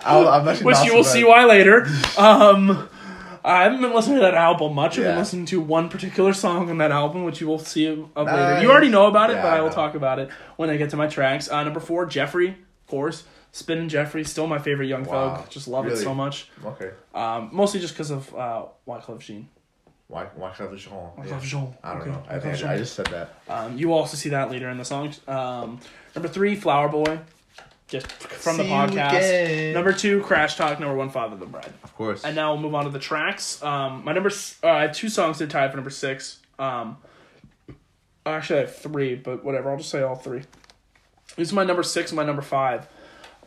I'll, 0.05 0.29
I'm 0.29 0.47
actually 0.49 0.67
which 0.67 0.83
you 0.85 0.95
will 0.95 1.05
see 1.05 1.25
why 1.25 1.45
later. 1.45 1.87
Um, 2.19 2.89
I 3.45 3.63
haven't 3.65 3.81
been 3.81 3.95
listening 3.95 4.17
to 4.17 4.23
that 4.23 4.35
album 4.35 4.75
much. 4.75 4.99
I've 4.99 5.05
been 5.05 5.17
listening 5.19 5.47
to 5.47 5.61
one 5.61 5.89
particular 5.89 6.33
song 6.33 6.69
on 6.71 6.79
that 6.79 6.91
album, 6.91 7.25
which 7.25 7.41
you 7.41 7.47
will 7.47 7.59
see 7.59 7.87
of 7.87 7.99
later. 8.17 8.25
Nice. 8.27 8.63
You 8.63 8.71
already 8.71 8.89
know 8.89 9.07
about 9.07 9.31
it, 9.31 9.35
Yeah, 9.35 9.43
but 9.43 9.53
I 9.53 9.59
I 9.59 9.61
will 9.61 9.69
know. 9.69 9.75
talk 9.75 9.95
about 9.95 10.19
it 10.19 10.31
when 10.57 10.69
I 10.71 10.77
get 10.77 10.91
to 10.91 10.97
my 10.97 11.07
tracks. 11.07 11.49
Uh, 11.51 11.63
number 11.63 11.81
four, 11.81 12.07
Jeffrey, 12.07 12.49
of 12.49 12.87
course. 12.89 13.25
Spinning 13.53 13.89
Jeffrey, 13.89 14.23
still 14.25 14.47
my 14.47 14.59
favorite 14.59 14.87
Young 14.87 15.05
Wow. 15.05 15.37
Thug. 15.37 15.51
Just 15.51 15.67
love 15.69 15.87
it 15.87 15.97
so 15.97 16.13
much. 16.15 16.51
Okay. 16.65 16.91
Um, 17.15 17.49
mostly 17.53 17.81
just 17.81 17.95
because 17.95 18.11
of 18.11 18.35
uh, 18.35 18.65
Wyclef 18.87 19.21
Jean. 19.21 19.49
Why? 20.09 20.25
Why 20.35 20.53
should 20.53 20.67
I 20.67 20.71
have 20.71 20.79
Jean? 20.79 20.93
Wyclef 21.17 21.43
Jean. 21.43 21.75
I 21.83 21.93
don't 21.95 22.03
Okay. 22.03 22.11
know. 22.11 22.23
I, 22.29 22.35
I, 22.35 22.75
I 22.75 22.77
just 22.77 22.95
said 22.95 23.07
that. 23.07 23.35
Um, 23.49 23.79
you 23.79 23.89
will 23.89 23.97
also 23.99 24.17
see 24.17 24.29
that 24.31 24.51
later 24.51 24.69
in 24.69 24.77
the 24.77 24.85
songs. 24.85 25.21
Um, 25.27 25.81
number 26.17 26.29
three, 26.29 26.57
Flower 26.57 26.89
Boy. 26.89 27.21
just 27.89 28.11
from 28.11 28.57
the 28.57 28.65
See 28.65 28.69
you 28.69 28.75
podcast. 28.75 29.17
again. 29.19 29.75
Number 29.75 29.93
two, 29.93 30.21
Crash 30.23 30.57
Talk. 30.57 30.81
Number 30.81 30.97
one, 30.97 31.11
Father 31.11 31.37
the 31.37 31.47
Bride. 31.47 31.73
Of 31.85 31.95
course. 31.95 32.25
And 32.25 32.35
now 32.35 32.53
we'll 32.53 32.63
move 32.63 32.75
on 32.75 32.85
to 32.85 32.91
the 32.91 32.99
tracks. 32.99 33.63
Um, 33.63 34.03
my 34.05 34.13
number, 34.13 34.31
s- 34.31 34.59
uh, 34.65 34.69
I 34.69 34.83
have 34.83 34.93
two 34.93 35.09
songs 35.09 35.39
that 35.39 35.45
are 35.45 35.49
tied 35.49 35.71
for 35.71 35.77
number 35.77 35.91
six. 35.91 36.41
Um, 36.59 36.97
actually, 38.25 38.59
I 38.59 38.63
have 38.63 38.77
three, 38.77 39.15
but 39.15 39.45
whatever. 39.45 39.71
I'll 39.71 39.77
just 39.77 39.91
say 39.91 40.03
all 40.03 40.17
three. 40.17 40.43
This 41.37 41.49
is 41.49 41.53
my 41.53 41.65
number 41.65 41.83
six 41.83 42.11
and 42.11 42.17
my 42.17 42.25
number 42.25 42.43
five. 42.43 42.89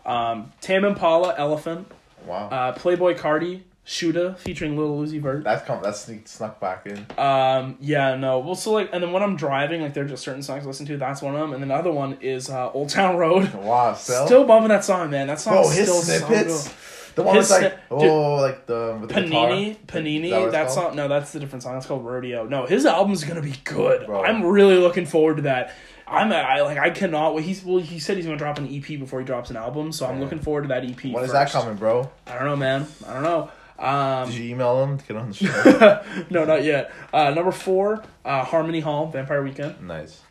Um, 0.05 0.51
Tame 0.61 0.85
Impala, 0.85 1.35
Elephant. 1.37 1.91
wow. 2.25 2.47
Uh, 2.49 2.73
Playboi 2.77 3.17
Carti, 3.17 3.61
Shooter, 3.85 4.35
featuring 4.35 4.77
Lil 4.77 4.97
Uzi 4.99 5.19
Vert. 5.19 5.43
that's 5.43 5.65
come. 5.65 5.81
That's 5.81 6.01
sneak, 6.01 6.27
snuck 6.27 6.59
back 6.59 6.85
in. 6.85 7.07
Um, 7.17 7.75
yeah, 7.81 8.15
no. 8.15 8.37
Well, 8.39 8.53
so 8.53 8.73
like, 8.73 8.89
and 8.93 9.01
then 9.01 9.11
when 9.11 9.23
I'm 9.23 9.35
driving, 9.35 9.81
like, 9.81 9.95
there 9.95 10.03
are 10.05 10.07
just 10.07 10.23
certain 10.23 10.43
songs 10.43 10.63
I 10.63 10.67
listen 10.67 10.85
to. 10.85 10.97
That's 10.97 11.23
one 11.23 11.33
of 11.33 11.39
them. 11.41 11.53
And 11.53 11.61
then 11.63 11.69
the 11.69 11.75
other 11.75 11.91
one 11.91 12.17
is 12.21 12.49
uh, 12.51 12.71
Old 12.71 12.89
Town 12.89 13.17
Road. 13.17 13.51
Wow. 13.59 13.93
Still. 13.95 14.25
Still 14.27 14.45
bumping 14.45 14.69
that 14.69 14.83
song, 14.85 15.09
man. 15.09 15.25
That 15.27 15.39
song 15.39 15.63
is 15.65 15.75
his 15.75 15.89
still 15.89 16.01
snippets. 16.01 16.65
so 16.69 16.73
the 17.15 17.23
one 17.23 17.35
was 17.35 17.49
like, 17.49 17.63
sni- 17.89 17.99
dude, 17.99 18.09
oh, 18.09 18.35
like 18.35 18.65
the 18.67 18.97
the 19.01 19.07
Panini, 19.13 19.77
guitar. 19.87 20.01
Panini, 20.01 20.29
that 20.29 20.51
that, 20.51 20.71
song. 20.71 20.95
No, 20.95 21.07
that's 21.07 21.31
the 21.33 21.39
different 21.39 21.63
song. 21.63 21.73
That's 21.73 21.85
called 21.87 22.05
Rodeo. 22.05 22.45
No, 22.45 22.65
his 22.67 22.85
album's 22.85 23.23
gonna 23.23 23.41
be 23.41 23.55
good. 23.63 24.05
Bro. 24.05 24.23
I'm 24.23 24.43
really 24.45 24.77
looking 24.77 25.05
forward 25.07 25.37
to 25.37 25.41
that. 25.43 25.73
I'm 26.07 26.31
I 26.31 26.61
like 26.61 26.77
I 26.77 26.89
cannot. 26.91 27.33
Well, 27.33 27.43
he's 27.43 27.63
well. 27.65 27.79
He 27.79 27.99
said 27.99 28.17
he's 28.17 28.25
gonna 28.25 28.37
drop 28.37 28.57
an 28.59 28.67
EP 28.73 28.85
before 28.99 29.19
he 29.19 29.25
drops 29.25 29.49
an 29.49 29.57
album, 29.57 29.91
so 29.91 30.05
I'm 30.05 30.17
Yeah. 30.17 30.23
looking 30.23 30.39
forward 30.39 30.61
to 30.63 30.67
that 30.69 30.83
EP. 30.85 31.03
When 31.05 31.23
is 31.23 31.31
first. 31.31 31.33
that 31.33 31.49
coming, 31.51 31.75
bro? 31.75 32.09
I 32.27 32.35
don't 32.35 32.45
know, 32.45 32.55
man. 32.55 32.87
I 33.07 33.13
don't 33.15 33.23
know. 33.23 33.51
Um, 33.79 34.29
Did 34.29 34.39
you 34.39 34.51
email 34.51 34.83
him 34.83 34.97
to 34.97 35.05
get 35.05 35.15
on 35.17 35.29
the 35.29 35.33
show? 35.33 36.25
no, 36.29 36.45
not 36.45 36.63
yet. 36.63 36.91
Uh, 37.13 37.29
number 37.31 37.51
four, 37.51 38.03
uh, 38.25 38.43
Harmony 38.43 38.81
Hall, 38.81 39.07
Vampire 39.07 39.41
Weekend. 39.43 39.81
nice. 39.81 40.21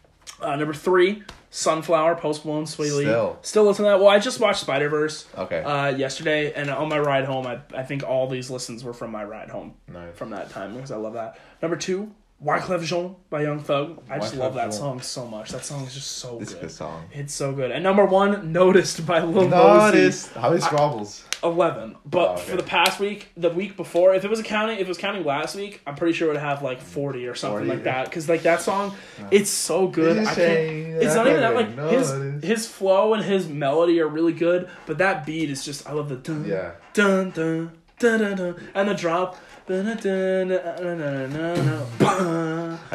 Uh, 0.40 0.54
number 0.54 0.74
three, 0.74 1.22
Sunflower, 1.50 2.14
Post 2.16 2.44
Malone, 2.44 2.64
Swae 2.64 2.94
Lee. 2.96 3.04
Still. 3.04 3.38
Still 3.42 3.64
listen 3.64 3.84
to 3.86 3.90
that. 3.90 3.98
Well, 3.98 4.08
I 4.08 4.18
just 4.18 4.38
watched 4.38 4.60
Spider 4.60 4.88
Verse 4.88 5.26
Okay. 5.36 5.62
uh, 5.62 5.88
yesterday, 5.88 6.52
and 6.52 6.70
on 6.70 6.88
my 6.88 6.98
ride 6.98 7.24
home, 7.24 7.46
I, 7.46 7.58
I 7.74 7.82
think 7.82 8.04
all 8.04 8.28
these 8.28 8.50
listens 8.50 8.84
were 8.84 8.92
from 8.92 9.10
my 9.10 9.24
ride 9.24 9.48
home 9.48 9.74
nice. 9.88 10.14
from 10.14 10.30
that 10.30 10.50
time 10.50 10.74
because 10.74 10.92
I 10.92 10.96
love 10.96 11.14
that. 11.14 11.38
Number 11.62 11.76
two, 11.76 12.12
Wyclef 12.44 12.84
Jean 12.84 13.16
by 13.30 13.42
Young 13.42 13.58
Thug. 13.58 14.00
I 14.08 14.18
just 14.20 14.34
Wyclef 14.34 14.38
love 14.38 14.54
that 14.54 14.64
Jean. 14.70 14.72
song 14.72 15.00
so 15.00 15.26
much. 15.26 15.50
That 15.50 15.64
song 15.64 15.84
is 15.86 15.94
just 15.94 16.08
so 16.18 16.38
It's 16.40 16.52
a 16.52 16.54
good. 16.54 16.60
good 16.62 16.70
song. 16.70 17.04
It's 17.12 17.34
so 17.34 17.52
good. 17.52 17.72
And 17.72 17.82
number 17.82 18.04
one, 18.04 18.52
Noticed 18.52 19.04
by 19.04 19.20
Lil 19.24 19.48
Mosey. 19.48 19.96
Notice 19.96 20.28
how 20.32 20.50
many 20.50 20.60
scrobbles. 20.62 21.24
11. 21.42 21.96
But 22.04 22.18
Oh, 22.28 22.32
okay. 22.34 22.42
for 22.42 22.56
the 22.56 22.62
past 22.62 23.00
week, 23.00 23.28
the 23.36 23.50
week 23.50 23.76
before, 23.76 24.14
if 24.14 24.24
it 24.24 24.30
was 24.30 24.40
counting, 24.42 24.76
if 24.76 24.82
it 24.82 24.88
was 24.88 24.98
counting 24.98 25.24
last 25.24 25.56
week, 25.56 25.80
I'm 25.86 25.96
pretty 25.96 26.12
sure 26.12 26.28
it 26.28 26.32
would 26.34 26.40
have 26.40 26.62
like 26.62 26.80
40 26.80 27.26
or 27.26 27.34
something 27.34 27.58
40, 27.66 27.68
like 27.68 27.78
yeah. 27.84 27.84
that. 27.92 28.04
Because 28.06 28.28
like 28.28 28.42
that 28.42 28.60
song, 28.60 28.94
it's 29.32 29.50
so 29.50 29.88
good. 29.88 30.18
I 30.18 30.34
can't, 30.34 31.02
it's 31.02 31.14
not 31.16 31.26
even 31.26 31.40
that 31.40 31.54
like 31.54 31.90
his 31.90 32.42
his 32.42 32.66
flow 32.68 33.14
and 33.14 33.24
his 33.24 33.48
melody 33.48 34.00
are 34.00 34.08
really 34.08 34.32
good, 34.32 34.68
but 34.86 34.98
that 34.98 35.26
beat 35.26 35.50
is 35.50 35.64
just 35.64 35.88
I 35.88 35.92
love 35.92 36.08
the 36.08 36.16
dun 36.16 36.44
Yeah. 36.44 36.72
dun 36.92 37.30
dun 37.30 37.70
da-da-da, 37.98 38.54
and 38.74 38.88
the 38.88 38.94
drop. 38.94 39.36
Have 39.68 39.84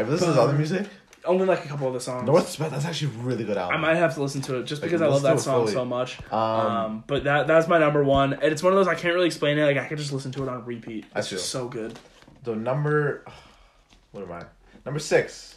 listened 0.09 0.33
to 0.33 0.41
other 0.41 0.53
music? 0.53 0.87
Only 1.25 1.45
like 1.45 1.63
a 1.63 1.67
couple 1.69 1.87
of 1.87 1.93
the 1.93 2.01
songs. 2.01 2.25
North 2.25 2.59
by 2.59 2.67
that's 2.67 2.83
actually 2.83 3.15
a 3.15 3.19
really 3.23 3.45
good 3.45 3.55
album. 3.57 3.77
I 3.77 3.79
might 3.79 3.95
have 3.95 4.13
to 4.15 4.21
listen 4.21 4.41
to 4.41 4.57
it 4.57 4.65
just 4.65 4.81
Like, 4.81 4.91
because 4.91 5.01
I 5.01 5.07
love 5.07 5.21
that 5.21 5.39
song 5.39 5.61
fully. 5.61 5.71
so 5.73 5.85
much. 5.85 6.19
Um, 6.31 6.39
um, 6.39 7.03
but 7.07 7.23
that 7.23 7.47
that's 7.47 7.67
my 7.69 7.79
number 7.79 8.03
one, 8.03 8.33
and 8.33 8.43
it's 8.43 8.61
one 8.61 8.73
of 8.73 8.77
those 8.77 8.89
I 8.89 8.95
can't 8.95 9.13
really 9.13 9.27
explain 9.27 9.57
it. 9.57 9.65
Like 9.65 9.77
I 9.77 9.87
can 9.87 9.95
just 9.97 10.11
listen 10.11 10.33
to 10.33 10.43
it 10.43 10.49
on 10.49 10.65
repeat. 10.65 11.05
I 11.15 11.19
It's 11.19 11.29
feel. 11.29 11.37
just 11.39 11.49
so 11.49 11.69
good. 11.69 11.97
The 12.43 12.55
number, 12.57 13.23
what 14.11 14.23
am 14.23 14.31
I? 14.33 14.43
Number 14.85 14.99
six. 14.99 15.55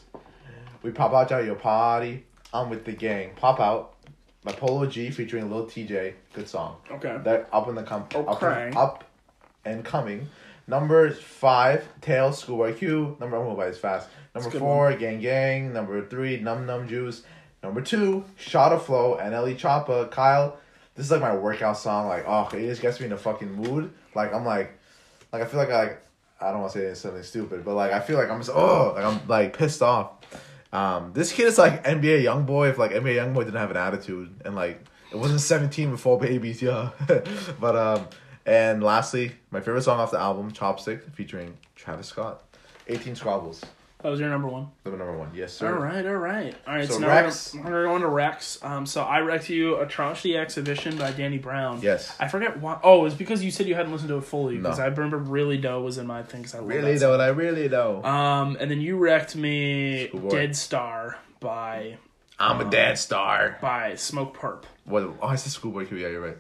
We 0.82 0.92
pop 0.92 1.12
out 1.12 1.28
to 1.30 1.44
your 1.44 1.56
party. 1.56 2.24
I'm 2.54 2.70
with 2.70 2.84
the 2.84 2.92
gang. 2.92 3.30
Pop 3.34 3.58
out. 3.58 3.94
My 4.44 4.52
Polo 4.52 4.86
G 4.86 5.10
featuring 5.10 5.50
Lil 5.50 5.66
Tjay. 5.66 6.14
Good 6.32 6.48
song. 6.48 6.76
Okay. 6.92 7.18
That 7.24 7.48
up 7.52 7.66
in 7.68 7.74
the 7.74 7.82
com- 7.82 8.06
up, 8.14 8.40
in, 8.40 8.76
up 8.76 9.02
and 9.66 9.84
coming. 9.84 10.28
Number 10.66 11.10
five, 11.10 11.86
Tails, 12.00 12.38
Schoolboy 12.38 12.74
Q. 12.74 13.16
Number 13.20 13.38
one, 13.38 13.56
by 13.56 13.66
is 13.66 13.78
fast. 13.78 14.08
Number 14.34 14.50
four, 14.50 14.94
Gang 14.94 15.20
Gang. 15.20 15.72
Number 15.72 16.06
three, 16.06 16.38
Num 16.40 16.66
Num 16.66 16.88
Juice. 16.88 17.22
Number 17.62 17.80
two, 17.80 18.24
Shotta 18.36 18.78
Flow 18.78 19.16
and 19.16 19.34
NLE 19.34 19.58
Choppa. 19.58 20.10
Kyle, 20.10 20.56
this 20.94 21.06
is 21.06 21.12
like 21.12 21.20
my 21.20 21.34
workout 21.34 21.76
song. 21.76 22.08
Like, 22.08 22.24
oh, 22.26 22.48
it 22.52 22.66
just 22.66 22.82
gets 22.82 23.00
me 23.00 23.06
in 23.06 23.12
a 23.12 23.16
fucking 23.16 23.52
mood. 23.52 23.92
Like, 24.14 24.32
I'm 24.32 24.44
like, 24.44 24.78
like 25.32 25.42
I 25.42 25.44
feel 25.44 25.60
like 25.60 25.70
I, 25.70 25.82
like, 25.84 26.02
I 26.40 26.50
don't 26.50 26.60
want 26.60 26.72
to 26.72 26.78
say 26.78 26.94
something 26.94 27.22
stupid, 27.22 27.64
but 27.64 27.74
like 27.74 27.92
I 27.92 28.00
feel 28.00 28.18
like 28.18 28.30
I'm 28.30 28.40
just 28.40 28.50
oh, 28.52 28.92
like 28.94 29.04
I'm 29.04 29.26
like 29.28 29.56
pissed 29.56 29.82
off. 29.82 30.12
Um, 30.72 31.12
this 31.14 31.32
kid 31.32 31.46
is 31.46 31.58
like 31.58 31.84
NBA 31.84 32.22
young 32.22 32.44
boy. 32.44 32.68
if 32.68 32.78
like 32.78 32.90
NBA 32.90 33.14
young 33.14 33.32
boy 33.32 33.44
didn't 33.44 33.60
have 33.60 33.70
an 33.70 33.76
attitude 33.76 34.42
and 34.44 34.54
like 34.54 34.84
it 35.12 35.16
wasn't 35.16 35.40
17 35.40 35.92
before 35.92 36.18
babies, 36.18 36.60
yeah. 36.60 36.90
but 37.60 37.76
um, 37.76 38.06
and 38.46 38.82
lastly, 38.82 39.32
my 39.50 39.60
favorite 39.60 39.82
song 39.82 39.98
off 40.00 40.10
the 40.12 40.18
album, 40.20 40.50
Chopstick, 40.52 41.10
featuring 41.12 41.56
Travis 41.74 42.06
Scott, 42.06 42.42
18 42.88 43.14
Scrobbles. 43.14 43.62
That 44.02 44.10
was 44.10 44.20
your 44.20 44.28
number 44.28 44.46
one. 44.46 44.68
Number 44.84 44.98
number 44.98 45.18
one, 45.18 45.30
yes 45.34 45.52
sir. 45.54 45.74
All 45.74 45.82
right, 45.82 46.06
all 46.06 46.14
right, 46.14 46.54
all 46.66 46.74
right. 46.74 46.86
So, 46.86 46.94
So 46.94 47.00
now 47.00 47.08
Rex. 47.08 47.54
we're, 47.54 47.64
we're 47.64 47.84
going 47.86 48.02
to 48.02 48.08
Rex. 48.08 48.62
Um, 48.62 48.84
so 48.86 49.02
I 49.02 49.20
wrecked 49.20 49.48
you 49.48 49.80
a 49.80 49.86
Tranche 49.86 50.26
Exhibition 50.36 50.96
by 50.96 51.10
Danny 51.12 51.38
Brown. 51.38 51.80
Yes. 51.82 52.14
I 52.20 52.28
forget 52.28 52.60
why. 52.60 52.78
Oh, 52.84 53.06
it's 53.06 53.14
because 53.16 53.42
you 53.42 53.50
said 53.50 53.66
you 53.66 53.74
hadn't 53.74 53.90
listened 53.92 54.10
to 54.10 54.18
it 54.18 54.24
fully. 54.24 54.58
Because 54.58 54.78
No. 54.78 54.84
I 54.84 54.88
remember 54.88 55.16
really 55.16 55.56
dough 55.56 55.80
was 55.80 55.96
in 55.98 56.06
my 56.06 56.22
thing. 56.22 56.42
Cause 56.44 56.54
I 56.54 56.58
Really 56.58 56.98
though, 56.98 57.18
I 57.18 57.28
really 57.28 57.68
though. 57.68 58.04
Um, 58.04 58.56
and 58.60 58.70
then 58.70 58.80
you 58.80 58.96
wrecked 58.98 59.34
me 59.34 60.08
Schoolboy. 60.08 60.28
Dead 60.28 60.56
Star 60.56 61.18
by 61.40 61.96
I'm 62.38 62.60
a 62.60 62.70
dad 62.70 62.98
star. 62.98 63.56
by 63.62 63.92
Smokepurpp. 63.92 64.64
What? 64.84 65.02
Oh, 65.22 65.26
I 65.26 65.36
said 65.36 65.52
Schoolboy 65.52 65.86
Q. 65.86 65.96
Yeah, 65.96 66.08
you're 66.08 66.20
right. 66.20 66.36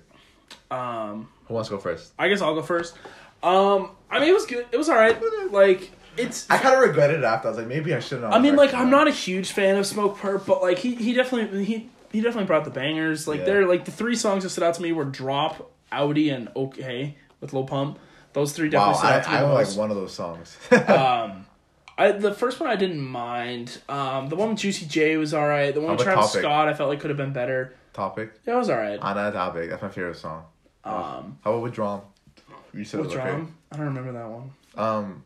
Um, 0.70 1.28
Who 1.48 1.54
wants 1.54 1.68
to 1.68 1.76
go 1.76 1.80
first? 1.80 2.12
I 2.18 2.28
guess 2.28 2.40
I'll 2.40 2.54
go 2.54 2.62
first. 2.62 2.94
Um, 3.42 3.90
I 4.10 4.18
mean 4.20 4.28
it 4.30 4.34
was 4.34 4.46
good. 4.46 4.66
It 4.72 4.76
was 4.76 4.88
all 4.88 4.96
right. 4.96 5.16
Like 5.50 5.90
it's 6.16 6.48
I 6.50 6.58
kind 6.58 6.74
of 6.74 6.80
regretted 6.80 7.18
it 7.20 7.24
after. 7.24 7.48
I 7.48 7.50
was 7.50 7.58
like, 7.58 7.66
maybe 7.68 7.94
I 7.94 8.00
shouldn't. 8.00 8.24
have 8.24 8.32
I 8.32 8.38
mean, 8.38 8.56
like, 8.56 8.72
I'm 8.72 8.88
not 8.90 9.06
a 9.06 9.10
huge 9.10 9.52
fan 9.52 9.76
of 9.76 9.84
Smokepurpp, 9.84 10.46
but 10.46 10.62
like, 10.62 10.78
he 10.78 10.94
he 10.94 11.12
definitely 11.12 11.64
he 11.64 11.90
he 12.10 12.20
definitely 12.20 12.46
brought 12.46 12.64
the 12.64 12.70
bangers. 12.70 13.28
Like, 13.28 13.40
Yeah. 13.40 13.44
they're 13.46 13.66
like 13.66 13.84
the 13.84 13.90
three 13.90 14.16
songs 14.16 14.42
that 14.42 14.50
stood 14.50 14.64
out 14.64 14.74
to 14.74 14.82
me 14.82 14.92
were 14.92 15.04
"Drop," 15.04 15.70
"Audi," 15.92 16.30
and 16.30 16.48
"Okay" 16.56 17.16
with 17.40 17.52
Lil 17.52 17.64
Pump. 17.64 17.98
Those 18.32 18.52
three 18.52 18.68
Wow, 18.70 18.92
definitely 18.92 18.98
stood 18.98 19.06
I, 19.06 19.16
out 19.18 19.24
to 19.24 19.30
me 19.30 19.36
I 19.36 19.42
like 19.42 19.66
most. 19.66 19.76
one 19.76 19.90
of 19.90 19.96
those 19.96 20.12
songs. 20.14 20.56
um, 20.72 21.46
I 21.98 22.12
the 22.12 22.32
first 22.34 22.60
one 22.60 22.68
I 22.70 22.76
didn't 22.76 23.00
mind. 23.02 23.78
Um, 23.88 24.28
the 24.28 24.36
one 24.36 24.50
with 24.50 24.58
Juicy 24.58 24.86
J 24.86 25.16
was 25.18 25.34
all 25.34 25.46
right. 25.46 25.74
The 25.74 25.80
one 25.80 25.96
with 25.96 26.02
Travis 26.04 26.26
Topic? 26.28 26.40
Scott 26.42 26.68
I 26.68 26.74
felt 26.74 26.88
like 26.88 27.00
could 27.00 27.10
have 27.10 27.16
been 27.18 27.32
better. 27.34 27.74
Topic. 27.96 28.30
Yeah, 28.46 28.54
it 28.54 28.58
was 28.58 28.68
all 28.68 28.76
right. 28.76 29.00
On 29.00 29.16
that 29.16 29.32
topic, 29.32 29.70
that's 29.70 29.80
my 29.80 29.88
favorite 29.88 30.18
song. 30.18 30.44
Um, 30.84 31.38
How 31.42 31.52
about 31.52 31.62
with 31.62 31.72
Drum? 31.72 32.02
You 32.74 32.84
said 32.84 33.00
with 33.00 33.10
it 33.12 33.16
was 33.16 33.16
okay. 33.16 33.30
drum, 33.30 33.56
I 33.72 33.76
don't 33.78 33.86
remember 33.86 34.12
that 34.12 34.28
one. 34.28 34.50
Um, 34.76 35.24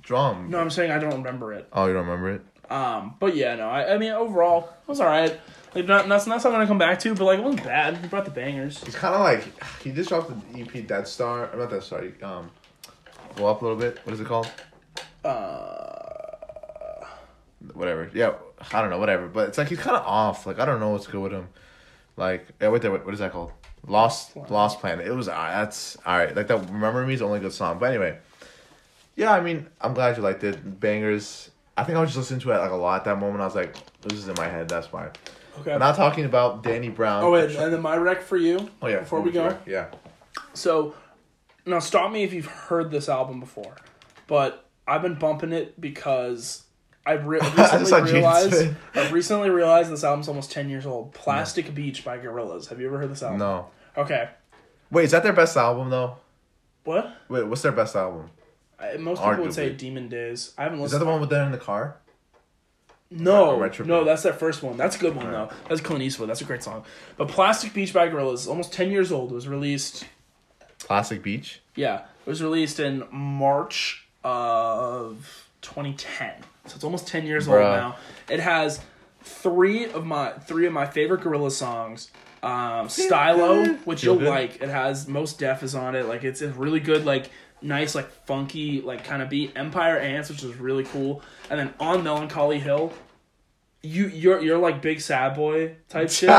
Drum. 0.00 0.50
No, 0.50 0.60
I'm 0.60 0.70
saying 0.70 0.92
I 0.92 1.00
don't 1.00 1.14
remember 1.14 1.52
it. 1.52 1.66
Oh, 1.72 1.86
you 1.86 1.92
don't 1.92 2.06
remember 2.06 2.30
it? 2.30 2.42
Um, 2.70 3.16
but 3.18 3.34
yeah, 3.34 3.56
no, 3.56 3.68
I, 3.68 3.94
I 3.94 3.98
mean 3.98 4.12
overall 4.12 4.68
it 4.82 4.88
was 4.88 5.00
all 5.00 5.08
right. 5.08 5.36
Like 5.74 5.86
not 5.86 6.06
not, 6.06 6.24
not 6.28 6.40
something 6.40 6.52
I'm 6.52 6.58
gonna 6.58 6.66
come 6.68 6.78
back 6.78 7.00
to, 7.00 7.12
but 7.12 7.24
like 7.24 7.40
it 7.40 7.44
wasn't 7.44 7.64
bad. 7.64 7.96
He 7.96 8.06
brought 8.06 8.24
the 8.24 8.30
bangers. 8.30 8.82
He's 8.84 8.94
kind 8.94 9.16
of 9.16 9.22
like 9.22 9.44
he 9.82 9.90
just 9.90 10.10
dropped 10.10 10.30
the 10.30 10.60
EP 10.60 10.86
Dead 10.86 11.08
Star. 11.08 11.50
I'm 11.52 11.58
not 11.58 11.70
Dead 11.70 11.82
Star. 11.82 12.04
Um, 12.22 12.52
go 13.34 13.48
up 13.48 13.62
a 13.62 13.64
little 13.64 13.80
bit. 13.80 13.98
What 14.04 14.12
is 14.12 14.20
it 14.20 14.28
called? 14.28 14.48
Uh, 15.24 15.93
Whatever. 17.72 18.10
Yeah, 18.14 18.34
I 18.72 18.80
don't 18.80 18.90
know. 18.90 18.98
Whatever. 18.98 19.26
But 19.28 19.48
it's 19.48 19.58
like 19.58 19.68
he's 19.68 19.78
kind 19.78 19.96
of 19.96 20.04
off. 20.06 20.46
Like 20.46 20.58
I 20.58 20.64
don't 20.64 20.80
know 20.80 20.90
what's 20.90 21.06
good 21.06 21.20
with 21.20 21.32
him. 21.32 21.48
Like 22.16 22.46
yeah, 22.60 22.68
wait 22.68 22.82
there. 22.82 22.90
What, 22.90 23.04
what 23.04 23.14
is 23.14 23.20
that 23.20 23.32
called? 23.32 23.52
Lost 23.86 24.32
Planet. 24.32 24.50
Lost 24.50 24.80
Planet. 24.80 25.06
It 25.06 25.12
was 25.12 25.28
uh, 25.28 25.32
that's 25.32 25.96
all 26.06 26.16
right. 26.18 26.34
Like 26.34 26.46
that. 26.48 26.58
Remember 26.70 27.06
Me 27.06 27.14
is 27.14 27.20
the 27.20 27.26
only 27.26 27.40
good 27.40 27.52
song. 27.52 27.78
But 27.78 27.86
anyway, 27.90 28.18
yeah. 29.16 29.32
I 29.32 29.40
mean, 29.40 29.66
I'm 29.80 29.94
glad 29.94 30.16
you 30.16 30.22
liked 30.22 30.44
it. 30.44 30.80
Bangers. 30.80 31.50
I 31.76 31.84
think 31.84 31.98
I 31.98 32.00
was 32.00 32.10
just 32.10 32.18
listening 32.18 32.40
to 32.40 32.52
it 32.52 32.58
like 32.58 32.70
a 32.70 32.76
lot 32.76 33.00
at 33.00 33.04
that 33.06 33.18
moment. 33.18 33.40
I 33.40 33.46
was 33.46 33.54
like, 33.54 33.74
this 34.02 34.18
is 34.18 34.28
in 34.28 34.34
my 34.36 34.48
head. 34.48 34.68
That's 34.68 34.92
why. 34.92 35.10
okay. 35.60 35.72
I'm 35.72 35.80
not 35.80 35.96
talking 35.96 36.24
about 36.24 36.62
Danny 36.62 36.88
Brown. 36.88 37.24
Oh 37.24 37.32
wait, 37.32 37.54
and 37.56 37.72
then 37.72 37.80
my 37.82 37.96
rec 37.96 38.22
for 38.22 38.36
you. 38.36 38.70
Oh 38.82 38.86
yeah. 38.86 39.00
Before 39.00 39.20
we 39.20 39.32
go, 39.32 39.58
Yeah. 39.66 39.86
so 40.52 40.94
now 41.66 41.78
stop 41.80 42.12
me 42.12 42.22
if 42.22 42.32
you've 42.32 42.46
heard 42.46 42.90
this 42.90 43.08
album 43.08 43.40
before, 43.40 43.74
but 44.26 44.66
I've 44.86 45.02
been 45.02 45.14
bumping 45.14 45.52
it 45.52 45.80
because 45.80 46.63
I've 47.06 47.26
re- 47.26 47.40
I 47.42 47.78
just 47.78 47.90
saw 47.90 47.98
recently 47.98 48.12
realized 48.12 48.74
I've 48.94 49.12
recently 49.12 49.50
realized 49.50 49.90
this 49.90 50.04
album's 50.04 50.28
almost 50.28 50.50
ten 50.50 50.68
years 50.68 50.86
old. 50.86 51.12
Plastic 51.12 51.74
Beach 51.74 52.04
by 52.04 52.18
Gorillaz. 52.18 52.68
Have 52.68 52.80
you 52.80 52.86
ever 52.86 52.98
heard 52.98 53.10
this 53.10 53.22
album? 53.22 53.38
No. 53.38 53.66
Okay. 53.96 54.30
Wait, 54.90 55.04
is 55.04 55.10
that 55.10 55.22
their 55.22 55.32
best 55.32 55.56
album 55.56 55.90
though? 55.90 56.16
What? 56.84 57.16
Wait, 57.28 57.46
what's 57.46 57.62
their 57.62 57.72
best 57.72 57.96
album? 57.96 58.30
I, 58.78 58.96
most 58.96 59.22
people 59.22 59.42
would 59.44 59.54
say 59.54 59.70
Demon 59.70 60.08
Days. 60.08 60.52
I 60.58 60.64
haven't 60.64 60.80
listened. 60.80 60.96
Is 60.96 60.98
that 61.00 61.04
the 61.04 61.10
one 61.10 61.20
with 61.20 61.30
them 61.30 61.46
in 61.46 61.52
the 61.52 61.58
car? 61.58 61.96
No, 63.10 63.58
Red 63.58 63.72
Trip 63.72 63.86
no, 63.86 64.02
that's 64.02 64.22
their 64.22 64.32
first 64.32 64.62
one. 64.62 64.76
That's 64.76 64.96
a 64.96 64.98
good 64.98 65.14
one 65.14 65.30
though. 65.30 65.50
That's 65.68 65.80
Clint 65.80 66.02
Eastwood. 66.02 66.28
That's 66.28 66.40
a 66.40 66.44
great 66.44 66.62
song. 66.62 66.84
But 67.16 67.28
Plastic 67.28 67.72
Beach 67.72 67.92
by 67.92 68.08
Gorillaz 68.08 68.34
is 68.34 68.48
almost 68.48 68.72
ten 68.72 68.90
years 68.90 69.12
old. 69.12 69.30
It 69.30 69.34
was 69.34 69.46
released 69.46 70.04
Plastic 70.78 71.22
Beach. 71.22 71.60
Yeah, 71.76 72.00
it 72.00 72.28
was 72.28 72.42
released 72.42 72.80
in 72.80 73.04
March 73.12 74.08
of 74.24 75.48
2010. 75.62 76.32
So 76.66 76.74
it's 76.76 76.84
almost 76.84 77.06
10 77.08 77.26
years 77.26 77.46
old 77.48 77.60
now. 77.60 77.96
It 78.28 78.40
has 78.40 78.80
three 79.22 79.86
of 79.86 80.04
my 80.04 80.32
three 80.32 80.66
of 80.66 80.72
my 80.72 80.86
favorite 80.86 81.20
Gorilla 81.22 81.50
songs. 81.50 82.10
Um, 82.42 82.88
Stylo, 82.90 83.64
which 83.84 84.02
Feel 84.02 84.12
you'll 84.14 84.20
good? 84.20 84.28
like. 84.28 84.62
It 84.62 84.68
has 84.68 85.08
Mos 85.08 85.32
Def 85.32 85.62
is 85.62 85.74
on 85.74 85.94
it. 85.94 86.06
Like 86.06 86.24
it's 86.24 86.42
a 86.42 86.50
really 86.50 86.80
good, 86.80 87.04
like 87.04 87.30
nice, 87.62 87.94
like 87.94 88.10
funky, 88.26 88.80
like 88.82 89.04
kind 89.04 89.22
of 89.22 89.30
beat. 89.30 89.52
Empire 89.56 89.98
Ants, 89.98 90.28
which 90.28 90.42
is 90.42 90.54
really 90.56 90.84
cool. 90.84 91.22
And 91.50 91.58
then 91.58 91.72
on 91.80 92.04
Melancholy 92.04 92.58
Hill, 92.60 92.92
you 93.84 94.08
you're 94.08 94.40
you're 94.40 94.58
like 94.58 94.80
big 94.82 95.00
sad 95.00 95.34
boy 95.34 95.76
type 95.88 96.10
shit. 96.18 96.30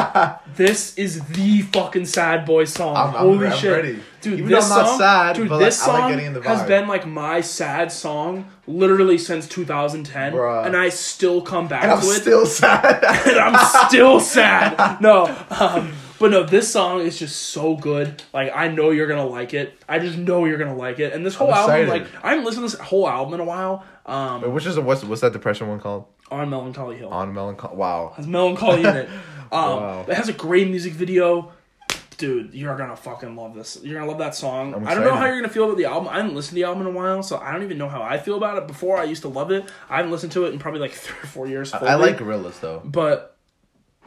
this 0.55 0.97
is 0.97 1.23
the 1.27 1.61
fucking 1.61 2.05
sad 2.05 2.45
boy 2.45 2.65
song. 2.65 2.95
I'm- 2.95 3.07
I'm 3.09 3.13
Holy 3.21 3.47
I'm 3.47 3.57
shit, 3.57 3.71
ready. 3.71 3.99
dude! 4.21 4.39
Even 4.39 4.51
this 4.51 4.63
I'm 4.71 4.77
not 4.79 4.87
song, 4.87 4.97
sad, 4.99 5.35
dude, 5.35 5.49
but, 5.49 5.55
like, 5.57 5.65
this 5.65 5.87
like 5.87 5.97
song 6.17 6.33
the 6.33 6.41
has 6.41 6.63
been 6.67 6.87
like 6.87 7.05
my 7.05 7.41
sad 7.41 7.91
song 7.91 8.49
literally 8.67 9.17
since 9.17 9.47
2010, 9.47 10.33
Bruh. 10.33 10.65
and 10.65 10.75
I 10.75 10.89
still 10.89 11.41
come 11.41 11.67
back 11.67 11.83
And 11.83 11.91
I'm 11.91 11.99
it 11.99 12.03
still 12.03 12.45
sad. 12.45 13.03
and 13.27 13.37
I'm 13.37 13.87
still 13.89 14.19
sad. 14.19 14.99
No, 15.01 15.25
um, 15.51 15.93
but 16.19 16.31
no, 16.31 16.43
this 16.43 16.71
song 16.71 17.01
is 17.01 17.19
just 17.19 17.35
so 17.35 17.75
good. 17.75 18.23
Like 18.33 18.51
I 18.55 18.67
know 18.69 18.89
you're 18.91 19.07
gonna 19.07 19.25
like 19.27 19.53
it. 19.53 19.77
I 19.87 19.99
just 19.99 20.17
know 20.17 20.45
you're 20.45 20.57
gonna 20.57 20.75
like 20.75 20.99
it. 20.99 21.13
And 21.13 21.25
this 21.25 21.35
whole 21.35 21.53
album, 21.53 21.87
like 21.89 22.07
I 22.23 22.29
haven't 22.31 22.45
listened 22.45 22.67
to 22.69 22.75
this 22.77 22.87
whole 22.87 23.07
album 23.07 23.33
in 23.35 23.39
a 23.39 23.45
while. 23.45 23.85
Um, 24.05 24.41
Wait, 24.41 24.51
which 24.51 24.65
is 24.65 24.75
the, 24.75 24.81
what's 24.81 25.03
what's 25.03 25.21
that 25.21 25.33
depression 25.33 25.67
one 25.67 25.79
called? 25.79 26.05
On 26.31 26.49
Melancholy 26.49 26.97
Hill 26.97 27.09
On 27.09 27.33
melancholy. 27.33 27.75
Wow. 27.75 28.13
has 28.15 28.25
Melancholy 28.27 28.81
in 28.81 28.95
it. 28.95 29.09
Um, 29.51 29.79
Wow. 29.81 30.05
it 30.07 30.13
has 30.15 30.27
a 30.27 30.33
great 30.33 30.69
music 30.69 30.93
video. 30.93 31.51
Dude, 32.17 32.53
you're 32.53 32.75
gonna 32.77 32.95
fucking 32.95 33.35
love 33.35 33.53
this. 33.55 33.77
You're 33.83 33.99
gonna 33.99 34.09
love 34.09 34.19
that 34.19 34.33
song. 34.33 34.73
I 34.87 34.95
don't 34.95 35.03
know 35.03 35.13
how 35.15 35.25
you're 35.25 35.35
gonna 35.41 35.53
feel 35.53 35.65
about 35.65 35.77
the 35.77 35.85
album. 35.85 36.07
I 36.09 36.15
haven't 36.17 36.33
listened 36.33 36.51
to 36.51 36.55
the 36.55 36.63
album 36.63 36.87
in 36.87 36.93
a 36.93 36.97
while, 36.97 37.21
so 37.21 37.37
I 37.37 37.51
don't 37.51 37.61
even 37.63 37.77
know 37.77 37.89
how 37.89 38.01
I 38.01 38.17
feel 38.17 38.37
about 38.37 38.57
it. 38.57 38.67
Before 38.67 38.97
I 38.97 39.03
used 39.03 39.21
to 39.23 39.27
love 39.27 39.51
it. 39.51 39.65
I 39.89 39.97
haven't 39.97 40.11
listened 40.11 40.31
to 40.31 40.45
it 40.45 40.53
in 40.53 40.59
probably 40.59 40.79
like 40.79 40.91
three 41.03 41.17
or 41.21 41.27
four 41.27 41.47
years. 41.47 41.73
I 41.73 41.79
fully. 41.79 41.91
like 42.11 42.17
Gorillaz 42.17 42.59
though. 42.61 42.81
but 42.85 43.35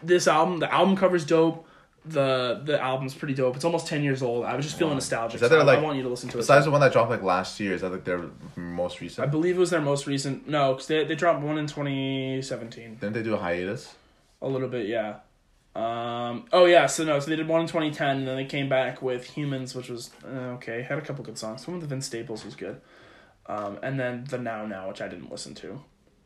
this 0.03 0.27
album, 0.27 0.59
the 0.59 0.73
album 0.73 0.97
cover's 0.97 1.25
dope. 1.27 1.68
The 2.07 2.63
the 2.65 2.81
album's 2.81 3.15
pretty 3.15 3.35
dope. 3.35 3.57
It's 3.57 3.65
almost 3.65 3.87
ten 3.87 4.03
years 4.03 4.23
old. 4.23 4.45
I 4.45 4.55
was 4.57 4.65
just 4.65 4.79
feeling 4.79 4.95
nostalgic. 4.95 5.35
Is 5.37 5.41
that 5.43 5.49
so 5.49 5.55
their, 5.57 5.61
I- 5.63 5.65
like- 5.67 5.79
I 5.79 5.83
want 5.83 5.97
you 5.97 6.03
to 6.05 6.09
listen 6.09 6.29
to 6.31 6.39
it. 6.39 6.41
Besides 6.41 6.65
the 6.65 6.71
one 6.71 6.81
that 6.81 6.93
dropped 6.93 7.11
like 7.11 7.23
last 7.23 7.59
year, 7.61 7.75
is 7.75 7.81
that 7.83 7.91
like 7.93 8.05
their 8.05 8.25
most 8.57 9.01
recent? 9.01 9.19
I 9.21 9.23
recent? 9.25 9.31
believe 9.33 9.57
it 9.57 9.61
was 9.61 9.71
their 9.71 9.81
most 9.83 10.07
recent. 10.07 10.49
No, 10.49 10.73
because 10.75 10.87
they 10.87 11.05
they 11.05 11.15
dropped 11.15 11.43
one 11.43 11.59
in 11.59 11.67
twenty 11.67 12.41
seventeen. 12.43 12.95
Didn't 12.97 13.13
they 13.15 13.23
do 13.23 13.35
a 13.35 13.39
hiatus? 13.39 13.95
A 14.41 14.49
little 14.49 14.69
bit, 14.69 14.87
yeah. 14.87 15.17
Um. 15.77 16.47
Oh 16.53 16.65
yeah. 16.65 16.87
So 16.87 17.05
no. 17.05 17.21
So 17.21 17.29
they 17.31 17.37
did 17.37 17.47
one 17.49 17.61
in 17.63 17.67
twenty 17.67 17.91
ten, 17.91 18.19
and 18.19 18.29
then 18.29 18.37
they 18.37 18.45
came 18.47 18.69
back 18.69 19.03
with 19.03 19.27
Humanz, 19.35 19.75
which 19.75 19.89
was 19.91 20.11
uh, 20.25 20.55
okay. 20.57 20.83
Had 20.83 20.99
a 20.99 21.03
couple 21.03 21.25
good 21.25 21.37
songs. 21.39 21.67
One 21.67 21.79
with 21.79 21.89
the 21.89 21.95
Vince 21.95 22.07
Staples 22.07 22.45
was 22.45 22.55
good. 22.55 22.81
Um. 23.47 23.79
And 23.83 23.99
then 24.01 24.25
the 24.31 24.39
Now 24.39 24.65
Now, 24.67 24.89
which 24.89 25.01
I 25.03 25.09
didn't 25.09 25.31
listen 25.31 25.55
to. 25.57 25.81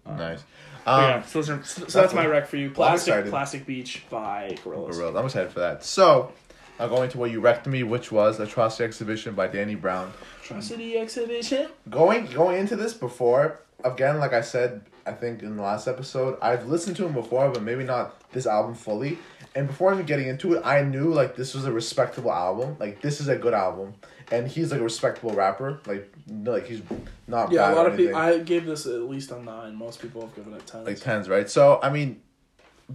Nice. 0.07 0.41
Um, 0.87 1.03
yeah. 1.03 1.23
So, 1.23 1.41
are, 1.41 1.43
so, 1.43 1.63
so 1.63 2.01
that's 2.01 2.15
my 2.15 2.27
rec 2.27 2.47
for 2.47 2.57
you. 2.57 2.71
Plastic. 2.71 3.27
Plastic 3.27 3.67
Beach 3.67 4.05
by 4.11 4.57
Gorillaz. 4.65 4.93
Gorillas. 4.93 5.17
I'm 5.17 5.25
excited 5.27 5.53
for 5.53 5.61
that. 5.61 5.85
So, 5.85 6.33
I'm 6.79 6.89
going 6.89 7.11
to 7.11 7.19
what 7.19 7.31
you 7.31 7.41
wrecked 7.41 7.67
me, 7.67 7.83
which 7.83 8.11
was 8.11 8.41
Atrocity 8.41 8.85
Exhibition 8.85 9.35
by 9.35 9.47
Danny 9.47 9.75
Brown. 9.75 10.13
Atrocity 10.43 10.99
Exhibition. 10.99 11.69
Going 11.89 12.27
going 12.27 12.59
into 12.59 12.77
this 12.77 12.95
before, 12.95 13.61
again, 13.85 14.19
like 14.19 14.33
I 14.33 14.41
said, 14.41 14.83
I 15.07 15.13
think 15.13 15.43
in 15.43 15.57
the 15.57 15.63
last 15.63 15.87
episode, 15.87 16.39
I've 16.43 16.67
listened 16.67 16.97
to 16.97 17.07
him 17.07 17.13
before, 17.13 17.51
but 17.51 17.63
maybe 17.63 17.85
not 17.85 18.31
this 18.33 18.47
album 18.47 18.75
fully. 18.75 19.19
And 19.55 19.67
before 19.67 19.93
even 19.93 20.07
getting 20.07 20.29
into 20.29 20.55
it, 20.55 20.63
I 20.65 20.83
knew 20.83 21.13
like 21.13 21.37
this 21.37 21.55
was 21.55 21.67
a 21.67 21.73
respectable 21.73 22.33
album. 22.33 22.77
Like 22.81 23.03
this 23.03 23.21
is 23.21 23.29
a 23.29 23.37
good 23.37 23.53
album, 23.53 23.95
and 24.31 24.49
he's 24.49 24.71
like 24.71 24.81
a 24.81 24.85
respectable 24.85 25.35
rapper. 25.35 25.81
Like 25.87 26.11
no, 26.27 26.53
like 26.53 26.67
he's 26.67 26.83
not 27.27 27.47
bad. 27.47 27.55
Yeah, 27.55 27.73
a 27.73 27.75
lot 27.75 27.87
of 27.87 27.97
people. 27.97 28.17
I 28.17 28.39
gave 28.39 28.65
this 28.65 28.87
at 28.87 29.03
least 29.03 29.31
a 29.31 29.43
nine. 29.43 29.75
Most 29.75 30.01
people 30.01 30.23
have 30.23 30.35
given 30.35 30.55
it 30.55 30.67
ten. 30.67 30.85
like 30.85 31.01
tens, 31.01 31.29
right? 31.29 31.51
So 31.51 31.79
I 31.83 31.91
mean, 31.91 32.23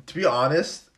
to 0.06 0.16
be 0.16 0.26
honest, 0.26 0.90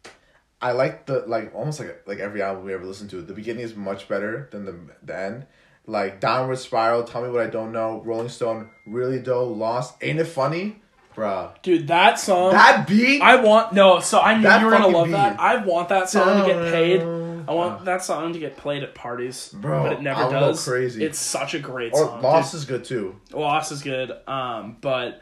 I 0.61 0.71
like 0.71 1.05
the 1.05 1.25
like 1.27 1.53
almost 1.55 1.79
like 1.79 2.03
like 2.05 2.19
every 2.19 2.41
album 2.41 2.65
we 2.65 2.73
ever 2.73 2.85
listened 2.85 3.09
to. 3.11 3.21
The 3.21 3.33
beginning 3.33 3.63
is 3.63 3.75
much 3.75 4.07
better 4.07 4.47
than 4.51 4.65
the 4.65 4.75
the 5.03 5.17
end. 5.17 5.45
Like 5.85 6.19
Downward 6.19 6.57
Spiral, 6.57 7.03
Tell 7.03 7.23
Me 7.23 7.29
What 7.29 7.41
I 7.41 7.49
Don't 7.49 7.71
Know, 7.71 8.01
Rolling 8.05 8.29
Stone, 8.29 8.69
Really 8.85 9.19
Doe, 9.19 9.45
Lost, 9.45 9.95
Ain't 10.03 10.19
It 10.19 10.25
Funny, 10.25 10.81
bruh. 11.19 11.61
Dude, 11.61 11.87
that 11.87 12.19
song. 12.19 12.51
That 12.53 12.87
beat, 12.87 13.21
I 13.21 13.35
want 13.37 13.73
no. 13.73 13.99
So 13.99 14.19
I 14.19 14.35
knew 14.35 14.43
That 14.43 14.61
you 14.61 14.65
were 14.67 14.71
gonna 14.71 14.87
love 14.87 15.07
beat. 15.07 15.11
that. 15.13 15.39
I 15.39 15.57
want 15.57 15.89
that 15.89 16.09
song 16.09 16.41
to 16.41 16.53
get 16.53 16.71
paid. 16.71 17.01
I 17.01 17.53
want 17.53 17.85
that 17.85 18.03
song 18.03 18.33
to 18.33 18.39
get 18.39 18.57
played 18.57 18.83
at 18.83 18.93
parties, 18.93 19.49
Bro, 19.49 19.83
but 19.83 19.93
it 19.93 20.01
never 20.01 20.21
I 20.21 20.23
would 20.25 20.31
go 20.31 20.39
does. 20.39 20.63
crazy. 20.63 21.03
It's 21.03 21.17
such 21.17 21.55
a 21.55 21.59
great 21.59 21.93
or 21.93 22.05
song. 22.05 22.21
Lost 22.21 22.53
is 22.53 22.65
good 22.65 22.83
too. 22.83 23.15
Loss 23.33 23.71
is 23.71 23.81
good. 23.81 24.11
Um, 24.27 24.77
but 24.81 25.21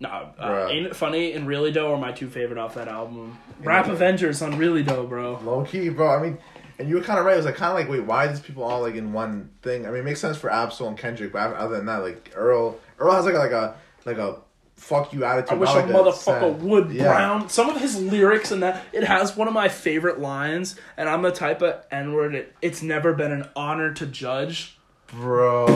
no, 0.00 0.08
uh, 0.08 0.66
ain't 0.70 0.86
it 0.86 0.96
funny 0.96 1.32
and 1.32 1.46
Really 1.46 1.70
Doe 1.70 1.92
are 1.92 1.98
my 1.98 2.10
two 2.10 2.28
favorite 2.28 2.58
off 2.58 2.74
that 2.74 2.88
album. 2.88 3.38
Rap. 3.60 3.86
Avengers 3.86 4.42
on 4.42 4.58
Really 4.58 4.82
Doe, 4.82 5.06
bro. 5.06 5.38
Low 5.44 5.62
key, 5.64 5.90
bro. 5.90 6.08
I 6.08 6.20
mean, 6.22 6.38
and 6.80 6.88
you 6.88 6.96
were 6.96 7.02
kind 7.02 7.18
of 7.20 7.26
right. 7.26 7.34
It 7.34 7.36
was 7.36 7.46
like 7.46 7.56
kind 7.56 7.70
of 7.70 7.76
like, 7.78 7.88
wait, 7.88 8.04
why 8.04 8.24
are 8.24 8.28
these 8.28 8.40
people 8.40 8.64
all 8.64 8.80
like 8.80 8.94
in 8.96 9.12
one 9.12 9.50
thing? 9.62 9.86
I 9.86 9.90
mean, 9.90 10.00
it 10.00 10.04
makes 10.04 10.18
sense 10.20 10.38
for 10.38 10.50
Ab-Soul 10.50 10.88
and 10.88 10.98
Kendrick, 10.98 11.32
but 11.32 11.54
other 11.54 11.76
than 11.76 11.86
that, 11.86 11.98
like 11.98 12.32
Earl, 12.34 12.78
Earl 12.98 13.12
has 13.12 13.26
like 13.26 13.34
a, 13.34 13.38
like 13.38 13.52
a 13.52 13.76
like 14.06 14.16
a 14.18 14.38
fuck 14.80 15.12
you 15.12 15.24
attitude. 15.24 15.52
I 15.52 15.54
wish 15.56 15.68
not 15.68 15.84
a 15.84 15.92
motherfucker 15.92 16.56
would 16.58 16.90
Yeah. 16.90 17.04
brown. 17.04 17.48
Some 17.48 17.68
of 17.68 17.80
his 17.80 18.00
lyrics 18.00 18.50
and 18.50 18.62
that 18.62 18.82
it 18.92 19.04
has 19.04 19.36
one 19.36 19.46
of 19.46 19.54
my 19.54 19.68
favorite 19.68 20.18
lines, 20.20 20.74
and 20.96 21.08
I'm 21.08 21.22
the 21.22 21.30
type 21.30 21.62
of 21.62 21.84
N 21.90 22.12
word. 22.14 22.34
It, 22.34 22.54
it's 22.62 22.82
never 22.82 23.12
been 23.12 23.30
an 23.30 23.46
honor 23.54 23.92
to 23.94 24.06
judge, 24.06 24.78
bro. 25.12 25.66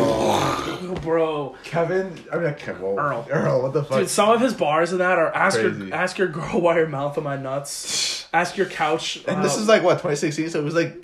bro. 1.03 1.55
Kevin, 1.65 2.19
I 2.33 2.39
mean, 2.39 2.55
Kevin. 2.55 2.83
whoa. 2.83 2.97
Earl. 2.97 3.29
Earl, 3.31 3.63
what 3.63 3.73
the 3.75 3.85
fuck? 3.85 4.01
Dude, 4.01 4.09
some 4.09 4.31
of 4.31 4.41
his 4.41 4.55
bars 4.55 4.93
in 4.93 4.99
that 4.99 5.19
are 5.19 5.33
ask 5.35 5.61
Crazy. 5.61 5.87
your 5.87 5.95
ask 5.95 6.19
your 6.19 6.29
girl 6.29 6.61
why 6.61 6.77
your 6.79 6.89
mouth 6.89 7.17
on 7.19 7.25
my 7.25 7.37
nuts. 7.37 8.27
Ask 8.35 8.57
your 8.57 8.67
couch. 8.67 9.23
and 9.29 9.45
this 9.45 9.57
uh, 9.57 9.61
is 9.61 9.69
like 9.69 9.85
what 9.85 9.93
2016, 9.95 10.51
so 10.51 10.59
it 10.59 10.65
was 10.65 10.75
like. 10.75 11.04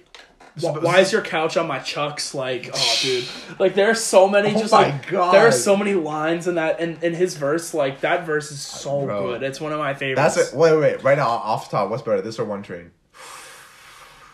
Wh- 0.62 0.83
why 0.83 1.01
is 1.01 1.12
your 1.12 1.23
couch 1.23 1.57
on 1.57 1.66
my 1.66 1.79
chucks? 1.79 2.35
Like, 2.35 2.70
oh, 2.73 2.96
dude, 3.03 3.25
like 3.59 3.75
there 3.75 3.90
are 3.90 3.94
so 3.94 4.29
many. 4.29 4.55
Oh 4.55 4.59
Just 4.61 4.73
my 4.73 4.90
like 4.90 5.09
God. 5.09 5.33
there 5.35 5.46
are 5.46 5.53
so 5.53 5.77
many 5.77 5.94
lines 5.94 6.46
in 6.49 6.55
that, 6.57 6.81
and 6.81 7.03
in 7.03 7.14
his 7.14 7.37
verse, 7.37 7.73
like 7.75 8.01
that 8.01 8.25
verse 8.27 8.51
is 8.51 8.61
so 8.61 9.05
Bro. 9.05 9.23
good. 9.27 9.42
It's 9.42 9.61
one 9.61 9.73
of 9.73 9.79
my 9.79 9.94
favorites. 9.94 10.35
That's 10.37 10.53
it. 10.53 10.57
Wait, 10.57 10.77
wait. 10.79 11.03
Right 11.03 11.18
now, 11.18 11.29
off 11.29 11.70
the 11.70 11.77
top, 11.77 11.90
what's 11.90 12.03
better, 12.03 12.20
this 12.23 12.38
or 12.38 12.44
One 12.44 12.62
Train? 12.62 12.90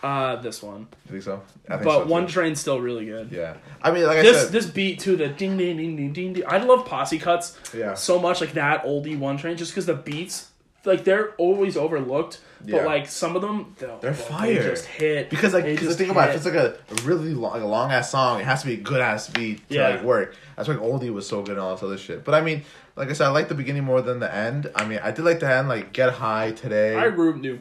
Uh, 0.02 0.36
this 0.36 0.62
one, 0.62 0.86
You 1.06 1.12
think 1.12 1.22
so? 1.24 1.42
I 1.68 1.72
think 1.74 1.84
but 1.84 2.02
so, 2.02 2.06
one 2.06 2.28
train's 2.28 2.60
still 2.60 2.80
really 2.80 3.06
good. 3.06 3.32
Yeah. 3.32 3.56
I 3.82 3.90
mean, 3.90 4.04
like 4.04 4.18
I 4.18 4.22
This 4.22 4.42
said. 4.44 4.52
this 4.52 4.66
beat 4.66 5.00
too, 5.00 5.16
the 5.16 5.26
ding 5.28 5.56
ding 5.56 5.78
ding 5.78 5.96
ding 5.96 6.12
ding 6.12 6.32
ding. 6.34 6.44
I 6.46 6.58
love 6.58 6.84
posse 6.86 7.18
cuts 7.18 7.58
Yeah. 7.74 7.94
so 7.94 8.20
much, 8.20 8.40
like 8.40 8.52
that 8.52 8.84
oldie 8.84 9.18
one 9.18 9.36
train, 9.36 9.56
just 9.56 9.72
because 9.72 9.86
the 9.86 9.94
beats, 9.94 10.50
like 10.86 11.04
they're 11.04 11.30
always 11.38 11.76
overlooked, 11.76 12.40
Yeah. 12.64 12.78
but 12.78 12.86
like 12.86 13.06
some 13.08 13.36
of 13.36 13.42
them, 13.42 13.74
they're, 13.78 13.96
They're 14.00 14.12
they 14.40 14.54
just 14.56 14.86
hit 14.86 15.30
Because 15.30 15.52
like, 15.54 15.64
cause 15.64 15.76
the 15.80 15.86
just 15.86 15.98
thing 15.98 16.10
about 16.10 16.28
it, 16.28 16.36
if 16.36 16.36
it's 16.36 16.46
like 16.46 16.54
a, 16.54 16.76
a 16.90 16.94
really 17.06 17.34
long, 17.34 17.52
like 17.52 17.62
a 17.62 17.66
long 17.66 17.90
ass 17.90 18.10
song, 18.10 18.40
it 18.40 18.44
has 18.44 18.60
to 18.62 18.66
be 18.66 18.74
a 18.74 18.78
good 18.78 19.00
ass 19.00 19.28
beat 19.28 19.68
to 19.68 19.74
Yeah. 19.74 19.88
like 19.88 20.02
work. 20.02 20.34
That's 20.56 20.68
why 20.68 20.74
oldie 20.76 21.12
was 21.12 21.26
so 21.28 21.42
good 21.42 21.52
and 21.52 21.60
all 21.60 21.74
this 21.74 21.82
other 21.82 21.98
shit. 21.98 22.24
But 22.24 22.34
I 22.34 22.40
mean, 22.40 22.62
like 22.96 23.08
I 23.10 23.12
said, 23.12 23.26
I 23.26 23.30
like 23.30 23.48
the 23.48 23.54
beginning 23.54 23.84
more 23.84 24.00
than 24.00 24.20
the 24.20 24.34
end. 24.34 24.70
I 24.74 24.86
mean, 24.86 25.00
I 25.02 25.10
did 25.10 25.24
like 25.24 25.40
the 25.40 25.52
end, 25.52 25.68
like 25.68 25.92
Get 25.92 26.14
Hi 26.14 26.52
today. 26.52 26.94
I 26.96 27.06
agree 27.06 27.30
with 27.32 27.44
you. 27.44 27.60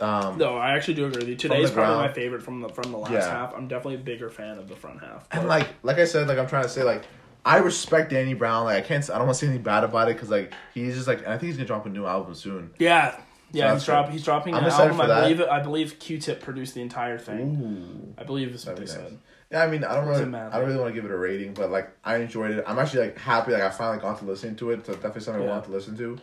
um, 0.00 0.38
No, 0.38 0.56
I 0.56 0.76
actually 0.76 0.94
do 0.94 1.06
agree 1.06 1.18
with 1.20 1.28
you. 1.28 1.34
the 1.34 1.40
Today's 1.42 1.70
probably 1.70 1.96
my 1.96 2.12
favorite 2.12 2.42
from 2.42 2.60
the 2.60 2.68
from 2.68 2.92
the 2.92 2.98
last 2.98 3.12
Yeah. 3.12 3.28
half. 3.28 3.54
I'm 3.56 3.68
definitely 3.68 3.96
a 3.96 3.98
bigger 4.04 4.30
fan 4.30 4.58
of 4.58 4.68
the 4.68 4.76
front 4.76 5.00
half. 5.00 5.26
and 5.32 5.48
like, 5.48 5.68
like 5.82 5.98
I 5.98 6.04
said, 6.04 6.28
like 6.28 6.38
I'm 6.38 6.46
trying 6.46 6.62
to 6.62 6.68
say, 6.68 6.82
like 6.84 7.02
I 7.44 7.58
respect 7.58 8.10
Danny 8.10 8.34
Brown. 8.34 8.64
Like 8.64 8.84
I 8.84 8.86
can't, 8.86 9.08
I 9.10 9.18
don't 9.18 9.26
want 9.26 9.38
to 9.38 9.40
say 9.40 9.46
anything 9.46 9.62
bad 9.62 9.84
about 9.84 10.08
it 10.08 10.14
because 10.14 10.30
like 10.30 10.52
he's 10.74 10.94
just 10.94 11.06
like, 11.06 11.26
I 11.26 11.38
think 11.38 11.42
he's 11.44 11.56
gonna 11.56 11.66
drop 11.66 11.86
a 11.86 11.88
new 11.88 12.06
album 12.06 12.34
soon. 12.34 12.70
yeah, 12.78 13.18
yeah, 13.52 13.68
that's 13.68 13.82
he's 13.82 13.86
drop 13.86 14.10
he's 14.10 14.24
dropping 14.24 14.54
I'm 14.54 14.64
an 14.64 14.70
album. 14.70 14.96
for 14.96 15.02
I 15.02 15.06
that. 15.06 15.22
believe 15.22 15.40
I 15.42 15.60
believe 15.60 15.98
Q-Tip 15.98 16.40
produced 16.40 16.74
the 16.74 16.82
entire 16.82 17.18
thing. 17.18 17.56
Ooh. 17.62 18.20
I 18.20 18.24
believe 18.24 18.54
is 18.54 18.66
what 18.66 18.76
they 18.76 18.82
nice. 18.82 18.92
said. 18.92 19.18
Yeah, 19.50 19.64
I 19.64 19.66
mean, 19.66 19.82
I 19.82 19.96
don't 19.96 20.06
really, 20.06 20.22
I 20.22 20.58
don't 20.58 20.66
really 20.66 20.78
want 20.78 20.94
to 20.94 20.94
give 20.94 21.04
it 21.04 21.10
a 21.10 21.16
rating, 21.16 21.54
but 21.54 21.72
like, 21.72 21.90
I 22.04 22.18
enjoyed 22.18 22.52
it. 22.52 22.62
I'm 22.68 22.78
actually 22.78 23.06
like 23.06 23.18
happy, 23.18 23.50
like 23.50 23.62
I 23.62 23.70
finally 23.70 23.98
got 23.98 24.18
to 24.20 24.24
listen 24.24 24.54
to 24.56 24.70
it. 24.70 24.86
So 24.86 24.92
definitely 24.92 25.22
something 25.22 25.42
I 25.42 25.46
want 25.46 25.64
to 25.64 25.72
listen 25.72 25.96
to. 25.96 26.18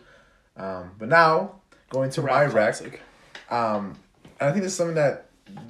Um, 0.56 0.92
but 0.98 1.08
now 1.08 1.56
going 1.90 2.08
to 2.10 2.22
my 2.22 2.46
Rap 2.46 2.80
rec, 2.80 3.00
um, 3.50 3.96
and 4.40 4.48
I 4.48 4.52
think 4.52 4.62
this 4.62 4.72
is 4.72 4.78
something 4.78 4.94
that 4.94 5.26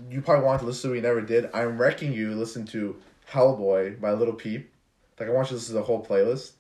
you 0.09 0.23
probably 0.23 0.45
want 0.45 0.61
to 0.61 0.67
listen 0.67 0.91
to, 0.91 0.95
we 0.95 1.01
never 1.01 1.21
did. 1.21 1.51
I'm 1.53 1.81
wrecking 1.81 2.13
you. 2.13 2.35
Listen 2.35 2.65
to 2.67 2.97
Hellboy 3.31 4.01
by 4.01 4.13
Lil 4.13 4.33
Peep. 4.35 4.71
Like 5.19 5.29
I 5.29 5.33
want 5.33 5.47
you 5.47 5.51
to 5.51 5.55
listen 5.55 5.75
to 5.75 5.81
the 5.81 5.85
whole 5.85 6.05
playlist 6.05 6.53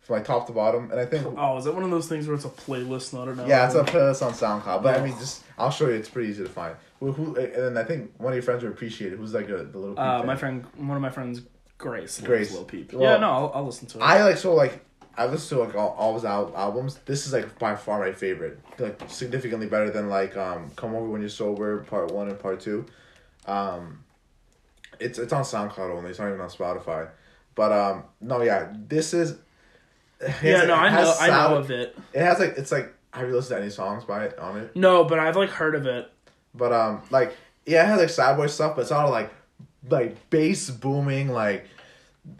from 0.00 0.16
like 0.16 0.24
top 0.24 0.46
to 0.46 0.52
bottom, 0.52 0.90
and 0.90 0.98
I 0.98 1.04
think 1.06 1.26
Oh, 1.36 1.58
is 1.58 1.64
that 1.64 1.74
one 1.74 1.84
of 1.84 1.90
those 1.90 2.08
things 2.08 2.26
where 2.26 2.34
it's 2.34 2.44
a 2.44 2.48
playlist, 2.48 3.12
not 3.12 3.24
an 3.24 3.30
album? 3.38 3.48
yeah, 3.48 3.66
it's 3.66 3.74
a 3.74 3.84
playlist 3.84 4.24
on 4.24 4.32
SoundCloud. 4.32 4.82
But 4.82 4.98
I 4.98 5.04
mean, 5.04 5.16
just 5.18 5.42
I'll 5.58 5.70
show 5.70 5.86
you. 5.88 5.94
It's 5.94 6.08
pretty 6.08 6.30
easy 6.30 6.42
to 6.42 6.48
find. 6.48 6.74
Who, 7.00 7.12
who 7.12 7.36
and 7.36 7.54
then 7.54 7.76
I 7.78 7.84
think 7.84 8.12
one 8.18 8.32
of 8.32 8.36
your 8.36 8.42
friends 8.42 8.62
would 8.62 8.72
appreciate 8.72 9.12
it. 9.12 9.16
Who's 9.18 9.34
like 9.34 9.48
a, 9.48 9.64
the 9.64 9.78
Little 9.78 9.98
Uh, 9.98 10.18
fan? 10.18 10.26
my 10.26 10.36
friend, 10.36 10.66
one 10.76 10.96
of 10.96 11.02
my 11.02 11.10
friends, 11.10 11.42
Grace. 11.78 12.20
Grace. 12.20 12.52
Lil 12.52 12.64
Peep. 12.64 12.92
Well, 12.92 13.02
yeah, 13.02 13.16
no, 13.18 13.30
I'll, 13.30 13.52
I'll 13.54 13.64
listen 13.66 13.86
to 13.88 13.98
it. 13.98 14.02
I 14.02 14.22
like 14.24 14.36
so 14.36 14.54
like 14.54 14.84
I 15.16 15.26
listen 15.26 15.58
to 15.58 15.64
like 15.64 15.74
all, 15.74 15.90
all 15.98 16.14
his 16.14 16.24
al- 16.24 16.52
albums. 16.56 16.98
This 17.06 17.26
is 17.26 17.32
like 17.32 17.58
by 17.58 17.74
far 17.76 18.00
my 18.00 18.12
favorite. 18.12 18.58
Like 18.78 19.00
significantly 19.08 19.66
better 19.66 19.90
than 19.90 20.08
like 20.08 20.36
um 20.36 20.70
Come 20.76 20.94
Over 20.94 21.08
When 21.08 21.20
You're 21.20 21.30
Sober 21.30 21.78
Part 21.84 22.10
One 22.12 22.28
and 22.28 22.38
Part 22.38 22.60
Two. 22.60 22.86
Um, 23.46 24.04
it's 24.98 25.18
it's 25.18 25.32
on 25.32 25.42
SoundCloud 25.44 25.90
only. 25.96 26.10
It's 26.10 26.18
not 26.18 26.28
even 26.28 26.40
on 26.40 26.48
Spotify. 26.50 27.08
But 27.54 27.72
um 27.72 28.04
no 28.20 28.42
yeah 28.42 28.72
this 28.88 29.14
is. 29.14 29.36
yeah, 30.20 30.28
has- 30.28 30.68
no, 30.68 30.74
I 30.74 30.88
has 30.88 31.08
know, 31.08 31.26
I 31.26 31.48
know 31.48 31.56
of 31.56 31.70
it. 31.70 31.96
It 32.12 32.22
has 32.22 32.38
like 32.38 32.54
it's 32.56 32.72
like 32.72 32.94
have 33.12 33.26
you 33.28 33.34
listened 33.34 33.56
to 33.58 33.62
any 33.62 33.70
songs 33.70 34.04
by 34.04 34.26
it 34.26 34.38
on 34.38 34.58
it? 34.58 34.76
No, 34.76 35.04
but 35.04 35.18
I've 35.18 35.36
like 35.36 35.50
heard 35.50 35.74
of 35.74 35.86
it. 35.86 36.10
But 36.54 36.72
um 36.72 37.02
like 37.10 37.36
yeah, 37.66 37.84
it 37.84 37.86
had 37.86 37.98
like 37.98 38.10
sad 38.10 38.36
boy 38.36 38.46
stuff, 38.46 38.76
but 38.76 38.82
it's 38.82 38.92
all 38.92 39.10
like 39.10 39.32
like 39.88 40.30
bass 40.30 40.70
booming, 40.70 41.28
like, 41.28 41.66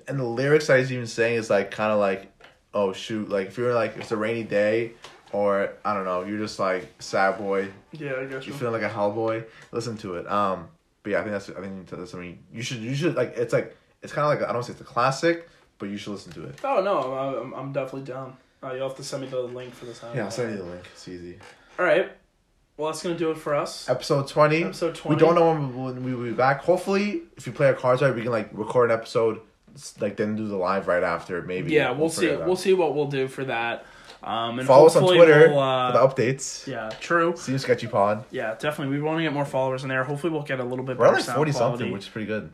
and 0.09 0.19
the 0.19 0.25
lyrics 0.25 0.67
that 0.67 0.79
he's 0.79 0.93
even 0.93 1.07
saying 1.07 1.37
is 1.37 1.49
like 1.51 1.71
kind 1.71 1.93
of 1.93 1.99
like, 1.99 2.31
oh 2.75 2.93
shoot, 2.93 3.29
like 3.29 3.49
if 3.49 3.59
you're 3.59 3.75
like 3.75 3.97
it's 3.97 4.13
a 4.13 4.17
rainy 4.17 4.43
day, 4.43 4.93
or 5.33 5.73
I 5.85 5.95
don't 5.95 6.05
know, 6.05 6.25
you're 6.25 6.39
just 6.39 6.59
like 6.59 6.91
sad 6.99 7.39
boy, 7.39 7.71
Yeah, 7.93 8.15
I 8.21 8.25
guess 8.27 8.47
you 8.47 8.53
feeling 8.53 8.81
like 8.81 8.91
a 8.91 8.95
hellboy, 8.95 9.45
listen 9.73 9.97
to 9.99 10.17
it. 10.17 10.31
Um, 10.31 10.69
but 11.03 11.13
yeah, 11.13 11.21
I 11.21 11.23
think 11.23 11.33
that's 11.33 11.49
I 11.51 11.61
think 11.61 11.89
that's 11.89 12.11
something 12.11 12.39
you 12.53 12.63
should 12.63 12.79
you 12.79 12.95
should 12.95 13.15
like. 13.15 13.35
It's 13.37 13.53
like 13.53 13.77
it's 14.03 14.13
kind 14.13 14.31
of 14.33 14.39
like 14.41 14.49
I 14.49 14.53
don't 14.53 14.63
say 14.63 14.73
it's 14.73 14.81
a 14.81 14.85
classic, 14.85 15.49
but 15.79 15.89
you 15.89 15.97
should 15.97 16.13
listen 16.13 16.33
to 16.33 16.45
it. 16.45 16.59
Oh 16.65 16.83
no, 16.83 17.43
I'm, 17.43 17.53
I'm 17.55 17.73
definitely 17.73 18.11
down. 18.11 18.37
Uh, 18.63 18.73
you'll 18.75 18.89
have 18.89 18.97
to 18.99 19.05
send 19.05 19.23
me 19.23 19.29
the 19.29 19.41
link 19.41 19.75
for 19.75 19.87
this. 19.87 20.03
Yeah, 20.15 20.25
I'll 20.25 20.31
send 20.31 20.53
you 20.53 20.59
the 20.59 20.65
link. 20.71 20.85
It's 20.93 21.09
easy. 21.09 21.39
All 21.79 21.85
right. 21.85 22.11
Well, 22.77 22.91
that's 22.91 23.03
gonna 23.03 23.17
do 23.19 23.31
it 23.31 23.37
for 23.37 23.55
us. 23.55 23.89
Episode 23.89 24.29
twenty. 24.29 24.65
Episode 24.65 24.95
20. 24.95 25.15
We 25.15 25.21
don't 25.21 25.35
know 25.35 25.55
when, 25.55 26.03
we 26.05 26.15
will 26.15 26.25
be 26.25 26.33
back. 26.33 26.63
Hopefully, 26.63 27.23
if 27.37 27.47
you 27.47 27.53
play 27.53 27.67
our 27.67 27.75
cards 27.75 28.01
right, 28.01 28.15
we 28.15 28.23
can 28.23 28.31
like 28.31 28.49
record 28.53 28.91
an 28.91 28.97
episode, 28.99 29.41
like 30.01 30.17
then 30.17 30.37
do 30.37 30.49
the 30.49 30.57
live 30.57 30.89
right 30.89 31.03
after. 31.03 31.43
Maybe. 31.43 31.73
Yeah, 31.73 31.91
we'll, 31.91 32.09
see. 32.09 32.29
it 32.29 32.41
out. 32.41 32.47
We'll 32.47 32.57
see 32.57 32.73
what 32.73 32.95
we'll 32.95 33.07
do 33.09 33.29
for 33.29 33.45
that. 33.45 33.85
Um, 34.23 34.59
and 34.59 34.69
Follow 34.69 34.87
us 34.87 34.97
on 34.97 35.03
Twitter 35.03 35.49
We'll, 35.49 35.59
uh, 35.59 35.93
for 35.93 35.99
the 36.15 36.23
updates. 36.23 36.67
yeah, 36.67 36.91
true. 37.01 37.35
See 37.37 37.53
you, 37.53 37.59
Sketchy 37.59 37.87
Pod. 37.87 38.25
Yeah, 38.31 38.55
definitely. 38.55 38.95
We 38.97 39.03
want 39.03 39.19
to 39.19 39.23
get 39.23 39.33
more 39.33 39.47
followers 39.47 39.83
in 39.83 39.89
there. 39.89 40.05
Hopefully, 40.05 40.31
we'll 40.31 40.43
get 40.43 40.61
a 40.61 40.65
little 40.65 40.85
bit 40.85 40.99
We're 40.99 41.07
at 41.07 41.09
better 41.09 41.17
like 41.17 41.25
sound 41.25 41.37
forty 41.37 41.53
quality. 41.53 41.79
something, 41.79 41.93
which 41.93 42.03
is 42.03 42.09
pretty 42.09 42.27
good. 42.27 42.51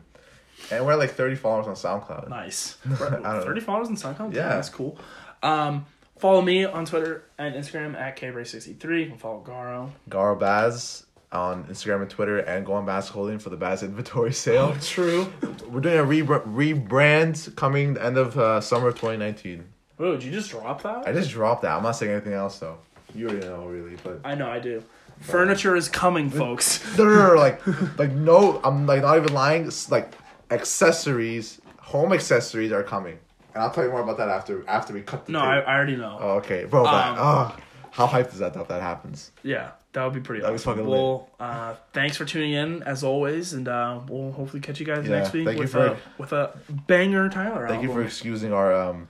And 0.71 0.85
we're 0.85 0.93
at 0.93 0.99
like 0.99 1.11
thirty 1.11 1.35
followers 1.35 1.67
on 1.67 1.75
SoundCloud. 1.75 2.29
Nice. 2.29 2.77
I 2.85 3.09
don't 3.09 3.23
know. 3.23 3.41
Thirty 3.41 3.61
followers 3.61 3.87
on 3.89 3.95
SoundCloud. 3.95 4.33
Yeah. 4.33 4.49
that's 4.49 4.69
cool. 4.69 4.97
Um, 5.43 5.85
follow 6.17 6.41
me 6.41 6.65
on 6.65 6.85
Twitter 6.85 7.23
and 7.37 7.55
Instagram 7.55 7.95
at 7.95 8.17
kbray63. 8.17 9.09
You 9.11 9.15
follow 9.17 9.43
Garo. 9.47 9.91
Garo 10.09 10.37
Baz 10.39 11.05
on 11.31 11.65
Instagram 11.65 12.01
and 12.01 12.09
Twitter, 12.09 12.39
and 12.39 12.65
go 12.65 12.73
on 12.73 12.85
Baz 12.85 13.09
Holding 13.09 13.37
for 13.39 13.49
the 13.49 13.57
Baz 13.57 13.83
inventory 13.83 14.33
sale. 14.45 14.75
true. 14.81 15.31
We're 15.69 15.81
doing 15.81 15.97
a 15.97 16.03
re- 16.03 16.21
rebrand 16.21 17.55
coming 17.55 17.95
the 17.95 18.03
end 18.05 18.17
of 18.17 18.37
uh, 18.37 18.61
summer 18.61 18.87
of 18.89 18.95
2019. 18.95 19.63
Whoa, 19.97 20.13
did 20.13 20.23
you 20.23 20.31
just 20.31 20.49
drop 20.51 20.83
that? 20.83 21.07
I 21.07 21.11
just 21.11 21.31
dropped 21.31 21.63
that. 21.63 21.75
I'm 21.75 21.83
not 21.83 21.91
saying 21.91 22.11
anything 22.11 22.33
else 22.33 22.59
though. 22.59 22.77
You 23.15 23.27
already 23.29 23.45
know, 23.47 23.65
really, 23.65 23.97
but 24.03 24.21
I 24.23 24.35
know, 24.35 24.49
I 24.49 24.59
do. 24.59 24.83
Furniture 25.21 25.75
is 25.75 25.89
coming, 25.89 26.29
folks. 26.29 26.83
no, 26.97 27.03
no, 27.05 27.15
no, 27.15 27.27
no, 27.29 27.33
like, 27.35 27.65
like 27.97 28.11
no, 28.11 28.61
I'm 28.63 28.85
like 28.85 29.01
not 29.01 29.17
even 29.17 29.33
lying. 29.33 29.65
It's 29.65 29.89
like 29.89 30.11
accessories, 30.51 31.59
home 31.79 32.13
accessories 32.13 32.71
are 32.71 32.83
coming, 32.83 33.17
and 33.53 33.63
I'll 33.63 33.71
tell 33.71 33.83
you 33.83 33.91
more 33.91 34.01
about 34.01 34.17
that 34.17 34.29
after 34.29 34.67
after 34.67 34.93
we 34.93 35.01
cut 35.01 35.25
the. 35.25 35.31
No, 35.33 35.39
tape. 35.39 35.47
I, 35.47 35.59
I 35.61 35.75
already 35.75 35.95
know. 35.95 36.17
Oh, 36.19 36.29
okay, 36.37 36.65
bro. 36.65 36.83
But, 36.83 36.93
Um, 36.93 37.15
oh, 37.19 37.55
how 37.91 38.07
hyped 38.07 38.33
is 38.33 38.39
that? 38.39 38.53
That 38.53 38.67
that 38.67 38.81
happens. 38.81 39.31
Yeah, 39.43 39.71
that 39.93 40.03
would 40.03 40.13
be 40.13 40.19
pretty 40.19 40.41
That 40.41 40.51
was 40.51 40.61
awesome. 40.63 40.79
fucking 40.79 40.89
well, 40.89 41.29
uh, 41.39 41.75
thanks 41.93 42.17
for 42.17 42.25
tuning 42.25 42.53
in 42.53 42.83
as 42.83 43.03
always, 43.03 43.53
and 43.53 43.67
uh, 43.67 43.99
we'll 44.07 44.31
hopefully 44.31 44.61
catch 44.61 44.79
you 44.79 44.85
guys 44.85 45.07
Yeah, 45.07 45.19
next 45.19 45.33
week 45.33 45.45
thank 45.45 45.57
you 45.57 45.63
with 45.63 45.71
for- 45.71 45.85
a 45.87 45.97
with 46.17 46.31
a 46.33 46.57
banger 46.87 47.29
Tyler. 47.29 47.67
Thank 47.67 47.81
you 47.81 47.87
for 47.89 47.93
album. 47.93 48.07
excusing 48.07 48.53
our 48.53 48.73
um, 48.73 49.07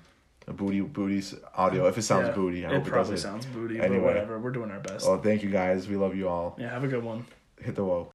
booty 0.47 0.79
booties 0.81 1.35
audio. 1.55 1.87
If 1.87 1.97
it 1.97 2.03
sounds 2.03 2.27
Yeah, 2.29 2.33
booty, 2.35 2.65
I 2.65 2.69
it 2.69 2.73
hope 2.75 2.87
it 2.87 2.89
probably 2.89 3.11
doesn't. 3.15 3.29
sounds 3.41 3.45
booty, 3.47 3.79
Anyway. 3.81 3.97
but 3.97 4.03
whatever. 4.05 4.39
We're 4.39 4.51
doing 4.51 4.71
our 4.71 4.79
best. 4.79 5.05
Oh, 5.07 5.17
thank 5.17 5.43
you 5.43 5.49
guys. 5.49 5.87
We 5.89 5.97
love 5.97 6.15
you 6.15 6.29
all. 6.29 6.55
Yeah, 6.59 6.69
have 6.69 6.83
a 6.83 6.87
good 6.87 7.03
one. 7.03 7.25
Hit 7.59 7.75
the 7.75 7.83
wall. 7.83 8.11